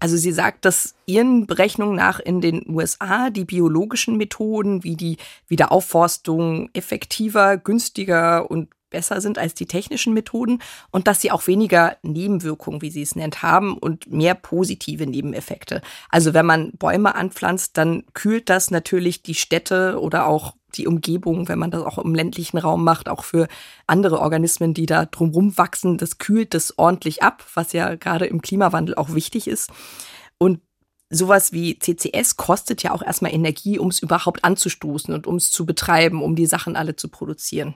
Also 0.04 0.18
sie 0.18 0.34
sagt, 0.34 0.66
dass 0.66 0.96
ihren 1.06 1.48
Berechnungen 1.48 1.96
nach 1.96 2.20
in 2.20 2.42
den 2.42 2.66
USA 2.68 3.30
die 3.30 3.46
biologischen 3.46 4.18
Methoden 4.18 4.84
wie 4.84 4.98
die 4.98 5.16
Wiederaufforstung 5.48 6.70
effektiver, 6.74 7.56
günstiger 7.56 8.52
und 8.52 8.68
besser 8.90 9.22
sind 9.22 9.38
als 9.38 9.54
die 9.54 9.66
technischen 9.66 10.14
Methoden 10.14 10.62
und 10.92 11.08
dass 11.08 11.22
sie 11.22 11.32
auch 11.32 11.48
weniger 11.48 11.96
Nebenwirkungen, 12.02 12.82
wie 12.82 12.92
sie 12.92 13.02
es 13.02 13.16
nennt, 13.16 13.44
haben 13.44 13.78
und 13.78 14.12
mehr 14.12 14.36
positive 14.36 15.08
Nebeneffekte. 15.08 15.82
Also 16.10 16.34
wenn 16.34 16.46
man 16.46 16.74
Bäume 16.74 17.16
anpflanzt, 17.16 17.78
dann 17.78 18.04
kühlt 18.14 18.50
das 18.50 18.72
natürlich 18.72 19.24
die 19.24 19.36
Städte 19.36 20.02
oder 20.02 20.28
auch 20.28 20.54
die 20.78 20.88
Umgebung, 20.88 21.48
wenn 21.48 21.60
man 21.60 21.72
das 21.72 21.84
auch 21.84 21.98
im 21.98 22.16
ländlichen 22.16 22.58
Raum 22.58 22.84
macht, 22.84 23.10
auch 23.10 23.24
für 23.24 23.48
andere 23.88 24.20
Organismen, 24.20 24.74
die 24.74 24.86
da 24.86 25.06
drumherum 25.06 25.58
wachsen, 25.58 25.98
das 25.98 26.18
kühlt 26.18 26.54
das 26.54 26.78
ordentlich 26.78 27.24
ab, 27.24 27.46
was 27.54 27.74
ja 27.74 27.96
gerade 27.96 28.26
im 28.26 28.42
Klimawandel 28.42 28.96
auch 28.96 29.14
wichtig 29.14 29.48
ist. 29.48 29.72
Und 30.38 30.62
sowas 31.10 31.54
wie 31.54 31.78
CCS 31.80 32.38
kostet 32.38 32.84
ja 32.84 32.92
auch 32.92 33.04
erstmal 33.04 33.34
Energie, 33.34 33.80
um 33.80 33.90
es 33.90 34.02
überhaupt 34.02 34.44
anzustoßen 34.44 35.14
und 35.14 35.28
um 35.28 35.36
es 35.36 35.52
zu 35.52 35.66
betreiben, 35.66 36.22
um 36.22 36.36
die 36.36 36.48
Sachen 36.48 36.76
alle 36.76 36.96
zu 36.96 37.08
produzieren. 37.08 37.76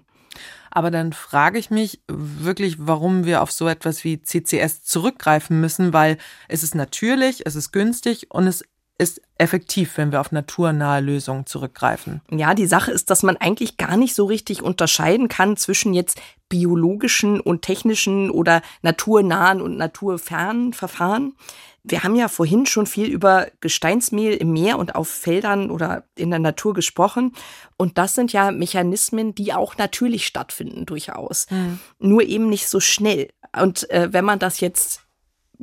Aber 0.71 0.91
dann 0.91 1.13
frage 1.13 1.57
ich 1.57 1.69
mich 1.69 2.01
wirklich, 2.07 2.75
warum 2.79 3.25
wir 3.25 3.41
auf 3.41 3.51
so 3.51 3.67
etwas 3.67 4.03
wie 4.03 4.21
CCS 4.21 4.83
zurückgreifen 4.83 5.59
müssen, 5.59 5.93
weil 5.93 6.17
es 6.47 6.63
ist 6.63 6.75
natürlich, 6.75 7.45
es 7.45 7.55
ist 7.55 7.71
günstig 7.71 8.27
und 8.29 8.47
es 8.47 8.63
ist 8.97 9.21
effektiv, 9.37 9.97
wenn 9.97 10.11
wir 10.11 10.19
auf 10.19 10.31
naturnahe 10.31 11.01
Lösungen 11.01 11.45
zurückgreifen. 11.45 12.21
Ja, 12.31 12.53
die 12.55 12.65
Sache 12.65 12.91
ist, 12.91 13.09
dass 13.09 13.23
man 13.23 13.37
eigentlich 13.37 13.77
gar 13.77 13.95
nicht 13.95 14.15
so 14.15 14.25
richtig 14.25 14.63
unterscheiden 14.63 15.27
kann 15.27 15.55
zwischen 15.57 15.93
jetzt 15.93 16.19
biologischen 16.49 17.39
und 17.39 17.61
technischen 17.61 18.31
oder 18.31 18.61
naturnahen 18.81 19.61
und 19.61 19.77
naturfernen 19.77 20.73
Verfahren. 20.73 21.35
Wir 21.83 22.03
haben 22.03 22.15
ja 22.15 22.27
vorhin 22.27 22.65
schon 22.65 22.85
viel 22.85 23.07
über 23.07 23.47
Gesteinsmehl 23.61 24.33
im 24.33 24.51
Meer 24.51 24.77
und 24.77 24.95
auf 24.95 25.07
Feldern 25.07 25.69
oder 25.69 26.03
in 26.15 26.31
der 26.31 26.39
Natur 26.39 26.73
gesprochen. 26.73 27.33
Und 27.77 27.97
das 27.97 28.15
sind 28.15 28.33
ja 28.33 28.51
Mechanismen, 28.51 29.35
die 29.35 29.53
auch 29.53 29.77
natürlich 29.77 30.27
stattfinden, 30.27 30.85
durchaus. 30.85 31.47
Mhm. 31.49 31.79
Nur 31.99 32.23
eben 32.23 32.49
nicht 32.49 32.67
so 32.67 32.79
schnell. 32.79 33.29
Und 33.57 33.89
äh, 33.89 34.11
wenn 34.11 34.25
man 34.25 34.39
das 34.39 34.59
jetzt 34.59 35.06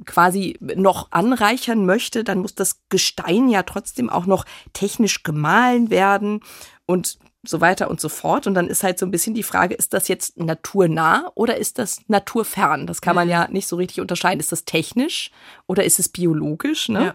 quasi 0.05 0.59
noch 0.61 1.13
anreichern 1.13 1.87
möchte, 1.87 2.25
dann 2.25 2.39
muss 2.39 2.55
das 2.55 2.81
Gestein 2.89 3.49
ja 3.49 3.63
trotzdem 3.63 4.11
auch 4.11 4.27
noch 4.27 4.45
technisch 4.73 5.23
gemahlen 5.23 5.91
werden. 5.91 6.41
Und 6.87 7.19
so 7.47 7.61
weiter 7.61 7.91
und 7.91 8.01
so 8.01 8.09
fort. 8.09 8.47
Und 8.47 8.55
dann 8.55 8.69
ist 8.69 8.83
halt 8.83 8.99
so 8.99 9.07
ein 9.07 9.11
bisschen 9.11 9.35
die 9.35 9.43
Frage, 9.43 9.75
ist 9.75 9.95
das 9.95 10.09
jetzt 10.09 10.39
naturnah 10.39 11.31
oder 11.35 11.57
ist 11.57 11.79
das 11.79 12.01
naturfern? 12.09 12.87
Das 12.87 13.01
kann 13.01 13.15
man 13.15 13.29
ja 13.29 13.49
nicht 13.49 13.67
so 13.67 13.77
richtig 13.77 14.01
unterscheiden. 14.01 14.41
Ist 14.41 14.53
das 14.53 14.65
technisch 14.65 15.31
oder 15.67 15.85
ist 15.85 15.99
es 15.99 16.09
biologisch? 16.09 16.89
Ne? 16.89 17.05
Ja. 17.05 17.15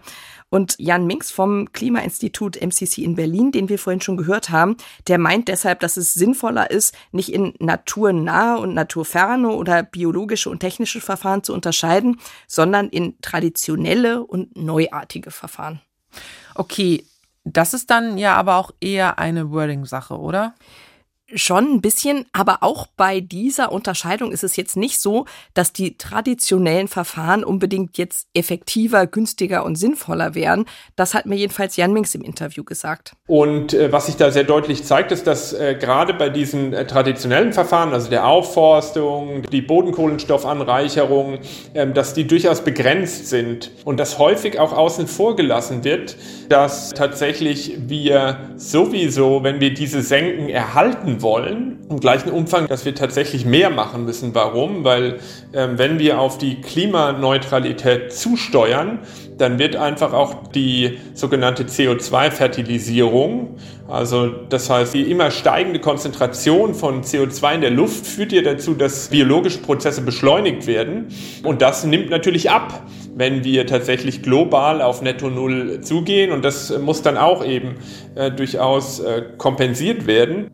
Und 0.50 0.74
Jan 0.78 1.06
Minks 1.06 1.30
vom 1.30 1.72
Klimainstitut 1.72 2.60
MCC 2.60 3.04
in 3.04 3.14
Berlin, 3.14 3.52
den 3.52 3.68
wir 3.68 3.78
vorhin 3.78 4.00
schon 4.00 4.16
gehört 4.16 4.50
haben, 4.50 4.76
der 5.06 5.18
meint 5.18 5.48
deshalb, 5.48 5.80
dass 5.80 5.96
es 5.96 6.12
sinnvoller 6.12 6.70
ist, 6.70 6.94
nicht 7.12 7.32
in 7.32 7.54
naturnahe 7.60 8.58
und 8.58 8.74
naturferne 8.74 9.50
oder 9.50 9.84
biologische 9.84 10.50
und 10.50 10.58
technische 10.58 11.00
Verfahren 11.00 11.44
zu 11.44 11.54
unterscheiden, 11.54 12.20
sondern 12.48 12.88
in 12.88 13.20
traditionelle 13.22 14.24
und 14.24 14.56
neuartige 14.56 15.30
Verfahren. 15.30 15.80
Okay, 16.56 17.04
das 17.44 17.74
ist 17.74 17.90
dann 17.90 18.18
ja 18.18 18.36
aber 18.36 18.56
auch 18.56 18.70
eher 18.80 19.18
eine 19.18 19.50
Wording-Sache, 19.50 20.18
oder? 20.18 20.54
Schon 21.34 21.74
ein 21.74 21.80
bisschen, 21.80 22.26
aber 22.32 22.58
auch 22.62 22.88
bei 22.96 23.20
dieser 23.20 23.70
Unterscheidung 23.70 24.32
ist 24.32 24.42
es 24.42 24.56
jetzt 24.56 24.76
nicht 24.76 24.98
so, 24.98 25.26
dass 25.54 25.72
die 25.72 25.96
traditionellen 25.96 26.88
Verfahren 26.88 27.44
unbedingt 27.44 27.98
jetzt 27.98 28.26
effektiver, 28.34 29.06
günstiger 29.06 29.64
und 29.64 29.76
sinnvoller 29.76 30.34
wären. 30.34 30.64
Das 30.96 31.14
hat 31.14 31.26
mir 31.26 31.36
jedenfalls 31.36 31.76
Jan 31.76 31.92
Minks 31.92 32.16
im 32.16 32.22
Interview 32.22 32.64
gesagt. 32.64 33.12
Und 33.28 33.74
äh, 33.74 33.92
was 33.92 34.06
sich 34.06 34.16
da 34.16 34.32
sehr 34.32 34.42
deutlich 34.42 34.82
zeigt, 34.82 35.12
ist, 35.12 35.28
dass 35.28 35.52
äh, 35.52 35.76
gerade 35.78 36.14
bei 36.14 36.30
diesen 36.30 36.72
äh, 36.72 36.84
traditionellen 36.86 37.52
Verfahren, 37.52 37.92
also 37.92 38.10
der 38.10 38.26
Aufforstung, 38.26 39.42
die 39.52 39.62
Bodenkohlenstoffanreicherung, 39.62 41.38
ähm, 41.74 41.94
dass 41.94 42.12
die 42.12 42.26
durchaus 42.26 42.62
begrenzt 42.62 43.28
sind 43.28 43.70
und 43.84 44.00
dass 44.00 44.18
häufig 44.18 44.58
auch 44.58 44.72
außen 44.72 45.06
vor 45.06 45.36
gelassen 45.36 45.84
wird, 45.84 46.16
dass 46.48 46.90
tatsächlich 46.90 47.76
wir 47.86 48.50
sowieso, 48.56 49.44
wenn 49.44 49.60
wir 49.60 49.72
diese 49.72 50.02
Senken 50.02 50.48
erhalten 50.48 51.19
wollen, 51.22 51.78
im 51.88 52.00
gleichen 52.00 52.30
Umfang, 52.30 52.66
dass 52.68 52.84
wir 52.84 52.94
tatsächlich 52.94 53.44
mehr 53.44 53.70
machen 53.70 54.04
müssen. 54.04 54.34
Warum? 54.34 54.84
Weil 54.84 55.18
ähm, 55.52 55.78
wenn 55.78 55.98
wir 55.98 56.20
auf 56.20 56.38
die 56.38 56.60
Klimaneutralität 56.60 58.12
zusteuern, 58.12 59.00
dann 59.38 59.58
wird 59.58 59.76
einfach 59.76 60.12
auch 60.12 60.48
die 60.48 60.98
sogenannte 61.14 61.64
CO2-Fertilisierung, 61.64 63.56
also 63.88 64.28
das 64.28 64.70
heißt, 64.70 64.94
die 64.94 65.10
immer 65.10 65.30
steigende 65.30 65.80
Konzentration 65.80 66.74
von 66.74 67.02
CO2 67.02 67.54
in 67.54 67.60
der 67.62 67.70
Luft 67.70 68.06
führt 68.06 68.32
ja 68.32 68.42
dazu, 68.42 68.74
dass 68.74 69.08
biologische 69.08 69.58
Prozesse 69.58 70.02
beschleunigt 70.02 70.68
werden. 70.68 71.08
Und 71.42 71.60
das 71.60 71.84
nimmt 71.84 72.10
natürlich 72.10 72.50
ab 72.50 72.82
wenn 73.20 73.44
wir 73.44 73.66
tatsächlich 73.66 74.22
global 74.22 74.80
auf 74.80 75.02
Netto 75.02 75.28
Null 75.28 75.80
zugehen. 75.82 76.32
Und 76.32 76.44
das 76.44 76.76
muss 76.78 77.02
dann 77.02 77.18
auch 77.18 77.44
eben 77.44 77.74
äh, 78.14 78.30
durchaus 78.30 79.00
äh, 79.00 79.22
kompensiert 79.36 80.06
werden. 80.06 80.50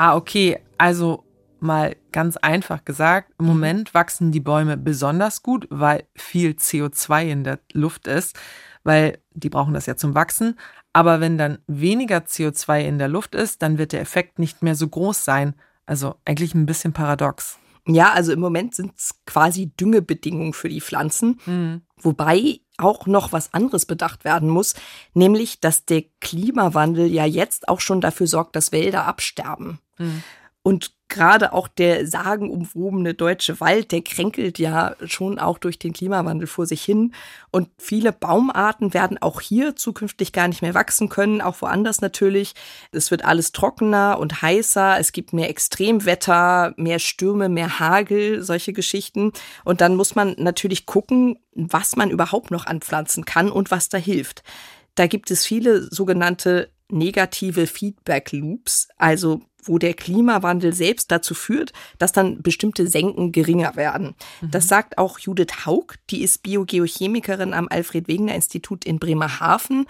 Ah, 0.00 0.16
okay. 0.16 0.58
Also 0.78 1.24
mal 1.58 1.94
ganz 2.10 2.38
einfach 2.38 2.86
gesagt, 2.86 3.34
im 3.38 3.44
mhm. 3.44 3.52
Moment 3.52 3.92
wachsen 3.92 4.32
die 4.32 4.40
Bäume 4.40 4.78
besonders 4.78 5.42
gut, 5.42 5.66
weil 5.68 6.04
viel 6.14 6.52
CO2 6.52 7.28
in 7.28 7.44
der 7.44 7.58
Luft 7.74 8.06
ist, 8.06 8.34
weil 8.82 9.18
die 9.34 9.50
brauchen 9.50 9.74
das 9.74 9.84
ja 9.84 9.96
zum 9.96 10.14
Wachsen. 10.14 10.58
Aber 10.94 11.20
wenn 11.20 11.36
dann 11.36 11.58
weniger 11.66 12.20
CO2 12.20 12.80
in 12.80 12.98
der 12.98 13.08
Luft 13.08 13.34
ist, 13.34 13.60
dann 13.60 13.76
wird 13.76 13.92
der 13.92 14.00
Effekt 14.00 14.38
nicht 14.38 14.62
mehr 14.62 14.74
so 14.74 14.88
groß 14.88 15.22
sein. 15.22 15.54
Also 15.84 16.14
eigentlich 16.24 16.54
ein 16.54 16.64
bisschen 16.64 16.94
paradox. 16.94 17.58
Ja, 17.86 18.12
also 18.12 18.32
im 18.32 18.40
Moment 18.40 18.74
sind 18.74 18.92
es 18.96 19.16
quasi 19.26 19.70
Düngebedingungen 19.78 20.54
für 20.54 20.70
die 20.70 20.80
Pflanzen, 20.80 21.40
mhm. 21.44 21.82
wobei 21.98 22.60
auch 22.78 23.06
noch 23.06 23.32
was 23.32 23.52
anderes 23.52 23.84
bedacht 23.84 24.24
werden 24.24 24.48
muss, 24.48 24.74
nämlich 25.12 25.60
dass 25.60 25.84
der 25.84 26.04
Klimawandel 26.20 27.06
ja 27.06 27.26
jetzt 27.26 27.68
auch 27.68 27.80
schon 27.80 28.00
dafür 28.00 28.26
sorgt, 28.26 28.56
dass 28.56 28.72
Wälder 28.72 29.06
absterben. 29.06 29.78
Mhm. 30.00 30.22
Und 30.62 30.92
gerade 31.08 31.54
auch 31.54 31.68
der 31.68 32.06
sagenumwobene 32.06 33.14
deutsche 33.14 33.60
Wald, 33.60 33.92
der 33.92 34.02
kränkelt 34.02 34.58
ja 34.58 34.94
schon 35.06 35.38
auch 35.38 35.56
durch 35.56 35.78
den 35.78 35.94
Klimawandel 35.94 36.46
vor 36.46 36.66
sich 36.66 36.84
hin. 36.84 37.14
Und 37.50 37.70
viele 37.78 38.12
Baumarten 38.12 38.92
werden 38.92 39.16
auch 39.20 39.40
hier 39.40 39.74
zukünftig 39.74 40.32
gar 40.32 40.48
nicht 40.48 40.60
mehr 40.60 40.74
wachsen 40.74 41.08
können, 41.08 41.40
auch 41.40 41.62
woanders 41.62 42.02
natürlich. 42.02 42.52
Es 42.92 43.10
wird 43.10 43.24
alles 43.24 43.52
trockener 43.52 44.18
und 44.20 44.42
heißer. 44.42 44.98
Es 44.98 45.12
gibt 45.12 45.32
mehr 45.32 45.48
Extremwetter, 45.48 46.74
mehr 46.76 46.98
Stürme, 46.98 47.48
mehr 47.48 47.80
Hagel, 47.80 48.42
solche 48.42 48.74
Geschichten. 48.74 49.32
Und 49.64 49.80
dann 49.80 49.96
muss 49.96 50.14
man 50.14 50.34
natürlich 50.36 50.84
gucken, 50.84 51.38
was 51.54 51.96
man 51.96 52.10
überhaupt 52.10 52.50
noch 52.50 52.66
anpflanzen 52.66 53.24
kann 53.24 53.50
und 53.50 53.70
was 53.70 53.88
da 53.88 53.96
hilft. 53.96 54.42
Da 54.94 55.06
gibt 55.06 55.30
es 55.30 55.46
viele 55.46 55.82
sogenannte 55.90 56.70
negative 56.90 57.66
Feedback 57.66 58.32
Loops, 58.32 58.88
also 58.96 59.40
wo 59.64 59.78
der 59.78 59.94
Klimawandel 59.94 60.72
selbst 60.72 61.10
dazu 61.10 61.34
führt, 61.34 61.72
dass 61.98 62.12
dann 62.12 62.42
bestimmte 62.42 62.86
Senken 62.86 63.32
geringer 63.32 63.76
werden. 63.76 64.14
Mhm. 64.40 64.50
Das 64.50 64.68
sagt 64.68 64.98
auch 64.98 65.18
Judith 65.18 65.66
Haug, 65.66 65.94
die 66.10 66.22
ist 66.22 66.42
Biogeochemikerin 66.42 67.54
am 67.54 67.68
Alfred 67.70 68.08
Wegener 68.08 68.34
Institut 68.34 68.84
in 68.84 68.98
Bremerhaven 68.98 69.86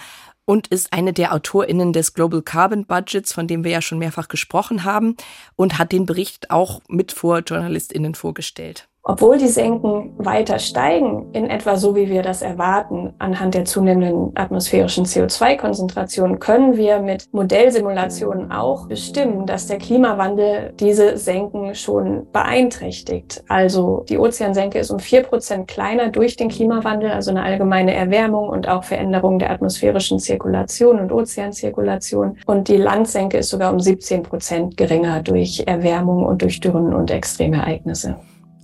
und 0.51 0.67
ist 0.67 0.93
eine 0.93 1.13
der 1.13 1.33
AutorInnen 1.33 1.93
des 1.93 2.13
Global 2.13 2.43
Carbon 2.43 2.85
Budgets, 2.85 3.33
von 3.33 3.47
dem 3.47 3.63
wir 3.63 3.71
ja 3.71 3.81
schon 3.81 3.99
mehrfach 3.99 4.27
gesprochen 4.27 4.83
haben, 4.83 5.17
und 5.55 5.79
hat 5.79 5.93
den 5.93 6.07
Bericht 6.07 6.51
auch 6.51 6.81
mit 6.89 7.13
vor 7.13 7.43
JournalistInnen 7.47 8.17
vorgestellt. 8.17 8.90
Obwohl 9.03 9.39
die 9.39 9.49
Senken 9.49 10.13
weiter 10.19 10.59
steigen, 10.59 11.31
in 11.33 11.49
etwa 11.49 11.77
so 11.77 11.97
wie 11.97 12.11
wir 12.11 12.23
das 12.23 12.43
erwarten, 12.43 13.15
anhand 13.19 13.55
der 13.55 13.65
zunehmenden 13.65 14.33
atmosphärischen 14.35 15.07
CO2-Konzentration, 15.07 16.39
können 16.39 16.77
wir 16.77 17.01
mit 17.01 17.25
Modellsimulationen 17.33 18.53
auch 18.53 18.89
bestimmen, 18.89 19.47
dass 19.47 19.67
der 19.67 19.79
Klimawandel 19.79 20.75
diese 20.79 21.17
Senken 21.17 21.75
schon 21.75 22.27
beeinträchtigt. 22.31 23.43
Also 23.49 24.05
die 24.07 24.19
Ozeansenke 24.19 24.79
ist 24.79 24.91
um 24.91 24.99
vier 24.99 25.23
Prozent 25.23 25.67
kleiner 25.67 26.11
durch 26.11 26.37
den 26.37 26.51
Klimawandel, 26.51 27.11
also 27.11 27.31
eine 27.31 27.43
allgemeine 27.43 27.95
Erwärmung 27.95 28.51
und 28.51 28.69
auch 28.69 28.85
Veränderung 28.85 29.39
der 29.39 29.51
atmosphärischen 29.51 30.19
Zirkulation 30.19 31.01
und 31.01 31.11
Ozeanzirkulation. 31.11 32.37
Und 32.45 32.69
die 32.69 32.77
Landsenke 32.77 33.39
ist 33.39 33.49
sogar 33.49 33.73
um 33.73 33.81
17 33.81 34.25
Prozent 34.25 34.77
geringer 34.77 35.23
durch 35.23 35.65
Erwärmung 35.67 36.27
und 36.27 36.43
durch 36.43 36.61
Dürren 36.61 36.93
und 36.93 37.11
Extremereignisse. 37.11 38.17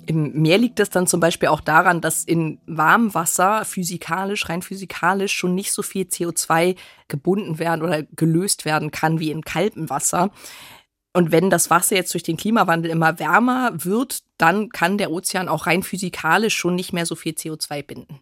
Im 0.07 0.41
Meer 0.41 0.59
liegt 0.59 0.81
es 0.81 0.91
dann 0.91 1.07
zum 1.07 1.21
Beispiel 1.21 1.49
auch 1.49 1.61
daran, 1.61 2.01
dass 2.01 2.25
in 2.25 2.61
warmem 2.67 3.15
Wasser 3.15 3.65
physikalisch, 3.65 4.49
rein 4.49 4.63
physikalisch 4.63 5.33
schon 5.33 5.55
nicht 5.55 5.73
so 5.73 5.83
viel 5.83 6.05
CO2 6.07 6.77
gebunden 7.09 7.59
werden 7.59 7.83
oder 7.83 8.03
gelöst 8.03 8.65
werden 8.65 8.91
kann 8.91 9.19
wie 9.19 9.31
in 9.31 9.43
kaltem 9.43 9.91
Wasser. 9.91 10.31
Und 11.13 11.33
wenn 11.33 11.51
das 11.51 11.71
Wasser 11.71 11.97
jetzt 11.97 12.13
durch 12.13 12.23
den 12.23 12.37
Klimawandel 12.37 12.91
immer 12.91 13.19
wärmer 13.19 13.73
wird, 13.75 14.21
dann 14.39 14.69
kann 14.69 14.99
der 14.99 15.11
Ozean 15.11 15.49
auch 15.49 15.67
rein 15.67 15.83
physikalisch 15.83 16.55
schon 16.55 16.75
nicht 16.75 16.93
mehr 16.93 17.07
so 17.07 17.15
viel 17.15 17.33
CO2 17.33 17.83
binden. 17.83 18.21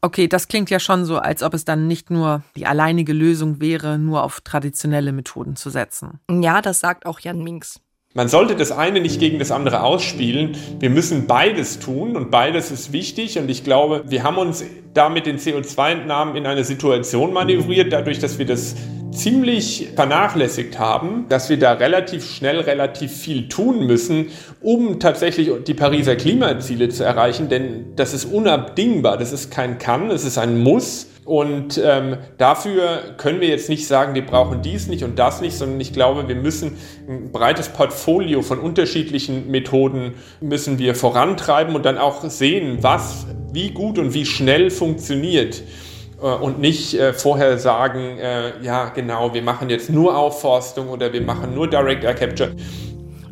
Okay, 0.00 0.28
das 0.28 0.48
klingt 0.48 0.70
ja 0.70 0.78
schon 0.78 1.04
so, 1.04 1.18
als 1.18 1.42
ob 1.42 1.54
es 1.54 1.64
dann 1.64 1.88
nicht 1.88 2.08
nur 2.10 2.42
die 2.54 2.66
alleinige 2.66 3.12
Lösung 3.12 3.60
wäre, 3.60 3.98
nur 3.98 4.22
auf 4.22 4.40
traditionelle 4.40 5.12
Methoden 5.12 5.56
zu 5.56 5.70
setzen. 5.70 6.20
Ja, 6.30 6.62
das 6.62 6.80
sagt 6.80 7.04
auch 7.04 7.18
Jan 7.20 7.42
Minks. 7.42 7.80
Man 8.18 8.26
sollte 8.26 8.56
das 8.56 8.72
eine 8.72 9.00
nicht 9.00 9.20
gegen 9.20 9.38
das 9.38 9.52
andere 9.52 9.84
ausspielen. 9.84 10.56
Wir 10.80 10.90
müssen 10.90 11.28
beides 11.28 11.78
tun 11.78 12.16
und 12.16 12.32
beides 12.32 12.72
ist 12.72 12.92
wichtig. 12.92 13.38
Und 13.38 13.48
ich 13.48 13.62
glaube, 13.62 14.02
wir 14.08 14.24
haben 14.24 14.38
uns 14.38 14.64
da 14.92 15.08
mit 15.08 15.24
den 15.24 15.38
CO2-Entnahmen 15.38 16.34
in 16.34 16.44
eine 16.44 16.64
Situation 16.64 17.32
manövriert, 17.32 17.92
dadurch, 17.92 18.18
dass 18.18 18.40
wir 18.40 18.46
das 18.46 18.74
ziemlich 19.12 19.90
vernachlässigt 19.94 20.80
haben, 20.80 21.26
dass 21.28 21.48
wir 21.48 21.60
da 21.60 21.74
relativ 21.74 22.28
schnell 22.28 22.58
relativ 22.58 23.12
viel 23.12 23.48
tun 23.48 23.86
müssen, 23.86 24.30
um 24.60 24.98
tatsächlich 24.98 25.52
die 25.68 25.74
Pariser 25.74 26.16
Klimaziele 26.16 26.88
zu 26.88 27.04
erreichen. 27.04 27.48
Denn 27.48 27.94
das 27.94 28.14
ist 28.14 28.24
unabdingbar. 28.24 29.16
Das 29.16 29.32
ist 29.32 29.52
kein 29.52 29.78
Kann, 29.78 30.10
es 30.10 30.24
ist 30.24 30.38
ein 30.38 30.58
Muss. 30.58 31.06
Und 31.28 31.78
ähm, 31.84 32.16
dafür 32.38 33.14
können 33.18 33.42
wir 33.42 33.48
jetzt 33.48 33.68
nicht 33.68 33.86
sagen, 33.86 34.14
wir 34.14 34.24
brauchen 34.24 34.62
dies 34.62 34.86
nicht 34.86 35.04
und 35.04 35.18
das 35.18 35.42
nicht, 35.42 35.58
sondern 35.58 35.78
ich 35.78 35.92
glaube, 35.92 36.26
wir 36.26 36.36
müssen 36.36 36.78
ein 37.06 37.30
breites 37.32 37.68
Portfolio 37.68 38.40
von 38.40 38.58
unterschiedlichen 38.58 39.50
Methoden 39.50 40.14
müssen 40.40 40.78
wir 40.78 40.94
vorantreiben 40.94 41.74
und 41.74 41.84
dann 41.84 41.98
auch 41.98 42.24
sehen, 42.24 42.78
was 42.80 43.26
wie 43.52 43.72
gut 43.72 43.98
und 43.98 44.14
wie 44.14 44.24
schnell 44.24 44.70
funktioniert 44.70 45.62
äh, 46.22 46.24
und 46.24 46.60
nicht 46.60 46.94
äh, 46.94 47.12
vorher 47.12 47.58
sagen, 47.58 48.16
äh, 48.18 48.62
ja 48.62 48.88
genau, 48.88 49.34
wir 49.34 49.42
machen 49.42 49.68
jetzt 49.68 49.90
nur 49.90 50.16
Aufforstung 50.16 50.88
oder 50.88 51.12
wir 51.12 51.20
machen 51.20 51.54
nur 51.54 51.68
Direct 51.68 52.04
Air 52.04 52.14
Capture. 52.14 52.56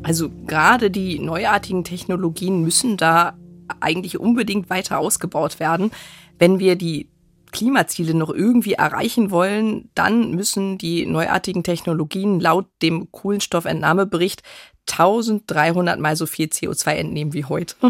Also 0.03 0.29
gerade 0.47 0.91
die 0.91 1.19
neuartigen 1.19 1.83
Technologien 1.83 2.61
müssen 2.61 2.99
da 2.99 3.39
eigentlich 3.81 4.21
unbedingt 4.21 4.69
weiter 4.69 4.99
ausgebaut 4.99 5.61
werden. 5.61 5.93
Wenn 6.39 6.59
wir 6.59 6.77
die 6.77 7.09
Klimaziele 7.57 8.13
noch 8.15 8.31
irgendwie 8.31 8.75
erreichen 8.75 9.31
wollen, 9.31 9.91
dann 9.95 10.33
müssen 10.33 10.77
die 10.77 11.07
neuartigen 11.07 11.63
Technologien 11.63 12.39
laut 12.39 12.67
dem 12.83 13.11
Kohlenstoffentnahmebericht 13.11 14.43
1300 14.91 15.99
mal 15.99 16.15
so 16.15 16.27
viel 16.27 16.49
CO2 16.49 16.93
entnehmen 16.93 17.33
wie 17.33 17.45
heute. 17.45 17.77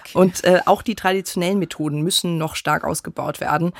Okay. 0.00 0.18
Und 0.18 0.44
äh, 0.44 0.60
auch 0.64 0.82
die 0.82 0.94
traditionellen 0.94 1.58
Methoden 1.58 2.00
müssen 2.00 2.38
noch 2.38 2.56
stark 2.56 2.84
ausgebaut 2.84 3.38
werden. 3.40 3.72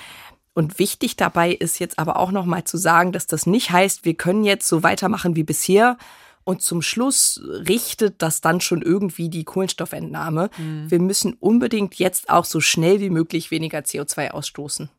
Und 0.52 0.78
wichtig 0.78 1.16
dabei 1.16 1.50
ist 1.50 1.80
jetzt 1.80 1.98
aber 1.98 2.18
auch 2.18 2.30
noch 2.30 2.44
mal 2.44 2.64
zu 2.64 2.76
sagen, 2.76 3.10
dass 3.10 3.26
das 3.26 3.46
nicht 3.46 3.70
heißt, 3.70 4.04
wir 4.04 4.14
können 4.14 4.44
jetzt 4.44 4.68
so 4.68 4.82
weitermachen 4.82 5.34
wie 5.34 5.42
bisher, 5.42 5.96
und 6.44 6.62
zum 6.62 6.82
Schluss 6.82 7.40
richtet 7.44 8.22
das 8.22 8.40
dann 8.40 8.60
schon 8.60 8.82
irgendwie 8.82 9.28
die 9.28 9.44
Kohlenstoffentnahme. 9.44 10.50
Mhm. 10.56 10.90
Wir 10.90 10.98
müssen 10.98 11.34
unbedingt 11.34 11.96
jetzt 11.96 12.30
auch 12.30 12.44
so 12.44 12.60
schnell 12.60 13.00
wie 13.00 13.10
möglich 13.10 13.50
weniger 13.50 13.80
CO2 13.80 14.30
ausstoßen. 14.30 14.90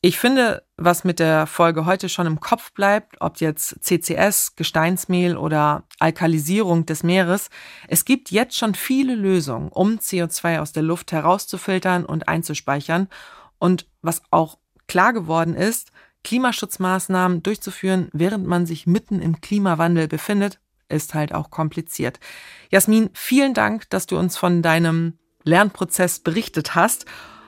Ich 0.00 0.18
finde, 0.18 0.62
was 0.76 1.04
mit 1.04 1.18
der 1.18 1.46
Folge 1.46 1.86
heute 1.86 2.10
schon 2.10 2.26
im 2.26 2.38
Kopf 2.38 2.72
bleibt, 2.72 3.16
ob 3.20 3.40
jetzt 3.40 3.82
CCS, 3.82 4.54
Gesteinsmehl 4.54 5.34
oder 5.34 5.84
Alkalisierung 5.98 6.84
des 6.84 7.02
Meeres, 7.02 7.48
es 7.88 8.04
gibt 8.04 8.30
jetzt 8.30 8.54
schon 8.54 8.74
viele 8.74 9.14
Lösungen, 9.14 9.70
um 9.70 9.96
CO2 9.96 10.58
aus 10.60 10.72
der 10.72 10.82
Luft 10.82 11.12
herauszufiltern 11.12 12.04
und 12.04 12.28
einzuspeichern. 12.28 13.08
Und 13.58 13.86
was 14.02 14.20
auch 14.30 14.58
klar 14.88 15.14
geworden 15.14 15.54
ist, 15.54 15.90
Klimaschutzmaßnahmen 16.22 17.42
durchzuführen, 17.42 18.10
während 18.12 18.46
man 18.46 18.66
sich 18.66 18.86
mitten 18.86 19.22
im 19.22 19.40
Klimawandel 19.40 20.06
befindet, 20.06 20.60
ist 20.90 21.14
halt 21.14 21.32
auch 21.32 21.48
kompliziert. 21.48 22.20
Jasmin, 22.70 23.08
vielen 23.14 23.54
Dank, 23.54 23.88
dass 23.88 24.06
du 24.06 24.18
uns 24.18 24.36
von 24.36 24.60
deinem 24.60 25.18
Lernprozess 25.44 26.20
berichtet 26.20 26.74
hast. 26.74 27.06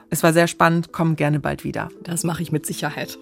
Es 0.09 0.23
war 0.23 0.33
sehr 0.33 0.47
spannend. 0.47 0.91
Komm 0.91 1.15
gerne 1.15 1.39
bald 1.39 1.63
wieder. 1.63 1.89
Das 2.03 2.23
mache 2.23 2.41
ich 2.41 2.51
mit 2.51 2.65
Sicherheit. 2.65 3.17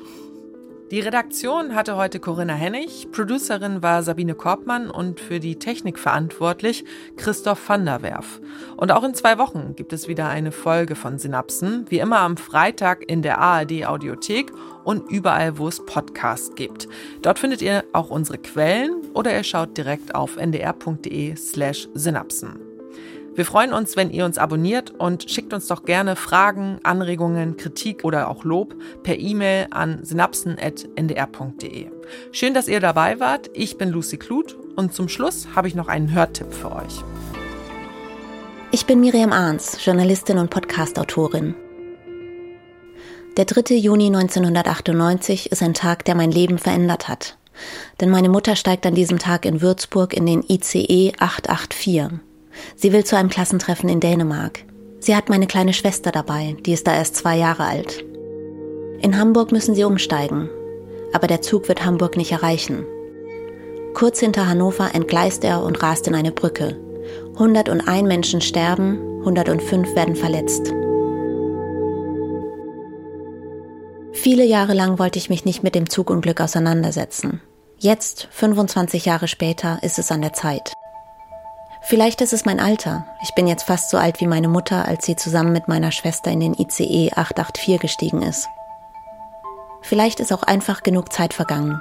Die 0.92 1.00
Redaktion 1.00 1.74
hatte 1.74 1.96
heute 1.96 2.20
Corinna 2.20 2.54
Hennig, 2.54 3.08
Producerin 3.12 3.82
war 3.82 4.04
Sabine 4.04 4.36
Korbmann 4.36 4.92
und 4.92 5.20
für 5.20 5.40
die 5.40 5.56
Technik 5.56 5.98
verantwortlich 5.98 6.86
Christoph 7.18 7.68
van 7.68 7.86
der 7.86 8.04
Werf. 8.04 8.40
Und 8.78 8.92
auch 8.92 9.04
in 9.04 9.16
zwei 9.16 9.40
Wochen 9.40 9.74
gibt 9.76 9.94
es 9.94 10.08
wieder 10.08 10.30
eine 10.30 10.52
Folge 10.52 10.94
von 10.94 11.18
Synapsen, 11.18 11.88
wie 11.90 11.98
immer 11.98 12.20
am 12.20 12.38
Freitag 12.38 13.10
in 13.10 13.24
der 13.24 13.40
ARD 13.40 13.88
Audiothek 13.88 14.52
und 14.84 15.10
überall, 15.12 15.58
wo 15.58 15.68
es 15.68 15.84
Podcasts 15.84 16.54
gibt. 16.54 16.88
Dort 17.24 17.40
findet 17.40 17.64
ihr 17.64 17.84
auch 17.92 18.12
unsere 18.12 18.38
Quellen 18.38 19.02
oder 19.16 19.36
ihr 19.36 19.44
schaut 19.44 19.76
direkt 19.76 20.14
auf 20.14 20.38
ndr.de 20.38 21.36
slash 21.36 21.90
Synapsen. 21.96 22.65
Wir 23.36 23.46
freuen 23.46 23.74
uns, 23.74 23.98
wenn 23.98 24.12
ihr 24.12 24.24
uns 24.24 24.38
abonniert 24.38 24.92
und 24.92 25.30
schickt 25.30 25.54
uns 25.54 25.68
doch 25.68 25.84
gerne 25.84 26.16
Fragen, 26.16 26.80
Anregungen, 26.84 27.58
Kritik 27.58 28.06
oder 28.06 28.30
auch 28.30 28.46
Lob 28.46 28.74
per 29.04 29.20
E-Mail 29.20 29.68
an 29.72 30.06
synapsen.ndr.de. 30.06 31.88
Schön, 32.32 32.54
dass 32.54 32.70
ihr 32.70 32.80
dabei 32.80 33.20
wart. 33.20 33.50
Ich 33.54 33.78
bin 33.78 33.90
Lucy 33.90 34.16
Kluth 34.16 34.56
und 34.78 34.94
zum 34.94 35.10
Schluss 35.10 35.50
habe 35.54 35.68
ich 35.68 35.76
noch 35.76 35.90
einen 35.90 36.14
Hörtipp 36.14 36.54
für 36.54 36.74
euch. 36.74 37.04
Ich 38.72 38.86
bin 38.86 39.02
Miriam 39.02 39.34
Arns, 39.34 39.84
Journalistin 39.84 40.38
und 40.38 40.50
Podcastautorin. 40.50 41.56
Der 43.36 43.44
3. 43.44 43.76
Juni 43.76 44.08
1998 44.08 45.52
ist 45.52 45.62
ein 45.62 45.74
Tag, 45.74 46.06
der 46.06 46.16
mein 46.16 46.32
Leben 46.32 46.58
verändert 46.58 47.10
hat. 47.10 47.38
Denn 48.00 48.10
meine 48.10 48.30
Mutter 48.30 48.56
steigt 48.56 48.86
an 48.86 48.96
diesem 48.96 49.20
Tag 49.20 49.46
in 49.46 49.62
Würzburg 49.62 50.14
in 50.14 50.26
den 50.26 50.42
ICE 50.48 51.14
884. 51.20 52.25
Sie 52.76 52.94
will 52.94 53.04
zu 53.04 53.18
einem 53.18 53.30
Klassentreffen 53.30 53.90
in 53.90 54.00
Dänemark. 54.00 54.66
Sie 55.00 55.16
hat 55.16 55.30
meine 55.30 55.48
kleine 55.48 55.74
Schwester 55.74 56.12
dabei, 56.12 56.56
die 56.66 56.74
ist 56.74 56.88
da 56.88 56.96
erst 56.96 57.16
zwei 57.16 57.38
Jahre 57.38 57.66
alt. 57.66 58.04
In 59.02 59.18
Hamburg 59.20 59.52
müssen 59.52 59.76
sie 59.76 59.84
umsteigen, 59.84 60.50
aber 61.14 61.28
der 61.28 61.42
Zug 61.42 61.68
wird 61.68 61.86
Hamburg 61.86 62.18
nicht 62.18 62.32
erreichen. 62.32 62.86
Kurz 63.94 64.20
hinter 64.20 64.48
Hannover 64.48 64.94
entgleist 64.94 65.44
er 65.44 65.64
und 65.64 65.82
rast 65.82 66.08
in 66.08 66.16
eine 66.16 66.32
Brücke. 66.32 66.76
101 67.36 68.08
Menschen 68.08 68.42
sterben, 68.42 69.00
105 69.20 69.96
werden 69.96 70.16
verletzt. 70.16 70.74
Viele 74.12 74.44
Jahre 74.44 74.74
lang 74.74 74.98
wollte 74.98 75.20
ich 75.20 75.30
mich 75.30 75.46
nicht 75.46 75.62
mit 75.62 75.76
dem 75.76 75.90
Zugunglück 75.90 76.42
auseinandersetzen. 76.42 77.42
Jetzt, 77.78 78.28
25 78.32 79.06
Jahre 79.06 79.28
später, 79.28 79.80
ist 79.84 80.00
es 80.00 80.12
an 80.12 80.22
der 80.22 80.34
Zeit. 80.34 80.74
Vielleicht 81.88 82.22
ist 82.22 82.34
es 82.34 82.46
mein 82.46 82.60
Alter. 82.60 83.06
Ich 83.22 83.36
bin 83.36 83.46
jetzt 83.46 83.62
fast 83.62 83.92
so 83.92 83.98
alt 83.98 84.20
wie 84.20 84.26
meine 84.26 84.48
Mutter, 84.48 84.88
als 84.88 85.06
sie 85.06 85.16
zusammen 85.16 85.52
mit 85.52 85.68
meiner 85.68 85.92
Schwester 85.92 86.32
in 86.32 86.40
den 86.40 86.56
ICE 86.56 87.12
884 87.12 87.80
gestiegen 87.80 88.24
ist. 88.24 88.48
Vielleicht 89.82 90.20
ist 90.20 90.34
auch 90.34 90.42
einfach 90.42 90.82
genug 90.82 91.14
Zeit 91.14 91.36
vergangen. 91.36 91.80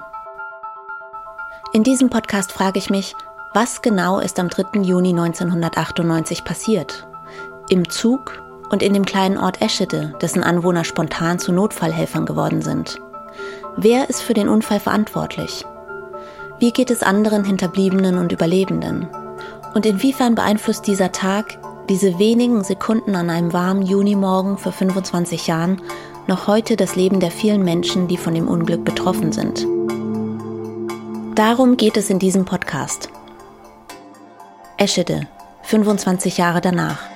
In 1.73 1.85
diesem 1.85 2.11
Podcast 2.11 2.53
frage 2.53 2.79
ich 2.79 2.91
mich, 2.91 3.15
was 3.55 3.81
genau 3.81 4.19
ist 4.19 4.39
am 4.39 4.51
3. 4.51 4.83
Juni 4.83 5.09
1998 5.09 6.45
passiert? 6.45 7.09
Im 7.71 7.89
Zug 7.89 8.43
und 8.69 8.83
in 8.83 8.93
dem 8.93 9.07
kleinen 9.07 9.39
Ort 9.39 9.63
Eschede, 9.63 10.15
dessen 10.21 10.45
Anwohner 10.45 10.85
spontan 10.85 11.39
zu 11.39 11.51
Notfallhelfern 11.51 12.27
geworden 12.27 12.61
sind. 12.61 13.01
Wer 13.79 14.11
ist 14.11 14.21
für 14.21 14.35
den 14.35 14.51
Unfall 14.51 14.81
verantwortlich? 14.81 15.65
Wie 16.59 16.73
geht 16.73 16.91
es 16.91 17.03
anderen 17.03 17.43
Hinterbliebenen 17.43 18.19
und 18.19 18.33
Überlebenden? 18.33 19.09
Und 19.75 19.87
inwiefern 19.87 20.35
beeinflusst 20.35 20.87
dieser 20.87 21.12
Tag, 21.12 21.59
diese 21.89 22.18
wenigen 22.18 22.64
Sekunden 22.64 23.14
an 23.16 23.29
einem 23.29 23.53
warmen 23.53 23.83
Junimorgen 23.83 24.57
vor 24.57 24.72
25 24.72 25.47
Jahren, 25.49 25.83
noch 26.27 26.47
heute 26.47 26.77
das 26.77 26.97
Leben 26.97 27.20
der 27.20 27.31
vielen 27.31 27.62
Menschen, 27.62 28.09
die 28.09 28.16
von 28.16 28.35
dem 28.35 28.49
Unglück 28.49 28.85
betroffen 28.85 29.33
sind? 29.33 29.66
Darum 31.35 31.77
geht 31.77 31.97
es 31.97 32.09
in 32.09 32.18
diesem 32.18 32.45
Podcast. 32.45 33.11
Eschede, 34.77 35.27
25 35.62 36.39
Jahre 36.39 36.61
danach. 36.61 37.14